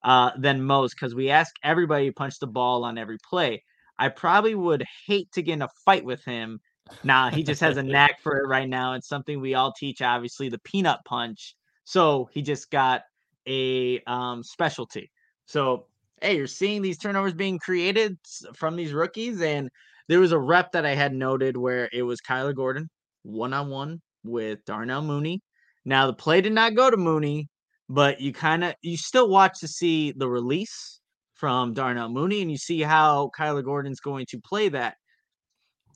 uh, 0.06 0.30
than 0.38 0.62
most 0.62 0.94
because 0.94 1.14
we 1.14 1.30
ask 1.30 1.54
everybody 1.64 2.06
to 2.06 2.12
punch 2.12 2.38
the 2.38 2.46
ball 2.46 2.84
on 2.84 2.96
every 2.96 3.18
play. 3.28 3.62
I 3.98 4.08
probably 4.08 4.54
would 4.54 4.84
hate 5.06 5.30
to 5.32 5.42
get 5.42 5.54
in 5.54 5.62
a 5.62 5.68
fight 5.84 6.04
with 6.04 6.24
him. 6.24 6.60
Nah, 7.02 7.30
he 7.30 7.42
just 7.42 7.60
has 7.60 7.76
a 7.76 7.82
knack 7.82 8.20
for 8.22 8.38
it 8.38 8.46
right 8.46 8.68
now. 8.68 8.94
It's 8.94 9.08
something 9.08 9.40
we 9.40 9.54
all 9.54 9.72
teach, 9.72 10.00
obviously, 10.00 10.48
the 10.48 10.60
peanut 10.60 11.00
punch. 11.04 11.56
So 11.84 12.30
he 12.32 12.40
just 12.40 12.70
got 12.70 13.02
a 13.48 14.00
um, 14.06 14.44
specialty. 14.44 15.10
So 15.46 15.86
hey, 16.22 16.36
you're 16.36 16.46
seeing 16.46 16.82
these 16.82 16.98
turnovers 16.98 17.34
being 17.34 17.58
created 17.58 18.16
from 18.54 18.76
these 18.76 18.92
rookies, 18.92 19.42
and 19.42 19.68
there 20.08 20.20
was 20.20 20.32
a 20.32 20.38
rep 20.38 20.70
that 20.72 20.86
I 20.86 20.94
had 20.94 21.12
noted 21.14 21.56
where 21.56 21.90
it 21.92 22.02
was 22.02 22.20
Kyler 22.20 22.54
Gordon 22.54 22.88
one 23.24 23.52
on 23.52 23.70
one 23.70 24.00
with 24.24 24.64
Darnell 24.66 25.02
Mooney. 25.02 25.42
Now 25.84 26.06
the 26.06 26.12
play 26.12 26.40
did 26.40 26.52
not 26.52 26.76
go 26.76 26.90
to 26.90 26.96
Mooney, 26.96 27.48
but 27.88 28.20
you 28.20 28.32
kind 28.32 28.64
of 28.64 28.74
you 28.82 28.96
still 28.96 29.28
watch 29.28 29.60
to 29.60 29.68
see 29.68 30.12
the 30.12 30.28
release 30.28 31.00
from 31.34 31.74
Darnell 31.74 32.08
Mooney, 32.08 32.42
and 32.42 32.50
you 32.50 32.56
see 32.56 32.80
how 32.82 33.30
Kyler 33.38 33.64
Gordon's 33.64 34.00
going 34.00 34.26
to 34.30 34.40
play 34.40 34.68
that. 34.70 34.96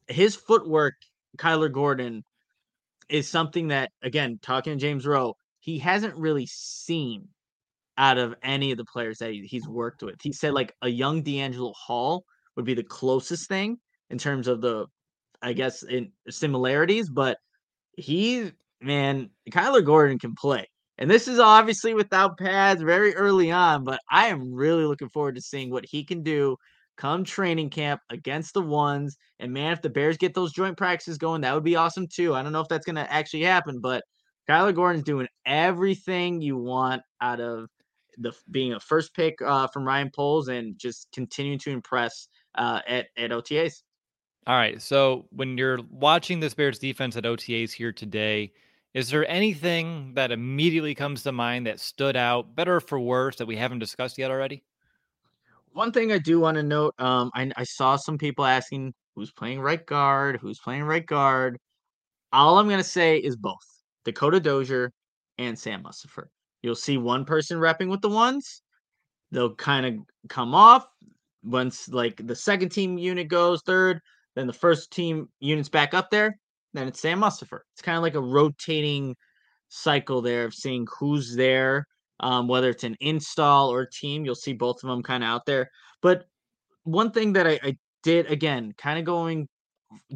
His 0.09 0.37
footwork, 0.37 0.95
Kyler 1.39 1.73
Gordon, 1.73 2.23
is 3.09 3.29
something 3.29 3.69
that 3.69 3.91
again, 4.03 4.39
talking 4.43 4.73
to 4.75 4.79
James 4.79 5.07
Rowe, 5.07 5.35
he 5.61 5.79
hasn't 5.79 6.17
really 6.17 6.47
seen 6.47 7.29
out 7.99 8.19
of 8.19 8.35
any 8.43 8.71
of 8.71 8.79
the 8.79 8.85
players 8.85 9.19
that 9.19 9.33
he's 9.33 9.69
worked 9.69 10.03
with. 10.03 10.17
He 10.23 10.33
said 10.33 10.55
like 10.55 10.73
a 10.83 10.89
young 10.89 11.23
DeAngelo 11.23 11.75
Hall 11.75 12.25
would 12.57 12.65
be 12.65 12.75
the 12.75 12.83
closest 12.83 13.49
thing 13.49 13.79
in 14.09 14.19
terms 14.19 14.49
of 14.49 14.61
the, 14.61 14.87
I 15.43 15.53
guess, 15.53 15.83
in 15.83 16.13
similarities, 16.29 17.11
but 17.11 17.37
he, 17.97 18.53
man, 18.81 19.31
Kyler 19.51 19.85
Gordon 19.85 20.19
can 20.19 20.35
play. 20.35 20.67
And 21.01 21.11
this 21.11 21.27
is 21.27 21.39
obviously 21.39 21.95
without 21.95 22.39
pads 22.39 22.83
very 22.83 23.15
early 23.15 23.51
on, 23.51 23.85
but 23.85 24.01
I 24.11 24.27
am 24.29 24.53
really 24.53 24.85
looking 24.85 25.09
forward 25.09 25.35
to 25.37 25.41
seeing 25.41 25.71
what 25.71 25.87
he 25.87 26.05
can 26.05 26.23
do 26.23 26.57
come 26.99 27.25
training 27.25 27.71
camp 27.71 28.03
against 28.11 28.53
the 28.53 28.61
ones. 28.61 29.17
And 29.39 29.53
man, 29.53 29.73
if 29.73 29.81
the 29.81 29.89
Bears 29.89 30.19
get 30.19 30.35
those 30.35 30.53
joint 30.53 30.77
practices 30.77 31.17
going, 31.17 31.41
that 31.41 31.55
would 31.55 31.65
be 31.65 31.77
awesome 31.77 32.07
too. 32.07 32.35
I 32.35 32.43
don't 32.43 32.53
know 32.53 32.61
if 32.61 32.69
that's 32.69 32.85
going 32.85 32.97
to 32.97 33.11
actually 33.11 33.45
happen, 33.45 33.81
but 33.81 34.05
Kyler 34.49 34.75
Gordon's 34.75 35.05
doing 35.05 35.27
everything 35.47 36.43
you 36.43 36.59
want 36.59 37.01
out 37.23 37.41
of 37.41 37.69
the 38.19 38.33
being 38.51 38.75
a 38.75 38.81
first 38.81 39.15
pick 39.15 39.41
uh, 39.41 39.67
from 39.69 39.87
Ryan 39.87 40.11
Poles 40.15 40.49
and 40.49 40.79
just 40.79 41.09
continuing 41.15 41.59
to 41.61 41.71
impress 41.71 42.29
uh, 42.57 42.81
at 42.87 43.07
at 43.17 43.31
OTAs. 43.31 43.83
All 44.47 44.57
right. 44.57 44.83
So 44.83 45.27
when 45.31 45.57
you're 45.57 45.79
watching 45.89 46.41
this 46.41 46.53
Bears 46.53 46.79
defense 46.79 47.17
at 47.17 47.25
OTAs 47.25 47.73
here 47.73 47.93
today, 47.93 48.53
is 48.95 49.09
there 49.09 49.29
anything 49.29 50.15
that 50.15 50.33
immediately 50.33 50.95
comes 50.95 51.23
to 51.23 51.33
mind 51.33 51.67
that 51.67 51.79
stood 51.79 52.17
out, 52.17 52.55
better 52.55 52.77
or 52.77 52.81
for 52.81 52.99
worse, 52.99 53.37
that 53.37 53.47
we 53.47 53.57
haven't 53.57 53.79
discussed 53.79 54.19
yet 54.19 54.31
already? 54.31 54.65
One 55.73 55.93
thing 55.93 56.11
I 56.11 56.19
do 56.19 56.41
want 56.41 56.57
to 56.57 56.63
note, 56.63 56.95
um, 56.99 57.31
I, 57.35 57.51
I 57.57 57.63
saw 57.63 57.95
some 57.95 58.19
people 58.19 58.45
asking 58.45 58.93
who's 59.15 59.31
playing 59.31 59.61
right 59.61 59.85
guard, 59.87 60.39
who's 60.41 60.59
playing 60.59 60.83
right 60.83 61.07
guard. 61.07 61.59
All 62.33 62.59
I'm 62.59 62.69
gonna 62.69 62.83
say 62.83 63.19
is 63.19 63.37
both 63.37 63.65
Dakota 64.05 64.41
Dozier 64.41 64.93
and 65.39 65.59
Sam 65.59 65.83
Mustipher. 65.83 66.27
You'll 66.63 66.75
see 66.75 66.99
one 66.99 67.25
person 67.25 67.59
repping 67.59 67.89
with 67.89 68.01
the 68.01 68.09
ones. 68.09 68.63
They'll 69.31 69.55
kind 69.55 69.87
of 69.87 69.95
come 70.29 70.55
off 70.55 70.87
once 71.45 71.89
like 71.89 72.27
the 72.27 72.35
second 72.35 72.71
team 72.71 72.99
unit 72.99 73.29
goes 73.29 73.63
third, 73.63 74.01
then 74.35 74.47
the 74.47 74.53
first 74.53 74.91
team 74.91 75.29
unit's 75.39 75.69
back 75.69 75.95
up 75.95 76.11
there. 76.11 76.39
Then 76.73 76.89
it's 76.89 77.01
Sam 77.01 77.21
Mustipher. 77.21 77.61
It's 77.73 77.83
kind 77.83 77.97
of 77.97 78.03
like 78.03 78.15
a 78.15 78.21
rotating 78.21 79.17
cycle 79.69 80.23
there 80.23 80.45
of 80.45 80.55
seeing 80.55 80.87
who's 80.99 81.35
there 81.37 81.87
um, 82.21 82.49
whether 82.49 82.69
it's 82.69 82.85
an 82.85 82.97
install 83.01 83.73
or 83.73 83.87
team, 83.87 84.25
you'll 84.25 84.35
see 84.35 84.53
both 84.53 84.83
of 84.83 84.89
them 84.89 85.03
kind 85.03 85.25
of 85.25 85.29
out 85.29 85.47
there. 85.47 85.71
But 86.03 86.27
one 86.85 87.11
thing 87.11 87.33
that 87.33 87.47
I, 87.47 87.59
I 87.63 87.77
did 88.03 88.31
again, 88.31 88.73
kind 88.79 88.99
of 88.99 89.05
going, 89.05 89.49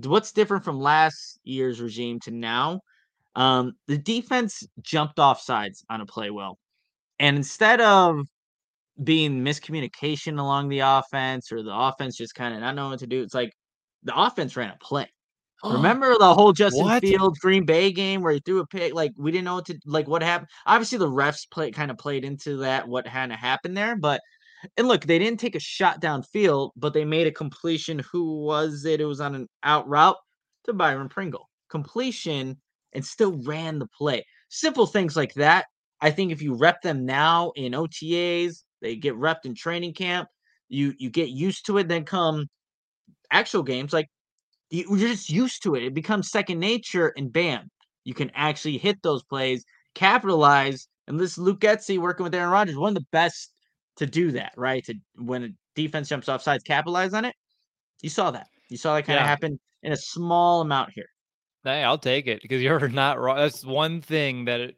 what's 0.04 0.32
different 0.32 0.64
from 0.64 0.78
last 0.78 1.38
year's 1.44 1.80
regime 1.80 2.20
to 2.20 2.30
now? 2.30 2.80
Um, 3.36 3.72
the 3.88 3.98
defense 3.98 4.62
jumped 4.82 5.18
off 5.18 5.40
sides 5.40 5.84
on 5.90 6.00
a 6.00 6.06
play 6.06 6.30
well, 6.30 6.58
and 7.18 7.36
instead 7.36 7.80
of 7.80 8.26
being 9.02 9.44
miscommunication 9.44 10.38
along 10.38 10.68
the 10.68 10.78
offense 10.80 11.50
or 11.50 11.62
the 11.64 11.74
offense 11.74 12.16
just 12.16 12.36
kind 12.36 12.54
of 12.54 12.60
not 12.60 12.76
knowing 12.76 12.90
what 12.90 13.00
to 13.00 13.08
do, 13.08 13.22
it's 13.22 13.34
like 13.34 13.52
the 14.04 14.16
offense 14.16 14.56
ran 14.56 14.70
a 14.70 14.76
play. 14.80 15.08
Oh, 15.62 15.72
Remember 15.74 16.14
the 16.18 16.34
whole 16.34 16.52
Justin 16.52 16.84
What? 16.84 17.00
Fields 17.02 17.38
Green 17.38 17.64
Bay 17.64 17.90
game 17.90 18.22
where 18.22 18.32
he 18.32 18.40
threw 18.40 18.60
a 18.60 18.66
pick? 18.66 18.94
Like 18.94 19.12
we 19.16 19.30
didn't 19.30 19.44
know 19.44 19.54
what 19.54 19.66
to 19.66 19.78
like 19.86 20.08
what 20.08 20.22
happened. 20.22 20.48
Obviously, 20.66 20.98
the 20.98 21.08
refs 21.08 21.48
play 21.50 21.70
kind 21.70 21.90
of 21.90 21.98
played 21.98 22.24
into 22.24 22.58
that 22.58 22.86
what 22.86 23.06
had 23.06 23.30
to 23.30 23.36
happen 23.36 23.72
there. 23.72 23.96
But 23.96 24.20
and 24.76 24.88
look, 24.88 25.04
they 25.04 25.18
didn't 25.18 25.40
take 25.40 25.54
a 25.54 25.60
shot 25.60 26.00
downfield, 26.00 26.70
but 26.76 26.92
they 26.92 27.04
made 27.04 27.26
a 27.26 27.32
completion. 27.32 28.00
Who 28.12 28.44
was 28.44 28.84
it? 28.84 29.00
It 29.00 29.06
was 29.06 29.20
on 29.20 29.34
an 29.34 29.48
out 29.62 29.88
route 29.88 30.16
to 30.64 30.72
Byron 30.72 31.08
Pringle. 31.08 31.48
Completion 31.70 32.58
and 32.92 33.04
still 33.04 33.40
ran 33.44 33.78
the 33.78 33.86
play. 33.86 34.24
Simple 34.48 34.86
things 34.86 35.16
like 35.16 35.34
that. 35.34 35.66
I 36.00 36.10
think 36.10 36.30
if 36.32 36.42
you 36.42 36.54
rep 36.54 36.82
them 36.82 37.06
now 37.06 37.52
in 37.56 37.72
OTAs, 37.72 38.62
they 38.82 38.96
get 38.96 39.14
repped 39.14 39.44
in 39.44 39.54
training 39.54 39.94
camp. 39.94 40.28
You 40.68 40.94
you 40.98 41.10
get 41.10 41.30
used 41.30 41.66
to 41.66 41.78
it. 41.78 41.88
Then 41.88 42.04
come 42.04 42.48
actual 43.30 43.62
games 43.62 43.92
like 43.92 44.08
you're 44.70 44.98
just 44.98 45.30
used 45.30 45.62
to 45.62 45.74
it. 45.74 45.82
It 45.84 45.94
becomes 45.94 46.30
second 46.30 46.58
nature, 46.58 47.12
and 47.16 47.32
bam, 47.32 47.70
you 48.04 48.14
can 48.14 48.30
actually 48.34 48.78
hit 48.78 49.02
those 49.02 49.22
plays, 49.22 49.64
capitalize. 49.94 50.88
And 51.06 51.18
this 51.20 51.32
is 51.32 51.38
Luke 51.38 51.60
Getsy 51.60 51.98
working 51.98 52.24
with 52.24 52.34
Aaron 52.34 52.50
Rodgers, 52.50 52.76
one 52.76 52.90
of 52.90 52.94
the 53.02 53.06
best 53.12 53.52
to 53.96 54.06
do 54.06 54.32
that, 54.32 54.52
right? 54.56 54.84
To 54.84 54.94
when 55.16 55.44
a 55.44 55.48
defense 55.74 56.08
jumps 56.08 56.28
off 56.28 56.42
sides, 56.42 56.64
capitalize 56.64 57.14
on 57.14 57.24
it. 57.24 57.34
You 58.02 58.08
saw 58.10 58.30
that. 58.30 58.48
You 58.68 58.76
saw 58.76 58.94
that 58.94 59.06
kind 59.06 59.18
of 59.18 59.24
Yeah. 59.24 59.28
happen 59.28 59.60
in 59.82 59.92
a 59.92 59.96
small 59.96 60.60
amount 60.62 60.90
here. 60.94 61.08
Hey, 61.62 61.82
I'll 61.82 61.98
take 61.98 62.26
it 62.26 62.42
because 62.42 62.62
you're 62.62 62.88
not 62.88 63.20
wrong. 63.20 63.36
That's 63.36 63.64
one 63.64 64.00
thing 64.00 64.46
that 64.46 64.60
it, 64.60 64.76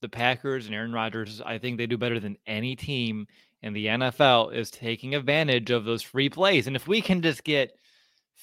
the 0.00 0.08
Packers 0.08 0.66
and 0.66 0.74
Aaron 0.74 0.92
Rodgers, 0.92 1.40
I 1.40 1.58
think 1.58 1.78
they 1.78 1.86
do 1.86 1.96
better 1.96 2.20
than 2.20 2.36
any 2.46 2.76
team 2.76 3.26
in 3.62 3.72
the 3.72 3.86
NFL 3.86 4.52
is 4.54 4.70
taking 4.70 5.14
advantage 5.14 5.70
of 5.70 5.84
those 5.84 6.02
free 6.02 6.28
plays. 6.28 6.66
And 6.66 6.76
if 6.76 6.86
we 6.86 7.00
can 7.00 7.22
just 7.22 7.44
get 7.44 7.78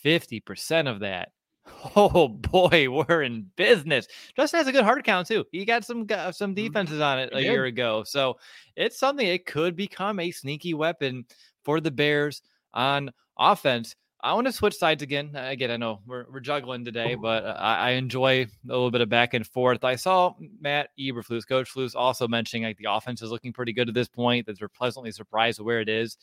50% 0.03 0.89
of 0.89 0.99
that, 1.01 1.31
oh 1.95 2.27
boy, 2.27 2.87
we're 2.89 3.23
in 3.23 3.47
business. 3.55 4.07
Justin 4.35 4.59
has 4.59 4.67
a 4.67 4.71
good 4.71 4.83
hard 4.83 5.03
count 5.03 5.27
too. 5.27 5.45
He 5.51 5.65
got 5.65 5.85
some 5.85 6.07
some 6.31 6.53
defenses 6.53 7.01
on 7.01 7.19
it 7.19 7.29
a 7.33 7.41
year 7.41 7.65
ago. 7.65 8.03
So 8.03 8.37
it's 8.75 8.99
something 8.99 9.27
it 9.27 9.45
could 9.45 9.75
become 9.75 10.19
a 10.19 10.31
sneaky 10.31 10.73
weapon 10.73 11.25
for 11.63 11.79
the 11.79 11.91
Bears 11.91 12.41
on 12.73 13.11
offense. 13.37 13.95
I 14.23 14.33
want 14.33 14.45
to 14.45 14.53
switch 14.53 14.77
sides 14.77 15.01
again. 15.01 15.31
Again, 15.33 15.71
I 15.71 15.77
know 15.77 16.01
we're, 16.05 16.25
we're 16.31 16.41
juggling 16.41 16.85
today, 16.85 17.15
but 17.15 17.43
uh, 17.43 17.57
I, 17.57 17.75
I 17.75 17.89
enjoy 17.91 18.43
a 18.43 18.47
little 18.67 18.91
bit 18.91 19.01
of 19.01 19.09
back 19.09 19.33
and 19.33 19.45
forth. 19.47 19.83
I 19.83 19.95
saw 19.95 20.35
Matt 20.59 20.89
Eberflus, 20.99 21.47
Coach 21.47 21.73
Flus, 21.73 21.95
also 21.95 22.27
mentioning 22.27 22.63
like 22.63 22.77
the 22.77 22.91
offense 22.91 23.23
is 23.23 23.31
looking 23.31 23.51
pretty 23.51 23.73
good 23.73 23.87
at 23.87 23.95
this 23.95 24.07
point, 24.07 24.45
that 24.45 24.59
they're 24.59 24.69
pleasantly 24.69 25.11
surprised 25.11 25.59
where 25.59 25.81
it 25.81 25.89
is. 25.89 26.17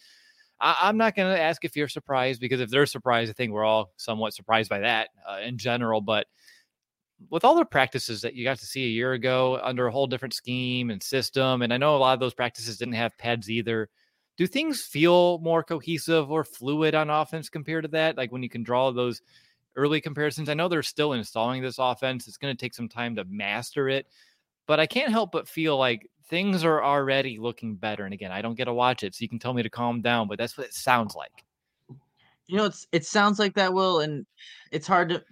I, 0.61 0.77
I'm 0.83 0.97
not 0.97 1.15
going 1.15 1.35
to 1.35 1.41
ask 1.41 1.65
if 1.65 1.77
you're 1.77 1.89
surprised 1.89 2.41
because 2.41 2.61
if 2.61 2.71
they're 2.71 2.87
surprised, 2.87 3.31
I 3.31 3.35
think 3.35 3.53
we're 3.53 3.65
all 3.65 3.93
somewhat 3.97 4.35
surprised 4.35 4.71
by 4.71 4.81
that 4.81 5.11
uh, 5.29 5.41
in 5.41 5.59
general. 5.59 6.01
But 6.01 6.27
with 7.31 7.45
all 7.45 7.57
the 7.57 7.65
practices 7.65 8.23
that 8.23 8.35
you 8.35 8.45
got 8.45 8.59
to 8.59 8.67
see 8.67 8.85
a 8.85 8.91
year 8.91 9.13
ago 9.13 9.61
under 9.63 9.87
a 9.87 9.93
whole 9.93 10.07
different 10.07 10.35
scheme 10.35 10.91
and 10.91 11.03
system, 11.03 11.63
and 11.63 11.73
I 11.73 11.77
know 11.77 11.97
a 11.97 11.99
lot 11.99 12.15
of 12.15 12.21
those 12.21 12.35
practices 12.35 12.79
didn't 12.79 12.95
have 12.95 13.19
pads 13.19 13.51
either. 13.51 13.89
Do 14.37 14.47
things 14.47 14.83
feel 14.83 15.39
more 15.39 15.65
cohesive 15.65 16.31
or 16.31 16.45
fluid 16.45 16.95
on 16.95 17.11
offense 17.11 17.49
compared 17.49 17.85
to 17.85 17.89
that? 17.89 18.17
Like 18.17 18.31
when 18.31 18.43
you 18.43 18.49
can 18.49 18.63
draw 18.63 18.93
those 18.93 19.21
early 19.79 20.01
comparisons. 20.01 20.49
I 20.49 20.55
know 20.55 20.69
they're 20.69 20.83
still 20.83 21.13
installing 21.15 21.63
this 21.63 21.79
offense. 21.79 22.27
It's 22.27 22.37
going 22.37 22.55
to 22.55 22.61
take 22.61 22.75
some 22.75 22.89
time 22.89 23.15
to 23.17 23.25
master 23.25 23.89
it, 23.89 24.07
but 24.67 24.81
I 24.81 24.87
can't 24.87 25.13
help 25.13 25.33
but 25.33 25.49
feel 25.49 25.79
like 25.79 26.11
things 26.29 26.65
are 26.65 26.83
already 26.83 27.39
looking 27.39 27.75
better. 27.75 28.05
And 28.05 28.15
again, 28.15 28.33
I 28.33 28.43
don't 28.43 28.55
get 28.55 28.67
to 28.67 28.75
watch 28.75 29.03
it, 29.03 29.15
so 29.15 29.23
you 29.23 29.29
can 29.29 29.39
tell 29.39 29.55
me 29.55 29.63
to 29.63 29.71
calm 29.71 30.01
down, 30.01 30.29
but 30.29 30.39
that's 30.39 30.57
what 30.57 30.67
it 30.67 30.75
sounds 30.75 31.15
like. 31.15 31.45
You 32.47 32.57
know, 32.57 32.65
it's 32.65 32.87
it 32.93 33.05
sounds 33.05 33.39
like 33.39 33.55
that, 33.55 33.73
Will, 33.73 34.01
and 34.01 34.27
it's 34.73 34.87
hard 34.87 35.11
to. 35.11 35.23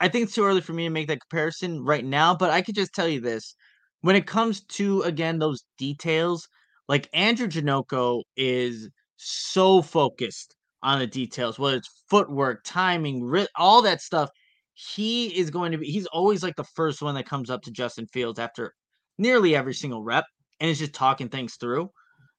I 0.00 0.08
think 0.08 0.24
it's 0.24 0.34
too 0.34 0.44
early 0.44 0.60
for 0.60 0.72
me 0.72 0.84
to 0.84 0.90
make 0.90 1.08
that 1.08 1.20
comparison 1.20 1.82
right 1.84 2.04
now, 2.04 2.34
but 2.34 2.50
I 2.50 2.62
could 2.62 2.74
just 2.74 2.94
tell 2.94 3.08
you 3.08 3.20
this: 3.20 3.54
when 4.00 4.16
it 4.16 4.26
comes 4.26 4.62
to 4.62 5.02
again 5.02 5.38
those 5.38 5.64
details, 5.78 6.48
like 6.88 7.08
Andrew 7.12 7.48
Janocko 7.48 8.22
is 8.36 8.88
so 9.16 9.82
focused 9.82 10.54
on 10.82 10.98
the 10.98 11.06
details, 11.06 11.58
whether 11.58 11.76
it's 11.76 12.02
footwork, 12.08 12.62
timing, 12.64 13.46
all 13.56 13.82
that 13.82 14.00
stuff. 14.00 14.30
He 14.78 15.28
is 15.38 15.50
going 15.50 15.72
to 15.72 15.78
be. 15.78 15.86
He's 15.86 16.06
always 16.06 16.42
like 16.42 16.56
the 16.56 16.64
first 16.64 17.00
one 17.00 17.14
that 17.14 17.26
comes 17.26 17.48
up 17.48 17.62
to 17.62 17.70
Justin 17.70 18.06
Fields 18.06 18.38
after 18.38 18.74
nearly 19.18 19.56
every 19.56 19.74
single 19.74 20.02
rep, 20.02 20.24
and 20.60 20.70
is 20.70 20.78
just 20.78 20.92
talking 20.94 21.28
things 21.28 21.56
through. 21.56 21.90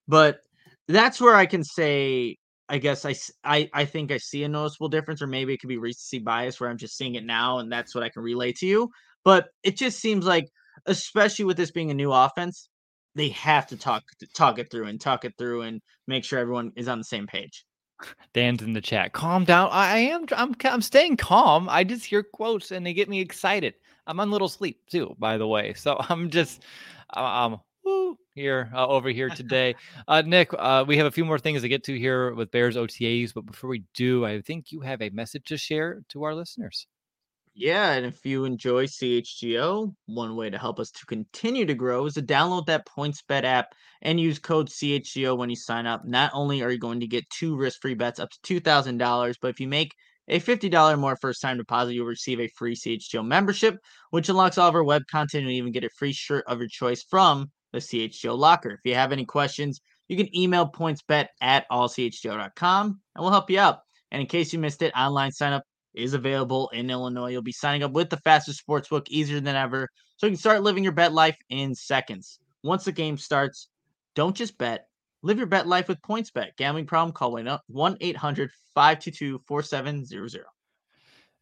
But 0.07 0.39
that's 0.87 1.19
where 1.19 1.35
I 1.35 1.45
can 1.45 1.63
say 1.63 2.37
I 2.69 2.77
guess 2.79 3.05
I, 3.05 3.15
I, 3.43 3.69
I 3.73 3.85
think 3.85 4.11
I 4.11 4.17
see 4.17 4.43
a 4.43 4.49
noticeable 4.49 4.89
difference, 4.89 5.21
or 5.21 5.27
maybe 5.27 5.53
it 5.53 5.59
could 5.59 5.69
be 5.69 5.77
recency 5.77 6.19
bias 6.19 6.59
where 6.59 6.69
I'm 6.69 6.77
just 6.77 6.97
seeing 6.97 7.15
it 7.15 7.25
now 7.25 7.59
and 7.59 7.71
that's 7.71 7.95
what 7.95 8.03
I 8.03 8.09
can 8.09 8.21
relay 8.21 8.51
to 8.53 8.65
you. 8.65 8.89
But 9.23 9.47
it 9.63 9.77
just 9.77 9.99
seems 9.99 10.25
like, 10.25 10.49
especially 10.85 11.45
with 11.45 11.57
this 11.57 11.71
being 11.71 11.91
a 11.91 11.93
new 11.93 12.11
offense, 12.11 12.69
they 13.15 13.29
have 13.29 13.67
to 13.67 13.77
talk 13.77 14.03
talk 14.35 14.59
it 14.59 14.69
through 14.69 14.87
and 14.87 14.99
talk 14.99 15.25
it 15.25 15.33
through 15.37 15.63
and 15.63 15.81
make 16.07 16.23
sure 16.23 16.39
everyone 16.39 16.71
is 16.75 16.87
on 16.87 16.97
the 16.97 17.03
same 17.03 17.25
page. 17.25 17.65
Dan's 18.33 18.61
in 18.61 18.73
the 18.73 18.81
chat. 18.81 19.13
Calm 19.13 19.43
down. 19.43 19.69
I 19.71 19.99
am. 19.99 20.25
I'm. 20.35 20.55
I'm 20.65 20.81
staying 20.81 21.17
calm. 21.17 21.67
I 21.67 21.83
just 21.83 22.05
hear 22.05 22.21
quotes 22.21 22.71
and 22.71 22.85
they 22.85 22.93
get 22.93 23.09
me 23.09 23.19
excited. 23.19 23.73
I'm 24.07 24.19
on 24.19 24.31
little 24.31 24.49
sleep 24.49 24.81
too, 24.89 25.15
by 25.19 25.37
the 25.37 25.47
way. 25.47 25.73
So 25.73 25.97
I'm 26.09 26.29
just. 26.29 26.63
Um 27.13 27.61
here 28.37 28.69
uh, 28.73 28.87
over 28.87 29.09
here 29.09 29.29
today. 29.29 29.75
Uh, 30.07 30.21
Nick, 30.21 30.51
uh, 30.57 30.85
we 30.87 30.97
have 30.97 31.05
a 31.05 31.11
few 31.11 31.25
more 31.25 31.39
things 31.39 31.61
to 31.61 31.67
get 31.67 31.83
to 31.83 31.97
here 31.97 32.33
with 32.33 32.51
Bears 32.51 32.77
OTAs, 32.77 33.33
but 33.33 33.45
before 33.45 33.69
we 33.69 33.83
do, 33.93 34.25
I 34.25 34.41
think 34.41 34.71
you 34.71 34.79
have 34.81 35.01
a 35.01 35.09
message 35.09 35.45
to 35.45 35.57
share 35.57 36.01
to 36.09 36.23
our 36.23 36.33
listeners. 36.33 36.87
Yeah, 37.53 37.93
and 37.93 38.05
if 38.05 38.25
you 38.25 38.45
enjoy 38.45 38.85
CHGO, 38.85 39.93
one 40.05 40.35
way 40.35 40.49
to 40.49 40.57
help 40.57 40.79
us 40.79 40.91
to 40.91 41.05
continue 41.07 41.65
to 41.65 41.73
grow 41.73 42.05
is 42.05 42.13
to 42.13 42.21
download 42.21 42.67
that 42.67 42.85
PointsBet 42.85 43.43
app 43.43 43.73
and 44.03 44.19
use 44.19 44.39
code 44.39 44.69
CHGO 44.69 45.35
when 45.35 45.49
you 45.49 45.55
sign 45.55 45.87
up. 45.87 46.05
Not 46.05 46.31
only 46.33 46.61
are 46.61 46.71
you 46.71 46.77
going 46.77 46.99
to 46.99 47.07
get 47.07 47.29
two 47.31 47.57
risk-free 47.57 47.95
bets 47.95 48.19
up 48.19 48.29
to 48.43 48.61
$2,000, 48.61 49.35
but 49.41 49.49
if 49.49 49.59
you 49.59 49.67
make 49.67 49.93
a 50.27 50.39
$50 50.39 50.99
more 50.99 51.15
first 51.15 51.41
time 51.41 51.57
deposit, 51.57 51.93
you'll 51.93 52.05
receive 52.05 52.39
a 52.39 52.49
free 52.49 52.75
CHGO 52.75 53.25
membership, 53.25 53.77
which 54.11 54.29
unlocks 54.29 54.57
all 54.57 54.69
of 54.69 54.75
our 54.75 54.83
web 54.83 55.03
content 55.09 55.43
and 55.43 55.53
even 55.53 55.71
get 55.71 55.83
a 55.83 55.89
free 55.89 56.13
shirt 56.13 56.43
of 56.47 56.59
your 56.59 56.67
choice 56.67 57.03
from 57.03 57.49
the 57.73 57.79
CHGO 57.79 58.37
locker. 58.37 58.71
If 58.71 58.79
you 58.83 58.95
have 58.95 59.11
any 59.11 59.25
questions, 59.25 59.81
you 60.07 60.17
can 60.17 60.35
email 60.35 60.69
pointsbet 60.69 61.27
at 61.41 61.65
allchgo.com 61.69 62.85
and 62.87 63.21
we'll 63.21 63.31
help 63.31 63.49
you 63.49 63.59
out. 63.59 63.79
And 64.11 64.21
in 64.21 64.27
case 64.27 64.53
you 64.53 64.59
missed 64.59 64.81
it, 64.81 64.93
online 64.95 65.31
sign 65.31 65.53
up 65.53 65.63
is 65.93 66.13
available 66.13 66.69
in 66.69 66.89
Illinois. 66.89 67.31
You'll 67.31 67.41
be 67.41 67.51
signing 67.51 67.83
up 67.83 67.91
with 67.91 68.09
the 68.09 68.17
fastest 68.17 68.65
sportsbook 68.65 69.07
easier 69.09 69.39
than 69.39 69.55
ever, 69.55 69.89
so 70.17 70.27
you 70.27 70.31
can 70.31 70.37
start 70.37 70.63
living 70.63 70.83
your 70.83 70.93
bet 70.93 71.13
life 71.13 71.37
in 71.49 71.75
seconds. 71.75 72.39
Once 72.63 72.85
the 72.85 72.91
game 72.91 73.17
starts, 73.17 73.69
don't 74.15 74.35
just 74.35 74.57
bet, 74.57 74.86
live 75.21 75.37
your 75.37 75.47
bet 75.47 75.67
life 75.67 75.87
with 75.87 76.01
PointsBet. 76.01 76.55
Gambling 76.57 76.85
problem? 76.85 77.13
Call 77.13 77.31
1 77.67 77.97
800 77.99 78.51
522 78.73 79.41
4700. 79.45 80.45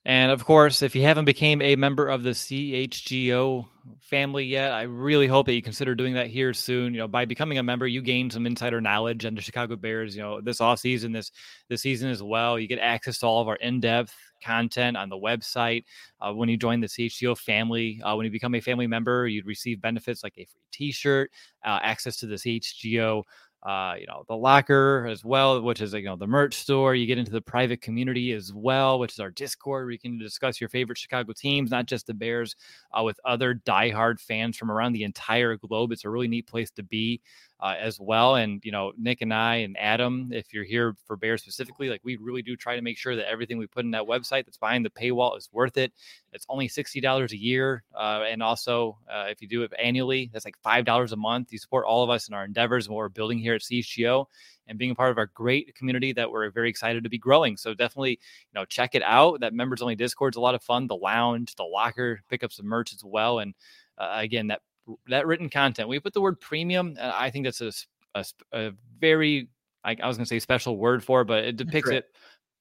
And 0.08 0.32
of 0.32 0.46
course, 0.46 0.84
if 0.84 0.96
you 0.96 1.02
haven't 1.02 1.26
became 1.26 1.64
a 1.64 1.76
member 1.76 2.08
of 2.08 2.22
the 2.22 2.30
CHGO 2.30 3.66
family 4.02 4.46
yet, 4.46 4.72
I 4.72 4.84
really 4.84 5.26
hope 5.26 5.48
that 5.48 5.56
you 5.56 5.64
consider 5.64 5.96
doing 5.96 6.14
that 6.14 6.28
here 6.28 6.54
soon. 6.54 6.94
You 6.94 7.00
know, 7.00 7.08
by 7.08 7.26
becoming 7.26 7.58
a 7.58 7.64
member, 7.64 7.88
you 7.88 8.04
gain 8.04 8.30
some 8.30 8.46
insider 8.46 8.80
knowledge 8.80 9.26
on 9.26 9.34
the 9.34 9.42
Chicago 9.42 9.76
Bears, 9.76 10.16
you 10.16 10.22
know, 10.22 10.42
this 10.42 10.62
off 10.62 10.78
season, 10.80 11.12
this 11.12 11.32
this 11.70 11.82
season 11.82 12.12
as 12.12 12.22
well. 12.22 12.60
You 12.60 12.68
get 12.68 12.78
access 12.78 13.18
to 13.20 13.26
all 13.26 13.42
of 13.42 13.48
our 13.48 13.56
in-depth 13.56 14.14
content 14.44 14.96
on 14.96 15.10
the 15.10 15.18
website. 15.18 15.86
Uh, 16.22 16.34
when 16.34 16.50
you 16.50 16.58
join 16.58 16.82
the 16.82 16.88
CHGO 16.88 17.36
family, 17.36 18.00
uh, 18.04 18.16
when 18.16 18.26
you 18.26 18.32
become 18.32 18.54
a 18.54 18.62
family 18.62 18.86
member, 18.86 19.28
you'd 19.28 19.48
receive 19.48 19.82
benefits 19.82 20.24
like 20.24 20.34
a 20.38 20.46
free 20.46 20.62
T-shirt, 20.72 21.32
uh, 21.66 21.80
access 21.82 22.18
to 22.18 22.28
the 22.28 22.36
CHGO 22.36 23.24
uh, 23.66 23.96
you 24.00 24.06
know, 24.06 24.24
the 24.28 24.36
locker 24.36 25.08
as 25.10 25.26
well, 25.26 25.60
which 25.60 25.82
is, 25.82 25.94
you 25.94 26.04
know, 26.04 26.16
the 26.16 26.28
merch 26.28 26.54
store. 26.54 26.94
You 26.94 27.08
get 27.08 27.18
into 27.18 27.32
the 27.32 27.42
private 27.42 27.82
community 27.82 28.32
as 28.32 28.54
well, 28.54 29.00
which 29.00 29.14
is 29.14 29.20
our 29.20 29.32
Discord 29.32 29.86
where 29.86 29.92
you 29.92 29.98
can 29.98 30.20
discuss 30.20 30.62
your 30.62 30.70
favorite 30.70 31.00
Chicago 31.00 31.34
teams, 31.34 31.72
not 31.72 31.88
just 31.88 32.06
the 32.06 32.14
Bears, 32.14 32.56
uh, 32.98 33.02
with 33.02 33.20
other 33.26 33.56
diehard 33.56 34.20
fans 34.20 34.56
from 34.56 34.70
around 34.70 34.94
the 34.94 35.04
entire 35.04 35.58
globe. 35.58 35.92
It's 35.92 36.06
a 36.06 36.10
really 36.10 36.28
neat 36.28 36.46
place 36.46 36.70
to 36.72 36.84
be 36.84 37.22
uh, 37.60 37.76
as 37.80 38.00
well. 38.00 38.36
And, 38.36 38.64
you 38.64 38.72
know, 38.72 38.92
Nick 38.98 39.22
and 39.22 39.34
I 39.34 39.58
and 39.58 39.78
Adam, 39.78 40.30
if 40.32 40.54
you're 40.54 40.64
here 40.64 40.96
for 41.06 41.16
Bears 41.16 41.42
specifically, 41.42 41.90
like 41.90 42.02
we 42.04 42.18
really 42.18 42.42
do 42.42 42.56
try 42.56 42.76
to 42.76 42.82
make 42.82 42.98
sure 42.98 43.16
that 43.16 43.30
everything 43.30 43.58
we 43.58 43.68
put 43.68 43.86
in 43.86 43.92
that 43.92 44.04
website 44.04 44.46
that's 44.46 44.58
behind 44.58 44.86
the 44.86 44.90
paywall 44.90 45.38
is 45.38 45.50
worth 45.52 45.78
it. 45.78 45.94
It's 46.34 46.46
only 46.50 46.68
$60 46.68 47.32
a 47.32 47.38
year. 47.38 47.84
Uh, 47.94 48.24
and 48.28 48.44
also, 48.44 48.98
uh, 49.10 49.26
if 49.30 49.42
you 49.42 49.48
do 49.48 49.64
it 49.64 49.72
annually, 49.80 50.30
that's 50.34 50.46
like 50.46 50.58
$5 50.66 51.12
a 51.12 51.16
month. 51.16 51.52
You 51.52 51.58
support 51.58 51.86
all 51.86 52.04
of 52.04 52.10
us 52.10 52.28
in 52.28 52.34
our 52.34 52.44
endeavors 52.44 52.88
and 52.88 52.96
what 52.96 53.00
we're 53.00 53.10
building 53.10 53.40
here 53.40 53.56
at 53.56 53.62
CHGO 53.62 54.26
and 54.68 54.78
being 54.78 54.92
a 54.92 54.96
part 54.96 55.12
of 55.12 55.18
our 55.18 55.28
great 55.28 55.74
community 55.76 56.12
that 56.14 56.30
we're 56.30 56.50
very 56.50 56.70
excited 56.70 57.04
to 57.04 57.10
be 57.10 57.18
growing. 57.18 57.56
So 57.56 57.74
definitely, 57.74 58.12
you 58.12 58.60
know, 58.60 58.66
check 58.66 58.96
it 58.96 59.04
out. 59.04 59.40
That 59.40 59.54
members 59.54 59.82
only 59.82 59.96
Discord 59.96 60.34
is 60.34 60.38
a 60.38 60.42
lot 60.42 60.56
of 60.56 60.64
fun. 60.64 60.88
The 60.88 60.96
lounge, 60.96 61.56
the 61.56 61.64
locker, 61.64 62.20
pick 62.30 62.44
up 62.44 62.52
some 62.52 62.66
merch 62.66 62.94
as 62.94 63.04
well. 63.04 63.40
And 63.40 63.54
uh, 63.98 64.16
again, 64.16 64.48
that 64.48 64.62
that 65.08 65.28
written 65.28 65.50
content. 65.50 65.90
We 65.90 66.00
put 66.00 66.14
the 66.14 66.22
word 66.22 66.40
premium. 66.40 66.98
Uh, 67.00 67.12
I 67.14 67.30
think 67.30 67.46
that's 67.46 67.62
a, 67.62 67.72
a, 68.14 68.26
a 68.54 68.72
very, 69.00 69.50
I, 69.84 69.96
I 70.02 70.08
was 70.08 70.18
going 70.18 70.26
to 70.26 70.30
say 70.30 70.40
special 70.40 70.78
word 70.78 71.04
for 71.04 71.22
it, 71.22 71.26
but 71.26 71.44
it 71.44 71.58
depicts 71.58 71.90
it. 71.90 72.06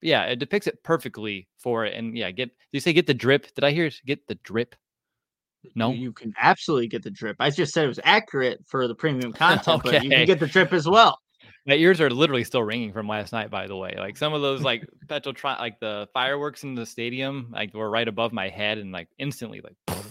Yeah, 0.01 0.25
it 0.25 0.39
depicts 0.39 0.67
it 0.67 0.83
perfectly 0.83 1.49
for 1.59 1.85
it. 1.85 1.95
And 1.95 2.17
yeah, 2.17 2.31
get, 2.31 2.51
you 2.73 2.81
say 2.81 2.93
get 2.93 3.07
the 3.07 3.15
drip? 3.15 3.55
Did 3.55 3.65
I 3.65 3.71
hear 3.71 3.91
get 4.05 4.27
the 4.27 4.35
drip? 4.37 4.75
No, 5.75 5.93
you 5.93 6.13
can 6.13 6.35
absolutely 6.39 6.89
get 6.89 7.03
the 7.03 7.11
drip. 7.11 7.37
I 7.41 7.51
just 7.51 7.73
said 7.73 7.85
it 7.85 7.89
was 7.89 8.01
accurate 8.05 8.61
for 8.67 8.87
the 8.87 8.95
premium 8.95 9.33
content, 9.35 9.81
okay. 9.81 9.93
but 9.93 10.05
you 10.05 10.11
can 10.11 10.27
get 10.27 10.41
the 10.41 10.47
drip 10.47 10.73
as 10.73 10.89
well. 10.89 11.19
My 11.67 11.75
ears 11.75 12.01
are 12.01 12.11
literally 12.11 12.45
still 12.45 12.63
ringing 12.63 12.93
from 12.93 13.09
last 13.09 13.33
night, 13.33 13.51
by 13.51 13.67
the 13.67 13.77
way. 13.77 13.95
Like 13.97 14.19
some 14.19 14.35
of 14.35 14.43
those, 14.43 14.61
like 14.61 14.87
Petrotron, 15.07 15.59
like 15.59 15.81
the 15.81 16.09
fireworks 16.13 16.63
in 16.63 16.75
the 16.75 16.85
stadium, 16.85 17.49
like 17.53 17.73
were 17.73 17.89
right 17.89 18.07
above 18.07 18.33
my 18.33 18.51
head, 18.51 18.77
and 18.77 18.93
like 18.93 19.09
instantly, 19.19 19.63
like, 19.63 19.77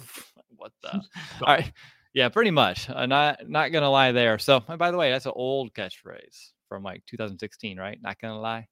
what 0.58 0.72
the? 0.82 0.94
All 1.42 1.56
right, 1.56 1.72
yeah, 2.14 2.30
pretty 2.30 2.52
much. 2.52 2.90
Uh, 2.90 3.06
not 3.06 3.50
not 3.50 3.72
gonna 3.72 3.90
lie 3.90 4.12
there. 4.12 4.38
So, 4.40 4.60
by 4.60 4.92
the 4.92 4.98
way, 4.98 5.12
that's 5.12 5.26
an 5.26 5.34
old 5.36 5.74
catchphrase 5.74 6.52
from 6.70 6.84
like 6.84 7.04
2016, 7.08 7.78
right? 7.80 8.00
Not 8.02 8.20
gonna 8.20 8.40
lie. 8.40 8.68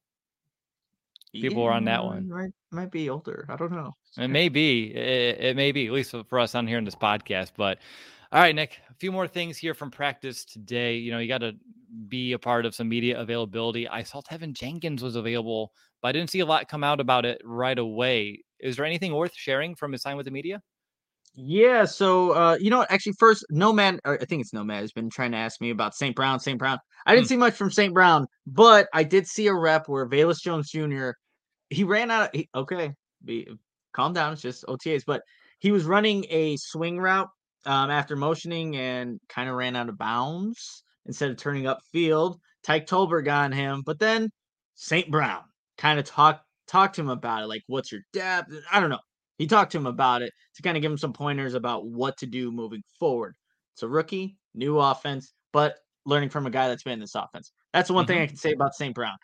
People 1.32 1.62
yeah, 1.62 1.68
are 1.68 1.72
on 1.72 1.84
that 1.86 2.04
one. 2.04 2.28
Might 2.28 2.52
might 2.70 2.90
be 2.90 3.08
older. 3.08 3.46
I 3.48 3.56
don't 3.56 3.72
know. 3.72 3.96
It 4.18 4.28
may 4.28 4.48
be. 4.48 4.94
It, 4.94 5.40
it 5.40 5.56
may 5.56 5.72
be 5.72 5.86
at 5.86 5.92
least 5.92 6.14
for 6.28 6.38
us 6.38 6.54
on 6.54 6.66
here 6.66 6.78
in 6.78 6.84
this 6.84 6.94
podcast. 6.94 7.52
But 7.56 7.78
all 8.30 8.40
right, 8.40 8.54
Nick. 8.54 8.78
A 8.90 8.94
few 8.94 9.10
more 9.10 9.26
things 9.26 9.56
here 9.56 9.74
from 9.74 9.90
practice 9.90 10.44
today. 10.44 10.96
You 10.96 11.10
know, 11.10 11.18
you 11.18 11.28
got 11.28 11.38
to 11.38 11.54
be 12.08 12.32
a 12.32 12.38
part 12.38 12.66
of 12.66 12.74
some 12.74 12.88
media 12.88 13.18
availability. 13.18 13.88
I 13.88 14.02
saw 14.02 14.20
Teven 14.20 14.52
Jenkins 14.52 15.02
was 15.02 15.16
available, 15.16 15.72
but 16.00 16.08
I 16.08 16.12
didn't 16.12 16.30
see 16.30 16.40
a 16.40 16.46
lot 16.46 16.68
come 16.68 16.84
out 16.84 17.00
about 17.00 17.24
it 17.24 17.40
right 17.44 17.78
away. 17.78 18.44
Is 18.60 18.76
there 18.76 18.84
anything 18.84 19.14
worth 19.14 19.34
sharing 19.34 19.74
from 19.74 19.92
his 19.92 20.02
time 20.02 20.16
with 20.16 20.26
the 20.26 20.32
media? 20.32 20.62
Yeah, 21.34 21.86
so 21.86 22.32
uh, 22.32 22.58
you 22.60 22.68
know, 22.68 22.84
actually, 22.90 23.14
first, 23.18 23.46
Nomad, 23.50 24.00
I 24.04 24.18
think 24.18 24.42
it's 24.42 24.52
Nomad, 24.52 24.82
has 24.82 24.92
been 24.92 25.08
trying 25.08 25.32
to 25.32 25.38
ask 25.38 25.60
me 25.62 25.70
about 25.70 25.94
St. 25.94 26.14
Brown. 26.14 26.40
St. 26.40 26.58
Brown. 26.58 26.78
I 27.06 27.14
didn't 27.14 27.26
mm. 27.26 27.30
see 27.30 27.36
much 27.36 27.54
from 27.54 27.70
St. 27.70 27.94
Brown, 27.94 28.26
but 28.46 28.86
I 28.92 29.02
did 29.02 29.26
see 29.26 29.46
a 29.46 29.54
rep 29.54 29.88
where 29.88 30.06
Velus 30.06 30.42
Jones 30.42 30.70
Jr. 30.70 31.12
He 31.70 31.84
ran 31.84 32.10
out. 32.10 32.24
Of, 32.24 32.30
he, 32.34 32.48
okay, 32.54 32.92
be 33.24 33.48
calm 33.94 34.12
down. 34.12 34.34
It's 34.34 34.42
just 34.42 34.66
OTAs, 34.66 35.04
but 35.06 35.22
he 35.58 35.72
was 35.72 35.84
running 35.84 36.26
a 36.28 36.56
swing 36.58 36.98
route 36.98 37.28
um, 37.64 37.90
after 37.90 38.14
motioning 38.14 38.76
and 38.76 39.18
kind 39.30 39.48
of 39.48 39.54
ran 39.54 39.74
out 39.74 39.88
of 39.88 39.96
bounds 39.96 40.82
instead 41.06 41.30
of 41.30 41.38
turning 41.38 41.66
up 41.66 41.78
field. 41.92 42.38
Tyke 42.62 42.86
Tolbert 42.86 43.24
got 43.24 43.46
on 43.46 43.52
him, 43.52 43.82
but 43.86 43.98
then 43.98 44.28
St. 44.74 45.10
Brown 45.10 45.44
kind 45.78 45.98
of 45.98 46.04
talked 46.04 46.44
talked 46.68 46.96
to 46.96 47.00
him 47.00 47.08
about 47.08 47.42
it, 47.42 47.46
like, 47.46 47.62
"What's 47.68 47.90
your 47.90 48.02
depth?" 48.12 48.52
I 48.70 48.80
don't 48.80 48.90
know 48.90 48.98
he 49.42 49.48
talked 49.48 49.72
to 49.72 49.78
him 49.78 49.88
about 49.88 50.22
it 50.22 50.32
to 50.54 50.62
kind 50.62 50.76
of 50.76 50.82
give 50.82 50.92
him 50.92 50.96
some 50.96 51.12
pointers 51.12 51.54
about 51.54 51.84
what 51.84 52.16
to 52.18 52.26
do 52.26 52.52
moving 52.52 52.80
forward. 53.00 53.34
It's 53.74 53.82
a 53.82 53.88
rookie, 53.88 54.36
new 54.54 54.78
offense, 54.78 55.32
but 55.52 55.78
learning 56.06 56.28
from 56.28 56.46
a 56.46 56.50
guy 56.50 56.68
that's 56.68 56.84
been 56.84 56.92
in 56.92 57.00
this 57.00 57.16
offense. 57.16 57.50
That's 57.72 57.88
the 57.88 57.94
one 57.94 58.04
mm-hmm. 58.04 58.12
thing 58.12 58.22
I 58.22 58.26
can 58.28 58.36
say 58.36 58.52
about 58.52 58.76
St. 58.76 58.94
Brown. 58.94 59.16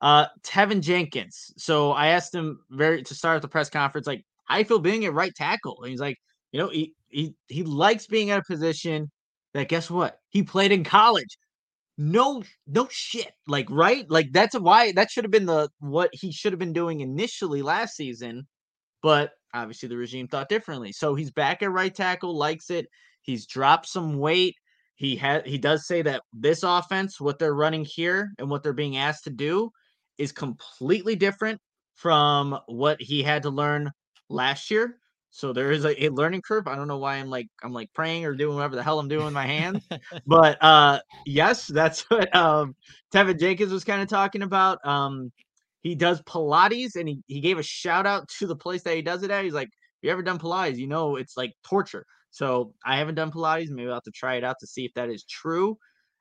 Uh, 0.00 0.28
Teven 0.42 0.80
Jenkins. 0.80 1.52
So 1.58 1.92
I 1.92 2.06
asked 2.08 2.34
him 2.34 2.58
very 2.70 3.02
to 3.02 3.14
start 3.14 3.36
at 3.36 3.42
the 3.42 3.48
press 3.48 3.68
conference, 3.68 4.06
like, 4.06 4.24
how 4.46 4.56
you 4.56 4.64
feel 4.64 4.78
being 4.78 5.04
at 5.04 5.12
right 5.12 5.34
tackle? 5.34 5.76
And 5.82 5.90
he's 5.90 6.00
like, 6.00 6.16
you 6.52 6.60
know, 6.60 6.70
he 6.70 6.94
he 7.08 7.34
he 7.48 7.62
likes 7.62 8.06
being 8.06 8.30
at 8.30 8.38
a 8.38 8.44
position 8.44 9.10
that 9.52 9.68
guess 9.68 9.90
what? 9.90 10.20
He 10.30 10.42
played 10.42 10.72
in 10.72 10.84
college. 10.84 11.36
No, 11.98 12.42
no 12.66 12.88
shit. 12.90 13.32
Like, 13.46 13.66
right? 13.68 14.08
Like 14.08 14.28
that's 14.32 14.58
why 14.58 14.92
that 14.92 15.10
should 15.10 15.24
have 15.24 15.30
been 15.30 15.44
the 15.44 15.68
what 15.80 16.08
he 16.14 16.32
should 16.32 16.54
have 16.54 16.58
been 16.58 16.72
doing 16.72 17.00
initially 17.00 17.60
last 17.60 17.94
season 17.94 18.46
but 19.06 19.30
obviously 19.54 19.88
the 19.88 19.96
regime 19.96 20.28
thought 20.28 20.48
differently. 20.48 20.92
So 20.92 21.14
he's 21.14 21.30
back 21.30 21.62
at 21.62 21.70
right 21.70 21.94
tackle, 21.94 22.36
likes 22.36 22.70
it. 22.70 22.86
He's 23.22 23.46
dropped 23.46 23.88
some 23.88 24.18
weight. 24.18 24.54
He 24.94 25.16
has 25.16 25.42
he 25.44 25.58
does 25.58 25.86
say 25.86 26.02
that 26.02 26.22
this 26.32 26.62
offense, 26.62 27.20
what 27.20 27.38
they're 27.38 27.54
running 27.54 27.84
here 27.84 28.32
and 28.38 28.48
what 28.48 28.62
they're 28.62 28.72
being 28.72 28.96
asked 28.96 29.24
to 29.24 29.30
do, 29.30 29.70
is 30.16 30.32
completely 30.32 31.16
different 31.16 31.60
from 31.94 32.58
what 32.66 33.00
he 33.00 33.22
had 33.22 33.42
to 33.42 33.50
learn 33.50 33.90
last 34.28 34.70
year. 34.70 34.98
So 35.30 35.52
there 35.52 35.70
is 35.70 35.84
a, 35.84 36.04
a, 36.04 36.08
learning 36.08 36.40
curve. 36.40 36.66
I 36.66 36.76
don't 36.76 36.88
know 36.88 36.96
why 36.96 37.16
I'm 37.16 37.28
like 37.28 37.48
I'm 37.62 37.74
like 37.74 37.92
praying 37.92 38.24
or 38.24 38.34
doing 38.34 38.56
whatever 38.56 38.74
the 38.74 38.82
hell 38.82 38.98
I'm 38.98 39.08
doing 39.08 39.26
with 39.26 39.34
my 39.34 39.46
hands. 39.46 39.86
but 40.26 40.62
uh 40.62 41.00
yes, 41.26 41.66
that's 41.66 42.02
what 42.10 42.34
um 42.34 42.74
Teven 43.12 43.38
Jenkins 43.38 43.72
was 43.72 43.84
kind 43.84 44.00
of 44.00 44.08
talking 44.08 44.42
about. 44.42 44.78
Um 44.86 45.30
he 45.86 45.94
does 45.94 46.20
Pilates 46.22 46.96
and 46.96 47.08
he, 47.08 47.22
he 47.28 47.40
gave 47.40 47.58
a 47.58 47.62
shout 47.62 48.06
out 48.06 48.28
to 48.38 48.46
the 48.46 48.56
place 48.56 48.82
that 48.82 48.96
he 48.96 49.02
does 49.02 49.22
it 49.22 49.30
at. 49.30 49.44
He's 49.44 49.54
like, 49.54 49.68
if 49.68 50.02
you 50.02 50.10
ever 50.10 50.22
done 50.22 50.38
Pilates, 50.38 50.76
you 50.76 50.88
know 50.88 51.16
it's 51.16 51.36
like 51.36 51.52
torture. 51.62 52.04
So 52.30 52.74
I 52.84 52.98
haven't 52.98 53.14
done 53.14 53.30
Pilates. 53.30 53.70
Maybe 53.70 53.88
I'll 53.88 53.94
have 53.94 54.02
to 54.02 54.10
try 54.10 54.34
it 54.34 54.44
out 54.44 54.56
to 54.60 54.66
see 54.66 54.84
if 54.84 54.92
that 54.94 55.10
is 55.10 55.24
true. 55.24 55.78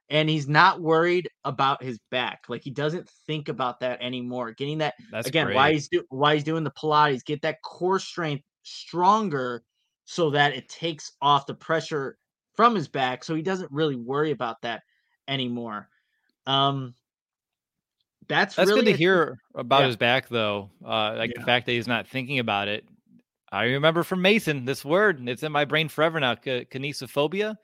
And 0.09 0.29
he's 0.29 0.47
not 0.47 0.81
worried 0.81 1.27
about 1.45 1.81
his 1.81 1.97
back. 2.11 2.41
Like 2.47 2.61
he 2.63 2.69
doesn't 2.69 3.09
think 3.25 3.49
about 3.49 3.79
that 3.79 4.01
anymore. 4.01 4.51
Getting 4.51 4.77
that 4.77 4.93
That's 5.11 5.27
again, 5.27 5.47
great. 5.47 5.55
why 5.55 5.73
he's 5.73 5.87
do, 5.87 6.03
why 6.09 6.35
he's 6.35 6.43
doing 6.43 6.63
the 6.63 6.71
Pilates, 6.71 7.25
get 7.25 7.41
that 7.41 7.61
core 7.63 7.99
strength 7.99 8.43
stronger 8.61 9.63
so 10.05 10.29
that 10.29 10.53
it 10.53 10.69
takes 10.69 11.11
off 11.23 11.47
the 11.47 11.55
pressure 11.55 12.17
from 12.55 12.75
his 12.75 12.87
back. 12.87 13.23
So 13.23 13.33
he 13.33 13.41
doesn't 13.41 13.71
really 13.71 13.95
worry 13.95 14.29
about 14.29 14.61
that 14.61 14.83
anymore. 15.27 15.89
Um 16.45 16.93
that's 18.27 18.55
that's 18.55 18.69
really 18.69 18.83
good 18.83 18.91
to 18.91 18.97
hear 18.97 19.39
about 19.53 19.81
yeah. 19.81 19.87
his 19.87 19.95
back 19.95 20.29
though. 20.29 20.69
Uh, 20.83 21.15
like 21.17 21.31
yeah. 21.31 21.39
the 21.39 21.45
fact 21.45 21.65
that 21.65 21.73
he's 21.73 21.87
not 21.87 22.07
thinking 22.07 22.39
about 22.39 22.67
it. 22.67 22.85
I 23.51 23.65
remember 23.65 24.03
from 24.03 24.21
Mason 24.21 24.65
this 24.65 24.83
word. 24.83 25.27
It's 25.27 25.43
in 25.43 25.51
my 25.51 25.65
brain 25.65 25.87
forever 25.87 26.19
now. 26.19 26.35
Kinesiophobia, 26.35 27.55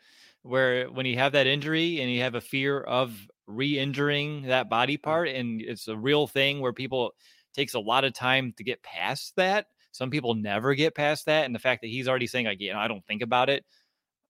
where 0.43 0.89
when 0.89 1.05
you 1.05 1.17
have 1.17 1.33
that 1.33 1.47
injury 1.47 2.01
and 2.01 2.11
you 2.11 2.21
have 2.21 2.35
a 2.35 2.41
fear 2.41 2.79
of 2.79 3.13
re-injuring 3.47 4.43
that 4.43 4.69
body 4.69 4.97
mm. 4.97 5.03
part, 5.03 5.29
and 5.29 5.61
it's 5.61 5.87
a 5.87 5.97
real 5.97 6.27
thing 6.27 6.61
where 6.61 6.73
people 6.73 7.13
takes 7.53 7.73
a 7.73 7.79
lot 7.79 8.05
of 8.05 8.13
time 8.13 8.53
to 8.57 8.63
get 8.63 8.81
past 8.83 9.35
that. 9.35 9.67
Some 9.91 10.09
people 10.09 10.35
never 10.35 10.73
get 10.73 10.95
past 10.95 11.25
that, 11.25 11.45
and 11.45 11.53
the 11.53 11.59
fact 11.59 11.81
that 11.81 11.89
he's 11.89 12.07
already 12.07 12.27
saying 12.27 12.45
like, 12.45 12.61
you 12.61 12.71
know, 12.71 12.79
I 12.79 12.87
don't 12.87 13.05
think 13.05 13.21
about 13.21 13.49
it 13.49 13.65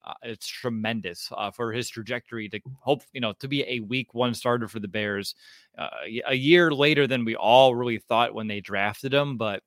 uh, 0.03 0.13
it's 0.23 0.47
tremendous 0.47 1.29
uh, 1.35 1.51
for 1.51 1.71
his 1.71 1.89
trajectory 1.89 2.49
to 2.49 2.59
hope 2.79 3.03
you 3.13 3.21
know 3.21 3.33
to 3.33 3.47
be 3.47 3.63
a 3.67 3.79
week 3.81 4.13
one 4.13 4.33
starter 4.33 4.67
for 4.67 4.79
the 4.79 4.87
Bears 4.87 5.35
uh, 5.77 5.89
a 6.27 6.35
year 6.35 6.71
later 6.71 7.07
than 7.07 7.25
we 7.25 7.35
all 7.35 7.75
really 7.75 7.99
thought 7.99 8.33
when 8.33 8.47
they 8.47 8.61
drafted 8.61 9.13
him. 9.13 9.37
But 9.37 9.61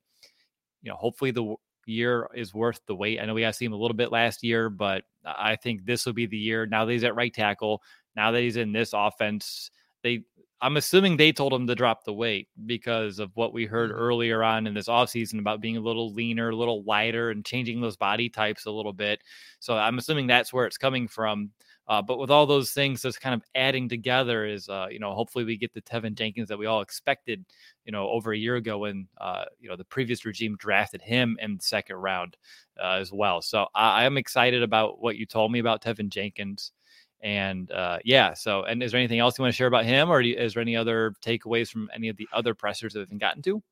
you 0.82 0.90
know, 0.90 0.96
hopefully 0.96 1.30
the 1.30 1.54
year 1.86 2.28
is 2.34 2.54
worth 2.54 2.80
the 2.86 2.94
wait. 2.94 3.20
I 3.20 3.24
know 3.24 3.34
we 3.34 3.42
got 3.42 3.48
to 3.48 3.52
see 3.54 3.64
him 3.64 3.72
a 3.72 3.78
little 3.78 3.96
bit 3.96 4.12
last 4.12 4.42
year, 4.42 4.68
but 4.70 5.04
I 5.24 5.56
think 5.56 5.84
this 5.84 6.06
will 6.06 6.12
be 6.12 6.26
the 6.26 6.36
year. 6.36 6.66
Now 6.66 6.84
that 6.84 6.92
he's 6.92 7.04
at 7.04 7.14
right 7.14 7.32
tackle, 7.32 7.82
now 8.16 8.30
that 8.32 8.42
he's 8.42 8.56
in 8.56 8.72
this 8.72 8.92
offense, 8.92 9.70
they 10.02 10.24
I'm 10.64 10.78
assuming 10.78 11.18
they 11.18 11.30
told 11.30 11.52
him 11.52 11.66
to 11.66 11.74
drop 11.74 12.04
the 12.04 12.14
weight 12.14 12.48
because 12.64 13.18
of 13.18 13.30
what 13.34 13.52
we 13.52 13.66
heard 13.66 13.90
mm-hmm. 13.90 14.00
earlier 14.00 14.42
on 14.42 14.66
in 14.66 14.72
this 14.72 14.88
offseason 14.88 15.38
about 15.38 15.60
being 15.60 15.76
a 15.76 15.80
little 15.80 16.14
leaner, 16.14 16.48
a 16.48 16.56
little 16.56 16.82
lighter, 16.84 17.28
and 17.28 17.44
changing 17.44 17.82
those 17.82 17.98
body 17.98 18.30
types 18.30 18.64
a 18.64 18.70
little 18.70 18.94
bit. 18.94 19.20
So 19.60 19.76
I'm 19.76 19.98
assuming 19.98 20.26
that's 20.26 20.54
where 20.54 20.64
it's 20.64 20.78
coming 20.78 21.06
from. 21.06 21.50
Uh, 21.86 22.00
but 22.00 22.18
with 22.18 22.30
all 22.30 22.46
those 22.46 22.70
things 22.70 23.02
that's 23.02 23.18
kind 23.18 23.34
of 23.34 23.42
adding 23.54 23.90
together 23.90 24.46
is, 24.46 24.70
uh, 24.70 24.86
you 24.90 24.98
know, 24.98 25.12
hopefully 25.12 25.44
we 25.44 25.58
get 25.58 25.74
the 25.74 25.82
Teven 25.82 26.14
Jenkins 26.14 26.48
that 26.48 26.56
we 26.58 26.64
all 26.64 26.80
expected, 26.80 27.44
you 27.84 27.92
know, 27.92 28.08
over 28.08 28.32
a 28.32 28.38
year 28.38 28.56
ago 28.56 28.78
when, 28.78 29.06
uh, 29.20 29.44
you 29.60 29.68
know, 29.68 29.76
the 29.76 29.84
previous 29.84 30.24
regime 30.24 30.56
drafted 30.58 31.02
him 31.02 31.36
in 31.42 31.56
the 31.58 31.62
second 31.62 31.96
round 31.96 32.38
uh, 32.82 32.92
as 32.92 33.12
well. 33.12 33.42
So 33.42 33.66
I, 33.74 34.04
am 34.04 34.16
excited 34.16 34.62
about 34.62 34.98
what 34.98 35.16
you 35.16 35.26
told 35.26 35.52
me 35.52 35.58
about 35.58 35.82
Teven 35.82 36.08
Jenkins. 36.08 36.72
And 37.22 37.70
uh, 37.72 37.98
yeah, 38.04 38.34
so 38.34 38.64
and 38.64 38.82
is 38.82 38.92
there 38.92 39.00
anything 39.00 39.18
else 39.18 39.38
you 39.38 39.42
want 39.42 39.54
to 39.54 39.56
share 39.56 39.66
about 39.66 39.86
him, 39.86 40.10
or 40.10 40.20
you, 40.20 40.36
is 40.36 40.54
there 40.54 40.60
any 40.60 40.76
other 40.76 41.14
takeaways 41.24 41.70
from 41.70 41.88
any 41.94 42.08
of 42.08 42.16
the 42.16 42.28
other 42.32 42.54
pressers 42.54 42.92
that 42.92 43.08
we've 43.10 43.18
gotten 43.18 43.42
to? 43.42 43.62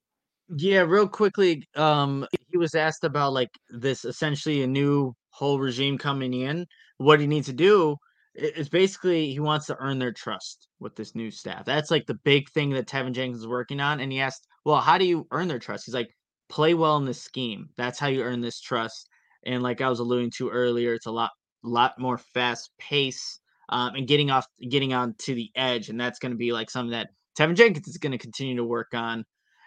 Yeah, 0.57 0.81
real 0.81 1.09
quickly, 1.09 1.67
um, 1.77 2.27
he 2.51 2.59
was 2.59 2.75
asked 2.75 3.05
about 3.05 3.33
like 3.33 3.51
this 3.71 4.05
essentially 4.05 4.63
a 4.63 4.67
new 4.67 5.15
whole 5.31 5.59
regime 5.59 5.99
coming 5.99 6.35
in. 6.35 6.67
What 6.97 7.21
he 7.21 7.27
needs 7.27 7.47
to 7.47 7.53
do 7.53 7.97
is 8.35 8.69
basically 8.69 9.31
he 9.31 9.41
wants 9.41 9.67
to 9.67 9.77
earn 9.79 9.99
their 9.99 10.13
trust 10.13 10.69
with 10.81 10.97
this 10.97 11.15
new 11.15 11.31
staff. 11.31 11.65
That's 11.65 11.91
like 11.91 12.07
the 12.07 12.19
big 12.25 12.51
thing 12.51 12.71
that 12.71 12.87
Teven 12.87 13.13
Jenkins 13.13 13.41
is 13.41 13.47
working 13.47 13.81
on. 13.81 14.01
And 14.01 14.11
he 14.11 14.21
asked, 14.21 14.47
Well, 14.65 14.81
how 14.81 14.97
do 14.97 15.05
you 15.05 15.27
earn 15.31 15.49
their 15.49 15.59
trust? 15.59 15.85
He's 15.85 15.95
like, 15.95 16.11
play 16.53 16.75
well 16.75 16.99
in 16.99 17.07
this 17.07 17.23
scheme. 17.23 17.71
That's 17.77 17.99
how 17.99 18.09
you 18.09 18.23
earn 18.23 18.43
this 18.43 18.61
trust. 18.61 19.09
And 19.45 19.63
like 19.63 19.81
I 19.81 19.89
was 19.89 20.01
alluding 20.01 20.33
to 20.37 20.51
earlier, 20.51 20.95
it's 20.95 21.07
a 21.07 21.11
lot 21.11 21.31
lot 21.69 21.99
more 21.99 22.19
fast 22.19 22.71
pace 22.79 23.41
um, 23.69 23.95
and 23.95 24.07
getting 24.07 24.31
off, 24.31 24.47
getting 24.69 24.93
on 24.93 25.15
to 25.19 25.35
the 25.35 25.51
edge, 25.57 25.89
and 25.89 26.01
that's 26.01 26.19
going 26.19 26.33
to 26.33 26.39
be 26.39 26.53
like 26.53 26.71
something 26.71 26.93
that 26.93 27.11
Teven 27.39 27.57
Jenkins 27.57 27.89
is 27.89 27.97
going 27.97 28.13
to 28.13 28.19
continue 28.19 28.57
to 28.57 28.65
work 28.65 28.95
on. 28.95 29.25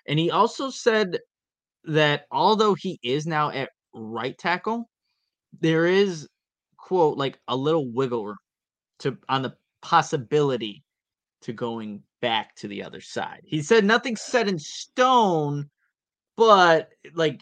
And 0.08 0.20
he 0.20 0.30
also 0.32 0.70
said 0.70 1.20
that 1.86 2.26
although 2.32 2.76
he 2.76 3.00
is 3.04 3.26
now 3.26 3.50
at 3.50 3.70
right 3.94 4.38
tackle, 4.38 4.90
there 5.62 5.86
is 5.86 6.28
quote 6.78 7.18
like 7.18 7.40
a 7.48 7.56
little 7.56 7.92
wiggle 7.92 8.26
room 8.26 8.38
to 9.00 9.18
on 9.30 9.42
the 9.42 9.56
possibility 9.82 10.84
to 11.42 11.54
going 11.54 12.02
back 12.22 12.56
to 12.56 12.68
the 12.68 12.84
other 12.84 13.02
side. 13.02 13.42
He 13.46 13.62
said 13.62 13.86
nothing's 13.86 14.22
set 14.22 14.48
in 14.48 14.60
stone, 14.60 15.70
but 16.38 16.90
like 17.14 17.42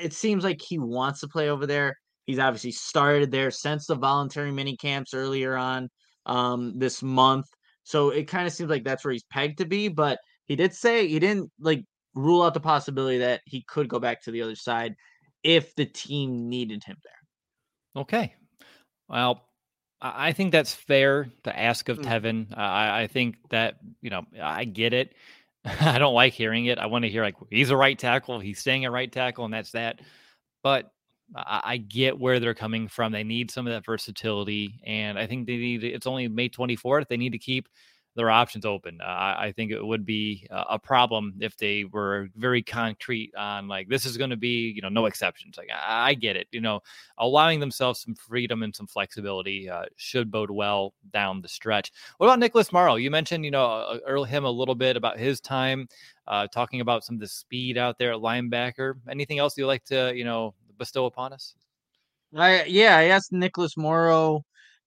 it 0.00 0.12
seems 0.12 0.44
like 0.44 0.60
he 0.60 0.78
wants 0.78 1.20
to 1.20 1.28
play 1.28 1.50
over 1.50 1.66
there. 1.66 1.96
He's 2.28 2.38
obviously 2.38 2.72
started 2.72 3.30
there 3.30 3.50
since 3.50 3.86
the 3.86 3.94
voluntary 3.94 4.52
mini 4.52 4.76
camps 4.76 5.14
earlier 5.14 5.56
on 5.56 5.88
um, 6.26 6.78
this 6.78 7.02
month. 7.02 7.46
So 7.84 8.10
it 8.10 8.28
kind 8.28 8.46
of 8.46 8.52
seems 8.52 8.68
like 8.68 8.84
that's 8.84 9.02
where 9.02 9.12
he's 9.12 9.24
pegged 9.32 9.56
to 9.58 9.64
be. 9.64 9.88
But 9.88 10.18
he 10.46 10.54
did 10.54 10.74
say 10.74 11.08
he 11.08 11.18
didn't 11.18 11.50
like 11.58 11.82
rule 12.14 12.42
out 12.42 12.52
the 12.52 12.60
possibility 12.60 13.16
that 13.16 13.40
he 13.46 13.64
could 13.66 13.88
go 13.88 13.98
back 13.98 14.22
to 14.24 14.30
the 14.30 14.42
other 14.42 14.56
side 14.56 14.94
if 15.42 15.74
the 15.74 15.86
team 15.86 16.50
needed 16.50 16.84
him 16.84 16.98
there. 17.02 18.02
Okay. 18.02 18.34
Well, 19.08 19.48
I 20.02 20.32
think 20.32 20.52
that's 20.52 20.74
fair 20.74 21.30
to 21.44 21.58
ask 21.58 21.88
of 21.88 21.98
mm. 21.98 22.04
Teven. 22.04 22.58
I, 22.58 23.04
I 23.04 23.06
think 23.06 23.36
that, 23.48 23.76
you 24.02 24.10
know, 24.10 24.26
I 24.38 24.66
get 24.66 24.92
it. 24.92 25.14
I 25.64 25.98
don't 25.98 26.12
like 26.12 26.34
hearing 26.34 26.66
it. 26.66 26.78
I 26.78 26.88
want 26.88 27.06
to 27.06 27.10
hear 27.10 27.22
like 27.22 27.36
he's 27.48 27.70
a 27.70 27.76
right 27.76 27.98
tackle, 27.98 28.38
he's 28.38 28.58
staying 28.58 28.84
a 28.84 28.90
right 28.90 29.10
tackle, 29.10 29.46
and 29.46 29.54
that's 29.54 29.72
that. 29.72 30.00
But 30.62 30.92
I, 31.34 31.60
I 31.64 31.76
get 31.76 32.18
where 32.18 32.40
they're 32.40 32.54
coming 32.54 32.88
from. 32.88 33.12
They 33.12 33.24
need 33.24 33.50
some 33.50 33.66
of 33.66 33.72
that 33.72 33.84
versatility, 33.84 34.80
and 34.84 35.18
I 35.18 35.26
think 35.26 35.46
they 35.46 35.56
need. 35.56 35.84
It's 35.84 36.06
only 36.06 36.28
May 36.28 36.48
24th. 36.48 37.08
They 37.08 37.16
need 37.16 37.32
to 37.32 37.38
keep 37.38 37.68
their 38.18 38.30
options 38.30 38.66
open. 38.66 38.98
Uh, 39.00 39.36
I 39.38 39.52
think 39.54 39.70
it 39.70 39.80
would 39.80 40.04
be 40.04 40.44
a 40.50 40.76
problem 40.76 41.34
if 41.40 41.56
they 41.56 41.84
were 41.84 42.28
very 42.34 42.62
concrete 42.62 43.32
on 43.36 43.68
like 43.68 43.88
this 43.88 44.04
is 44.04 44.16
going 44.16 44.30
to 44.30 44.36
be 44.36 44.72
you 44.74 44.82
know 44.82 44.88
no 44.88 45.06
exceptions. 45.06 45.56
Like 45.56 45.68
I, 45.72 46.08
I, 46.08 46.14
get 46.14 46.34
it, 46.34 46.48
you 46.50 46.60
know, 46.60 46.80
allowing 47.18 47.60
themselves 47.60 48.00
some 48.00 48.16
freedom 48.16 48.64
and 48.64 48.74
some 48.74 48.88
flexibility 48.88 49.70
uh, 49.70 49.84
should 49.96 50.32
bode 50.32 50.50
well 50.50 50.94
down 51.12 51.40
the 51.40 51.48
stretch. 51.48 51.92
What 52.16 52.26
about 52.26 52.40
Nicholas 52.40 52.72
Morrow? 52.72 52.96
You 52.96 53.10
mentioned 53.10 53.44
you 53.44 53.52
know 53.52 53.64
uh, 53.64 54.24
him 54.24 54.44
a 54.44 54.50
little 54.50 54.74
bit 54.74 54.96
about 54.96 55.16
his 55.16 55.40
time, 55.40 55.88
uh, 56.26 56.48
talking 56.48 56.80
about 56.80 57.04
some 57.04 57.14
of 57.14 57.20
the 57.20 57.28
speed 57.28 57.78
out 57.78 57.98
there 57.98 58.12
at 58.12 58.18
linebacker. 58.18 58.94
Anything 59.08 59.38
else 59.38 59.56
you 59.56 59.66
like 59.66 59.84
to 59.84 60.12
you 60.16 60.24
know 60.24 60.54
bestow 60.78 61.06
upon 61.06 61.32
us? 61.32 61.54
I 62.36 62.64
yeah, 62.64 62.96
I 62.96 63.04
asked 63.04 63.32
Nicholas 63.32 63.76
Morrow. 63.76 64.42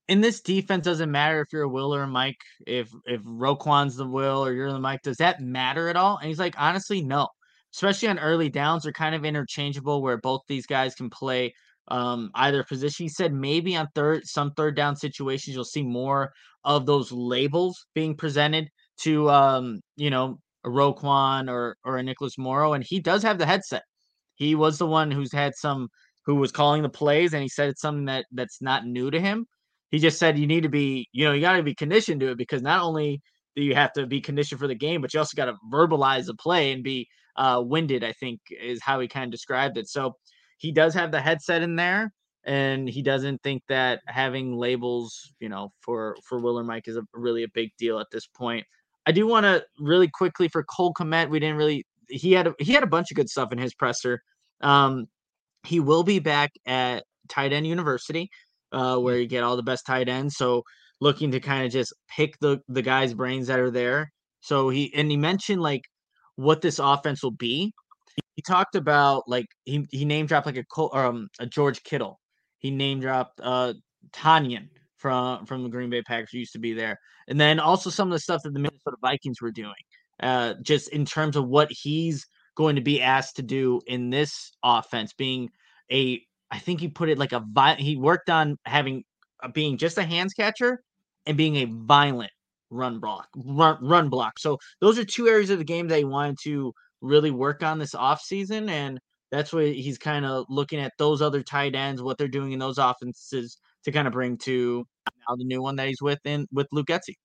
In 0.08 0.22
this 0.22 0.42
defense, 0.42 0.84
doesn't 0.86 1.12
matter 1.12 1.42
if 1.42 1.48
you're 1.54 1.64
a 1.64 1.70
Will 1.70 1.94
or 1.96 2.04
a 2.04 2.08
Mike. 2.08 2.42
If 2.68 2.90
if 3.06 3.22
Roquan's 3.24 3.96
the 3.96 4.08
Will 4.08 4.46
or 4.46 4.54
you're 4.54 4.72
the 4.72 4.80
Mike, 4.80 5.02
does 5.04 5.18
that 5.18 5.42
matter 5.42 5.90
at 5.90 5.96
all? 5.96 6.18
And 6.18 6.28
he's 6.28 6.40
like, 6.40 6.56
honestly, 6.58 7.02
no. 7.02 7.28
Especially 7.74 8.10
on 8.10 8.20
early 8.20 8.50
downs, 8.50 8.84
they're 8.84 8.92
kind 8.92 9.16
of 9.16 9.24
interchangeable 9.24 10.02
where 10.02 10.18
both 10.18 10.42
these 10.48 10.66
guys 10.66 10.94
can 10.96 11.10
play 11.10 11.54
um, 11.88 12.30
either 12.36 12.64
position. 12.64 13.06
He 13.06 13.10
said 13.10 13.34
maybe 13.34 13.76
on 13.76 13.88
third 13.96 14.26
some 14.28 14.52
third 14.52 14.76
down 14.76 14.96
situations 14.96 15.56
you'll 15.56 15.66
see 15.66 15.84
more 15.84 16.32
of 16.64 16.86
those 16.86 17.12
labels 17.12 17.86
being 17.96 18.16
presented 18.16 18.70
to 19.04 19.30
um, 19.30 19.80
you 19.96 20.10
know 20.10 20.40
a 20.66 20.70
Roquan 20.70 21.50
or 21.50 21.76
or 21.86 21.98
a 21.98 22.04
Nicholas 22.04 22.38
Morrow, 22.38 22.74
and 22.74 22.84
he 22.84 23.00
does 23.00 23.24
have 23.24 23.38
the 23.38 23.46
headset. 23.46 23.84
He 24.42 24.56
was 24.56 24.80
the 24.80 24.88
one 24.88 25.12
who's 25.12 25.32
had 25.32 25.54
some 25.56 25.90
who 26.26 26.34
was 26.34 26.52
calling 26.52 26.82
the 26.82 26.90
plays, 26.90 27.34
and 27.34 27.44
he 27.44 27.48
said 27.48 27.70
it's 27.70 27.82
something 27.82 28.06
that 28.06 28.26
that's 28.32 28.60
not 28.60 28.88
new 28.88 29.12
to 29.12 29.22
him. 29.22 29.46
He 29.92 30.00
just 30.00 30.18
said 30.18 30.40
you 30.40 30.48
need 30.48 30.64
to 30.64 30.70
be, 30.70 31.08
you 31.12 31.26
know, 31.26 31.34
you 31.34 31.42
got 31.42 31.58
to 31.58 31.64
be 31.64 31.76
conditioned 31.76 32.22
to 32.22 32.32
it 32.32 32.40
because 32.40 32.64
not 32.64 32.82
only 32.82 33.22
do 33.56 33.62
you 33.62 33.76
have 33.76 33.94
to 33.94 34.08
be 34.08 34.20
conditioned 34.20 34.60
for 34.60 34.68
the 34.68 34.74
game, 34.74 35.00
but 35.00 35.14
you 35.14 35.20
also 35.20 35.36
got 35.36 35.46
to 35.46 35.58
verbalize 35.72 36.26
the 36.26 36.34
play 36.34 36.72
and 36.72 36.84
be 36.84 37.08
uh, 37.36 37.62
winded. 37.64 38.04
I 38.04 38.14
think 38.14 38.40
is 38.50 38.82
how 38.82 39.00
he 39.00 39.08
kind 39.08 39.26
of 39.26 39.32
described 39.32 39.78
it. 39.78 39.88
So 39.88 40.16
he 40.58 40.72
does 40.72 40.96
have 40.96 41.12
the 41.12 41.22
headset 41.22 41.62
in 41.62 41.76
there, 41.76 42.12
and 42.44 42.90
he 42.90 43.04
doesn't 43.04 43.44
think 43.44 43.62
that 43.70 44.00
having 44.08 44.56
labels, 44.58 45.36
you 45.40 45.50
know, 45.50 45.72
for 45.82 46.18
for 46.28 46.40
Will 46.40 46.58
or 46.58 46.64
Mike 46.64 46.88
is 46.88 46.98
a 46.98 47.04
really 47.14 47.44
a 47.44 47.54
big 47.54 47.70
deal 47.78 48.00
at 48.00 48.08
this 48.12 48.26
point. 48.26 48.66
I 49.06 49.12
do 49.12 49.28
want 49.28 49.44
to 49.44 49.64
really 49.78 50.08
quickly 50.08 50.48
for 50.48 50.64
Cole 50.64 50.96
Kmet. 50.96 51.30
We 51.30 51.40
didn't 51.40 51.58
really. 51.58 51.86
He 52.10 52.32
had 52.32 52.48
a, 52.48 52.56
he 52.58 52.74
had 52.74 52.84
a 52.84 52.88
bunch 52.88 53.12
of 53.12 53.16
good 53.16 53.30
stuff 53.30 53.52
in 53.52 53.60
his 53.60 53.76
presser. 53.76 54.20
Um, 54.62 55.08
he 55.64 55.80
will 55.80 56.04
be 56.04 56.20
back 56.20 56.52
at 56.66 57.04
tight 57.30 57.54
end 57.54 57.68
university, 57.68 58.30
uh, 58.72 58.98
where 58.98 59.18
you 59.18 59.28
get 59.28 59.44
all 59.44 59.56
the 59.56 59.64
best 59.64 59.86
tight 59.86 60.10
ends. 60.10 60.36
So 60.38 60.64
looking 61.00 61.32
to 61.32 61.40
kind 61.40 61.66
of 61.66 61.72
just 61.72 61.94
pick 62.16 62.38
the 62.40 62.60
the 62.68 62.82
guys' 62.82 63.14
brains 63.14 63.48
that 63.48 63.60
are 63.60 63.72
there. 63.72 64.12
So 64.42 64.70
he 64.70 64.94
and 64.94 65.10
he 65.10 65.18
mentioned 65.18 65.62
like 65.62 65.84
what 66.36 66.62
this 66.62 66.80
offense 66.80 67.24
will 67.24 67.32
be. 67.32 67.74
He 68.36 68.42
talked 68.42 68.76
about 68.76 69.24
like 69.28 69.48
he 69.66 69.88
he 69.92 70.06
name 70.06 70.26
dropped 70.26 70.46
like 70.46 70.58
a 70.58 70.98
um 70.98 71.28
a 71.40 71.46
George 71.46 71.84
Kittle. 71.84 72.20
He 72.60 72.72
name 72.72 73.00
dropped 73.00 73.40
uh 73.44 73.74
Tonyan 74.14 74.70
from 74.98 75.46
from 75.46 75.64
the 75.64 75.70
Green 75.70 75.90
Bay 75.90 76.02
Packers 76.02 76.34
used 76.34 76.54
to 76.54 76.60
be 76.60 76.74
there, 76.74 76.98
and 77.28 77.40
then 77.40 77.60
also 77.60 77.90
some 77.90 78.08
of 78.08 78.14
the 78.14 78.20
stuff 78.20 78.44
that 78.44 78.54
the 78.54 78.60
Minnesota 78.60 78.98
Vikings 79.02 79.42
were 79.42 79.52
doing. 79.52 79.74
Uh, 80.22 80.54
just 80.62 80.90
in 80.90 81.04
terms 81.04 81.36
of 81.36 81.48
what 81.48 81.68
he's 81.72 82.28
going 82.56 82.76
to 82.76 82.82
be 82.82 83.02
asked 83.02 83.36
to 83.38 83.42
do 83.42 83.82
in 83.88 84.10
this 84.10 84.52
offense, 84.64 85.14
being 85.14 85.50
a 85.92 86.22
I 86.52 86.60
think 86.60 86.80
he 86.80 86.88
put 86.88 87.10
it 87.10 87.18
like 87.18 87.32
a 87.32 87.44
he 87.78 87.96
worked 87.96 88.30
on 88.30 88.58
having 88.66 89.04
uh, 89.42 89.50
being 89.50 89.78
just 89.78 89.98
a 89.98 90.04
hands 90.04 90.34
catcher 90.34 90.82
and 91.26 91.38
being 91.38 91.58
a 91.58 91.66
violent 91.66 92.32
run 92.70 93.00
block 93.00 93.28
run, 93.36 93.78
run 93.82 94.10
block. 94.10 94.40
So 94.40 94.58
those 94.80 95.00
are 95.00 95.06
two 95.06 95.28
areas 95.28 95.50
of 95.50 95.60
the 95.60 95.66
game 95.66 95.88
that 95.88 95.98
he 95.98 96.06
wanted 96.06 96.38
to 96.44 96.74
really 97.02 97.32
work 97.32 97.64
on 97.64 97.80
this 97.80 97.96
offseason 97.96 98.70
and 98.70 99.00
that's 99.32 99.54
what 99.54 99.66
he's 99.66 99.98
kind 99.98 100.26
of 100.26 100.46
looking 100.50 100.80
at 100.80 100.92
those 100.98 101.22
other 101.22 101.42
tight 101.42 101.74
ends, 101.74 102.02
what 102.02 102.18
they're 102.18 102.28
doing 102.28 102.52
in 102.52 102.60
those 102.60 102.78
offenses 102.78 103.58
to 103.86 103.92
kind 103.92 104.08
of 104.08 104.14
bring 104.14 104.38
to 104.40 104.86
now 105.08 105.36
the 105.36 105.46
new 105.46 105.62
one 105.62 105.78
that 105.78 105.88
he's 105.88 106.02
with 106.02 106.20
in 106.26 106.46
with 106.52 106.68
Luke 106.72 106.88
Getsy. 106.88 107.16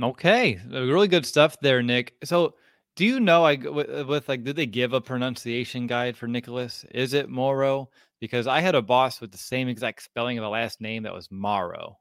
Okay, 0.00 0.60
really 0.70 1.08
good 1.08 1.24
stuff 1.24 1.56
there, 1.62 1.82
Nick. 1.82 2.14
So 2.24 2.54
do 2.96 3.04
you 3.04 3.20
know, 3.20 3.44
I 3.44 3.56
with, 3.56 3.88
uh, 3.88 4.04
with, 4.06 4.28
like, 4.28 4.44
did 4.44 4.56
they 4.56 4.66
give 4.66 4.92
a 4.92 5.00
pronunciation 5.00 5.86
guide 5.86 6.16
for 6.16 6.26
Nicholas? 6.26 6.84
Is 6.92 7.14
it 7.14 7.28
Morrow? 7.28 7.90
Because 8.20 8.46
I 8.46 8.60
had 8.60 8.74
a 8.74 8.82
boss 8.82 9.20
with 9.20 9.32
the 9.32 9.38
same 9.38 9.68
exact 9.68 10.02
spelling 10.02 10.38
of 10.38 10.42
the 10.42 10.48
last 10.48 10.80
name 10.80 11.02
that 11.04 11.14
was 11.14 11.30
Morrow. 11.30 11.98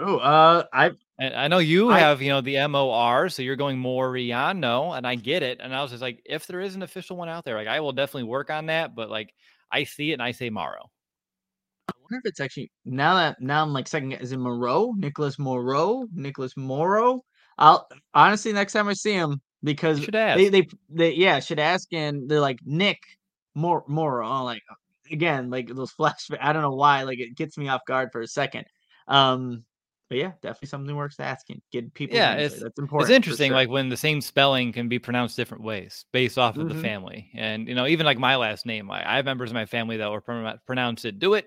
Oh, 0.00 0.18
uh, 0.18 0.64
I 0.72 0.92
and 1.18 1.34
I 1.34 1.48
know 1.48 1.58
you 1.58 1.90
I, 1.90 1.98
have, 1.98 2.22
you 2.22 2.28
know, 2.28 2.40
the 2.40 2.56
M 2.56 2.76
O 2.76 2.90
R, 2.92 3.28
so 3.28 3.42
you're 3.42 3.56
going 3.56 3.76
Moriano, 3.76 4.96
and 4.96 5.04
I 5.04 5.16
get 5.16 5.42
it. 5.42 5.58
And 5.60 5.74
I 5.74 5.82
was 5.82 5.90
just 5.90 6.02
like, 6.02 6.22
if 6.24 6.46
there 6.46 6.60
is 6.60 6.76
an 6.76 6.82
official 6.82 7.16
one 7.16 7.28
out 7.28 7.44
there, 7.44 7.56
like, 7.56 7.66
I 7.66 7.80
will 7.80 7.92
definitely 7.92 8.28
work 8.28 8.48
on 8.48 8.66
that. 8.66 8.94
But 8.94 9.10
like, 9.10 9.34
I 9.72 9.82
see 9.82 10.10
it 10.10 10.14
and 10.14 10.22
I 10.22 10.30
say 10.30 10.50
Morrow. 10.50 10.88
I 11.88 11.94
wonder 12.00 12.20
if 12.24 12.30
it's 12.30 12.40
actually 12.40 12.70
now 12.84 13.14
that 13.16 13.40
now 13.40 13.62
I'm 13.62 13.72
like 13.72 13.88
second. 13.88 14.12
Is 14.12 14.30
it 14.30 14.38
Moreau? 14.38 14.94
Nicholas 14.96 15.38
Moreau? 15.38 16.06
Nicholas 16.14 16.56
Morrow? 16.56 17.24
I'll 17.58 17.88
honestly 18.14 18.52
next 18.52 18.74
time 18.74 18.88
I 18.88 18.92
see 18.92 19.14
him, 19.14 19.40
because 19.62 20.04
they, 20.06 20.48
they 20.48 20.68
they 20.88 21.12
yeah 21.12 21.40
should 21.40 21.58
ask 21.58 21.92
and 21.92 22.28
they're 22.28 22.40
like 22.40 22.58
Nick 22.64 22.98
more 23.54 23.84
more 23.88 24.22
oh, 24.22 24.44
like 24.44 24.62
again 25.10 25.50
like 25.50 25.68
those 25.74 25.90
flash 25.98 26.28
I 26.40 26.52
don't 26.52 26.62
know 26.62 26.74
why 26.74 27.02
like 27.02 27.18
it 27.18 27.36
gets 27.36 27.58
me 27.58 27.68
off 27.68 27.84
guard 27.86 28.10
for 28.12 28.20
a 28.20 28.26
second 28.26 28.66
um 29.08 29.64
but 30.08 30.18
yeah 30.18 30.32
definitely 30.42 30.68
something 30.68 30.96
worth 30.96 31.18
asking 31.18 31.60
get 31.72 31.92
people 31.94 32.16
yeah 32.16 32.34
it's 32.34 32.60
that's 32.60 32.78
important 32.78 33.10
it's 33.10 33.14
interesting 33.14 33.50
sure. 33.50 33.56
like 33.56 33.68
when 33.68 33.88
the 33.88 33.96
same 33.96 34.20
spelling 34.20 34.72
can 34.72 34.88
be 34.88 34.98
pronounced 34.98 35.36
different 35.36 35.62
ways 35.62 36.04
based 36.12 36.38
off 36.38 36.56
of 36.56 36.66
mm-hmm. 36.66 36.76
the 36.76 36.82
family 36.82 37.30
and 37.34 37.68
you 37.68 37.74
know 37.74 37.86
even 37.86 38.06
like 38.06 38.18
my 38.18 38.36
last 38.36 38.64
name 38.64 38.90
I, 38.90 39.12
I 39.12 39.16
have 39.16 39.24
members 39.24 39.50
of 39.50 39.54
my 39.54 39.66
family 39.66 39.96
that 39.98 40.06
will 40.06 40.56
pronounce 40.66 41.04
it 41.04 41.18
do 41.18 41.34
it 41.34 41.46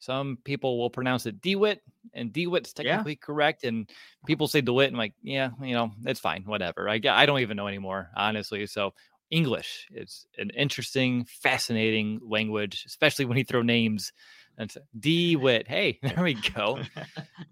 some 0.00 0.38
people 0.44 0.78
will 0.78 0.90
pronounce 0.90 1.26
it 1.26 1.40
DeWitt, 1.40 1.82
and 2.14 2.32
DeWitt's 2.32 2.72
technically 2.72 3.12
yeah. 3.12 3.24
correct. 3.26 3.64
And 3.64 3.88
people 4.26 4.48
say 4.48 4.62
DeWitt, 4.62 4.88
and 4.88 4.98
like, 4.98 5.12
yeah, 5.22 5.50
you 5.62 5.74
know, 5.74 5.92
it's 6.04 6.20
fine, 6.20 6.42
whatever. 6.44 6.88
I 6.88 7.00
I 7.08 7.26
don't 7.26 7.40
even 7.40 7.56
know 7.56 7.68
anymore, 7.68 8.10
honestly. 8.16 8.66
So 8.66 8.94
English 9.30 9.88
is 9.92 10.26
an 10.38 10.50
interesting, 10.50 11.26
fascinating 11.26 12.20
language, 12.26 12.84
especially 12.86 13.26
when 13.26 13.38
you 13.38 13.44
throw 13.44 13.62
names. 13.62 14.12
And 14.58 14.70
DeWitt. 14.98 15.68
Hey, 15.68 15.98
there 16.02 16.22
we 16.22 16.34
go. 16.34 16.80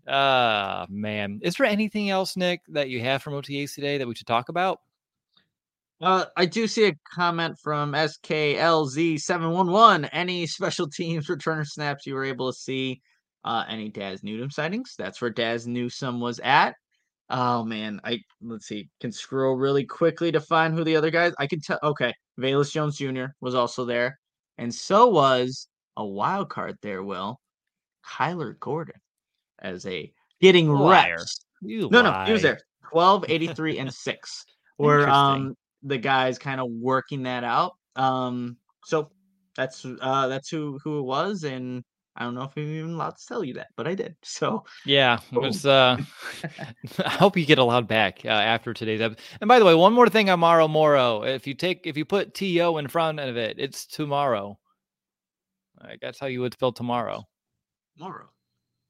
uh 0.06 0.86
man. 0.90 1.40
Is 1.42 1.54
there 1.56 1.66
anything 1.66 2.10
else, 2.10 2.36
Nick, 2.36 2.62
that 2.68 2.88
you 2.90 3.00
have 3.00 3.22
from 3.22 3.34
OTAs 3.34 3.74
today 3.74 3.98
that 3.98 4.08
we 4.08 4.14
should 4.14 4.26
talk 4.26 4.48
about? 4.48 4.80
Uh, 6.00 6.26
I 6.36 6.46
do 6.46 6.68
see 6.68 6.86
a 6.86 6.94
comment 7.12 7.58
from 7.62 7.92
SKLZ711. 7.92 10.08
Any 10.12 10.46
special 10.46 10.88
teams 10.88 11.26
returner 11.26 11.66
snaps 11.66 12.06
you 12.06 12.14
were 12.14 12.24
able 12.24 12.50
to 12.52 12.58
see? 12.58 13.02
Uh, 13.44 13.64
any 13.68 13.88
Dazz 13.88 14.22
Newsome 14.22 14.50
sightings? 14.50 14.94
That's 14.96 15.20
where 15.20 15.30
Dazz 15.30 15.66
Newsome 15.66 16.20
was 16.20 16.38
at. 16.40 16.76
Oh 17.30 17.64
man, 17.64 18.00
I 18.04 18.20
let's 18.42 18.66
see. 18.66 18.88
Can 19.00 19.12
scroll 19.12 19.54
really 19.54 19.84
quickly 19.84 20.32
to 20.32 20.40
find 20.40 20.74
who 20.74 20.82
the 20.82 20.96
other 20.96 21.10
guys. 21.10 21.34
I 21.38 21.46
can 21.46 21.60
tell. 21.60 21.78
Okay, 21.82 22.12
Velus 22.38 22.72
Jones 22.72 22.96
Jr. 22.96 23.26
was 23.40 23.54
also 23.54 23.84
there, 23.84 24.18
and 24.56 24.74
so 24.74 25.08
was 25.08 25.68
a 25.96 26.06
wild 26.06 26.48
card 26.48 26.78
there. 26.80 27.02
Will 27.02 27.38
Kyler 28.06 28.58
Gordon 28.58 28.94
as 29.58 29.84
a 29.86 30.10
getting 30.40 30.72
Liar. 30.72 31.16
reps. 31.18 31.40
You 31.60 31.88
no, 31.90 32.02
no, 32.02 32.24
he 32.24 32.32
was 32.32 32.42
there. 32.42 32.60
Twelve, 32.90 33.26
eighty-three, 33.28 33.78
and 33.78 33.92
six. 33.92 34.44
Where 34.78 35.08
um 35.08 35.54
the 35.82 35.98
guys 35.98 36.38
kind 36.38 36.60
of 36.60 36.68
working 36.70 37.22
that 37.24 37.44
out. 37.44 37.76
Um, 37.96 38.56
so 38.84 39.10
that's 39.56 39.84
uh 39.84 40.28
that's 40.28 40.48
who 40.48 40.78
who 40.82 41.00
it 41.00 41.02
was, 41.02 41.44
and 41.44 41.84
I 42.16 42.24
don't 42.24 42.34
know 42.34 42.42
if 42.42 42.52
I'm 42.56 42.64
even 42.64 42.94
allowed 42.94 43.16
to 43.16 43.26
tell 43.26 43.44
you 43.44 43.54
that, 43.54 43.68
but 43.76 43.86
I 43.86 43.94
did. 43.94 44.16
So 44.24 44.64
yeah, 44.84 45.18
it 45.32 45.38
was. 45.38 45.66
Uh, 45.66 45.98
I 47.04 47.10
hope 47.10 47.36
you 47.36 47.46
get 47.46 47.58
allowed 47.58 47.88
back 47.88 48.20
uh, 48.24 48.28
after 48.28 48.74
today's 48.74 49.00
episode. 49.00 49.22
And 49.40 49.48
by 49.48 49.58
the 49.58 49.64
way, 49.64 49.74
one 49.74 49.92
more 49.92 50.08
thing 50.08 50.30
on 50.30 50.40
Morrow 50.40 50.68
Moro. 50.68 51.22
If 51.22 51.46
you 51.46 51.54
take 51.54 51.86
if 51.86 51.96
you 51.96 52.04
put 52.04 52.34
to 52.34 52.78
in 52.78 52.88
front 52.88 53.20
of 53.20 53.36
it, 53.36 53.56
it's 53.58 53.86
tomorrow. 53.86 54.58
Like, 55.82 56.00
that's 56.00 56.18
how 56.18 56.26
you 56.26 56.40
would 56.40 56.54
spell 56.54 56.72
tomorrow. 56.72 57.24
Tomorrow. 57.96 58.30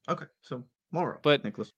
Okay, 0.09 0.25
so 0.41 0.65
tomorrow. 0.91 1.19
But 1.23 1.45
Nicholas 1.45 1.73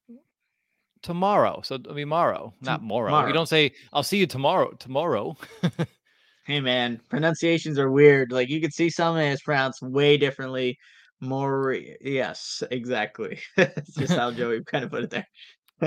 tomorrow. 1.01 1.61
So 1.63 1.75
I 1.75 1.93
mean, 1.93 2.03
tomorrow, 2.03 2.53
not 2.61 2.79
tomorrow. 2.79 3.27
You 3.27 3.33
don't 3.33 3.49
say 3.49 3.71
I'll 3.93 4.03
see 4.03 4.17
you 4.17 4.27
tomorrow. 4.27 4.71
Tomorrow. 4.71 5.37
hey 6.45 6.59
man, 6.59 6.99
pronunciations 7.09 7.77
are 7.79 7.91
weird. 7.91 8.31
Like 8.31 8.49
you 8.49 8.61
can 8.61 8.71
see 8.71 8.89
something 8.89 9.25
is 9.25 9.41
pronounced 9.41 9.81
way 9.81 10.17
differently. 10.17 10.77
More, 11.21 11.77
yes, 12.01 12.63
exactly. 12.71 13.39
It's 13.57 13.93
just 13.93 14.13
how 14.13 14.31
Joey 14.31 14.63
kind 14.65 14.83
of 14.83 14.89
put 14.89 15.03
it 15.03 15.09
there. 15.11 15.27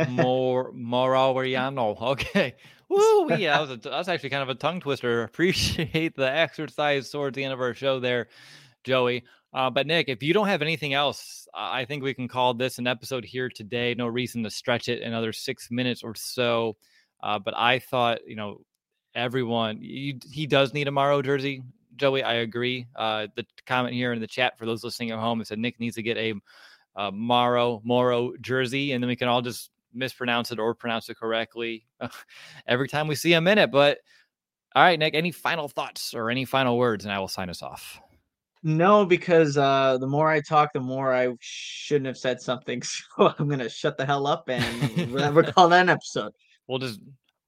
More 0.09 0.73
Moriano. 0.73 2.01
Okay. 2.01 2.55
Woo, 2.89 3.35
yeah, 3.35 3.55
that 3.55 3.61
was, 3.61 3.71
a, 3.71 3.77
that 3.77 3.93
was 3.93 4.09
actually 4.09 4.31
kind 4.31 4.43
of 4.43 4.49
a 4.49 4.55
tongue 4.55 4.81
twister. 4.81 5.23
Appreciate 5.25 6.15
the 6.15 6.31
exercise 6.31 7.11
towards 7.11 7.35
the 7.35 7.43
end 7.43 7.53
of 7.53 7.61
our 7.61 7.75
show 7.75 7.99
there, 7.99 8.29
Joey. 8.85 9.25
Uh, 9.55 9.71
but 9.71 9.87
Nick, 9.87 10.09
if 10.09 10.21
you 10.23 10.35
don't 10.35 10.49
have 10.49 10.63
anything 10.63 10.95
else, 10.95 11.47
I 11.55 11.85
think 11.85 12.03
we 12.03 12.13
can 12.13 12.27
call 12.27 12.55
this 12.55 12.79
an 12.79 12.89
episode 12.89 13.25
here 13.25 13.49
today. 13.49 13.95
No 13.95 14.09
reason 14.09 14.43
to 14.43 14.51
stretch 14.51 14.89
it 14.89 15.03
another 15.03 15.33
six 15.33 15.71
minutes 15.71 16.03
or 16.03 16.17
so. 16.17 16.77
Uh, 17.23 17.39
but 17.39 17.55
I 17.57 17.79
thought, 17.79 18.27
you 18.27 18.35
know, 18.35 18.61
everyone, 19.15 19.79
you, 19.81 20.19
he 20.29 20.49
does 20.49 20.75
need 20.75 20.89
a 20.89 20.91
Morrow 20.91 21.23
jersey. 21.23 21.63
Joey, 21.95 22.25
I 22.25 22.35
agree. 22.35 22.89
Uh, 22.97 23.29
the 23.37 23.47
comment 23.65 23.95
here 23.95 24.13
in 24.13 24.21
the 24.21 24.27
chat 24.27 24.59
for 24.59 24.67
those 24.67 24.83
listening 24.83 25.13
at 25.13 25.21
home, 25.21 25.41
it 25.41 25.47
said 25.47 25.61
Nick 25.61 25.79
needs 25.79 25.95
to 25.95 26.03
get 26.03 26.17
a, 26.17 26.35
a 26.97 27.13
Morrow 27.13 27.81
Morrow 27.85 28.33
jersey, 28.41 28.91
and 28.91 29.03
then 29.03 29.09
we 29.09 29.15
can 29.15 29.29
all 29.29 29.41
just 29.41 29.71
mispronounce 29.93 30.51
it 30.51 30.59
or 30.59 30.75
pronounce 30.75 31.09
it 31.09 31.17
correctly 31.17 31.87
every 32.67 32.89
time 32.89 33.07
we 33.07 33.15
see 33.15 33.33
him 33.33 33.47
in 33.47 33.59
it. 33.59 33.71
But 33.71 33.99
all 34.75 34.83
right, 34.83 34.99
Nick, 34.99 35.15
any 35.15 35.31
final 35.31 35.69
thoughts 35.69 36.13
or 36.13 36.31
any 36.31 36.45
final 36.45 36.77
words, 36.77 37.05
and 37.05 37.15
I 37.15 37.21
will 37.21 37.29
sign 37.29 37.49
us 37.49 37.63
off. 37.63 38.01
No, 38.67 39.05
because 39.05 39.59
uh, 39.59 39.99
the 40.01 40.07
more 40.07 40.31
I 40.31 40.41
talk, 40.41 40.73
the 40.73 40.81
more 40.81 41.13
I 41.13 41.29
shouldn't 41.39 42.07
have 42.07 42.17
said 42.17 42.41
something. 42.41 42.83
So 43.17 43.33
I'm 43.39 43.49
gonna 43.49 43.69
shut 43.69 43.99
the 43.99 44.07
hell 44.07 44.27
up 44.27 44.49
and 44.49 45.13
we'll 45.13 45.43
call 45.53 45.69
that 45.69 45.83
an 45.83 45.91
episode. 45.91 46.33
We'll 46.67 46.79
just 46.79 46.99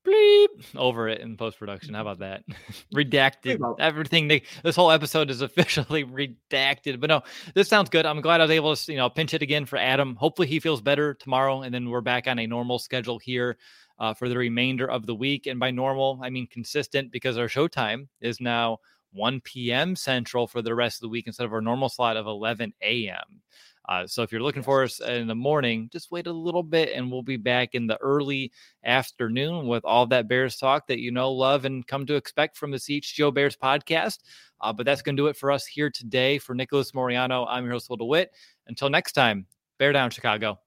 bleep 0.07 0.47
over 0.77 1.09
it 1.09 1.21
in 1.21 1.37
post 1.37 1.59
production. 1.59 1.95
How 1.95 2.03
about 2.03 2.19
that? 2.19 2.45
redacted 2.95 3.59
everything. 3.81 4.29
They, 4.29 4.43
this 4.63 4.77
whole 4.77 4.91
episode 4.91 5.31
is 5.31 5.41
officially 5.41 6.05
redacted. 6.05 7.01
But 7.01 7.09
no, 7.09 7.23
this 7.55 7.69
sounds 7.69 7.89
good. 7.89 8.05
I'm 8.05 8.21
glad 8.21 8.41
I 8.41 8.45
was 8.45 8.51
able 8.51 8.77
to 8.77 8.93
you 8.93 8.99
know 8.99 9.09
pinch 9.09 9.33
it 9.33 9.43
again 9.43 9.65
for 9.65 9.79
Adam. 9.79 10.17
Hopefully 10.17 10.49
he 10.49 10.61
feels 10.61 10.83
better 10.83 11.15
tomorrow, 11.15 11.63
and 11.63 11.75
then 11.75 11.89
we're 11.89 12.03
back 12.03 12.29
on 12.29 12.39
a 12.39 12.47
normal 12.47 12.79
schedule 12.79 13.19
here. 13.19 13.57
Uh, 13.99 14.13
for 14.13 14.29
the 14.29 14.37
remainder 14.37 14.87
of 14.91 15.07
the 15.07 15.15
week. 15.15 15.47
And 15.47 15.59
by 15.59 15.71
normal, 15.71 16.21
I 16.23 16.29
mean 16.29 16.47
consistent 16.49 17.11
because 17.11 17.39
our 17.39 17.47
showtime 17.47 18.09
is 18.21 18.43
now 18.43 18.77
1 19.17 19.41
p.m. 19.41 19.97
Central 19.97 20.47
for 20.47 20.63
the 20.63 20.75
rest 20.75 20.99
of 20.99 21.01
the 21.03 21.09
week 21.09 21.27
instead 21.27 21.47
of 21.47 21.53
our 21.53 21.61
normal 21.61 21.89
slot 21.89 22.17
of 22.17 22.27
11 22.27 22.73
a.m. 22.83 23.41
Uh, 23.89 24.07
so 24.07 24.23
if 24.23 24.33
you're 24.33 24.43
looking 24.43 24.63
for 24.63 24.83
us 24.83 25.01
in 25.01 25.29
the 25.29 25.35
morning, 25.35 25.89
just 25.93 26.11
wait 26.11 26.27
a 26.27 26.33
little 26.33 26.63
bit 26.63 26.93
and 26.93 27.11
we'll 27.11 27.23
be 27.23 27.37
back 27.37 27.75
in 27.75 27.87
the 27.87 27.97
early 27.99 28.51
afternoon 28.85 29.67
with 29.67 29.85
all 29.85 30.07
that 30.07 30.29
Bears 30.29 30.57
talk 30.57 30.87
that 30.89 30.99
you 30.99 31.13
know, 31.13 31.31
love, 31.31 31.65
and 31.65 31.87
come 31.87 32.05
to 32.07 32.17
expect 32.17 32.57
from 32.57 32.71
the 32.73 32.79
CHGO 32.79 33.33
Bears 33.33 33.57
podcast. 33.57 34.19
Uh, 34.61 34.73
but 34.73 34.87
that's 34.87 35.03
going 35.03 35.17
to 35.17 35.23
do 35.23 35.29
it 35.29 35.37
for 35.37 35.53
us 35.53 35.67
here 35.67 35.91
today. 35.91 36.39
For 36.39 36.55
Nicholas 36.55 36.93
Moriano, 36.93 37.47
I'm 37.49 37.65
your 37.65 37.75
host, 37.75 37.89
Will 37.89 37.97
DeWitt. 37.97 38.33
Until 38.67 38.91
next 38.91 39.13
time, 39.13 39.47
Bear 39.79 39.93
down, 39.93 40.11
Chicago. 40.11 40.59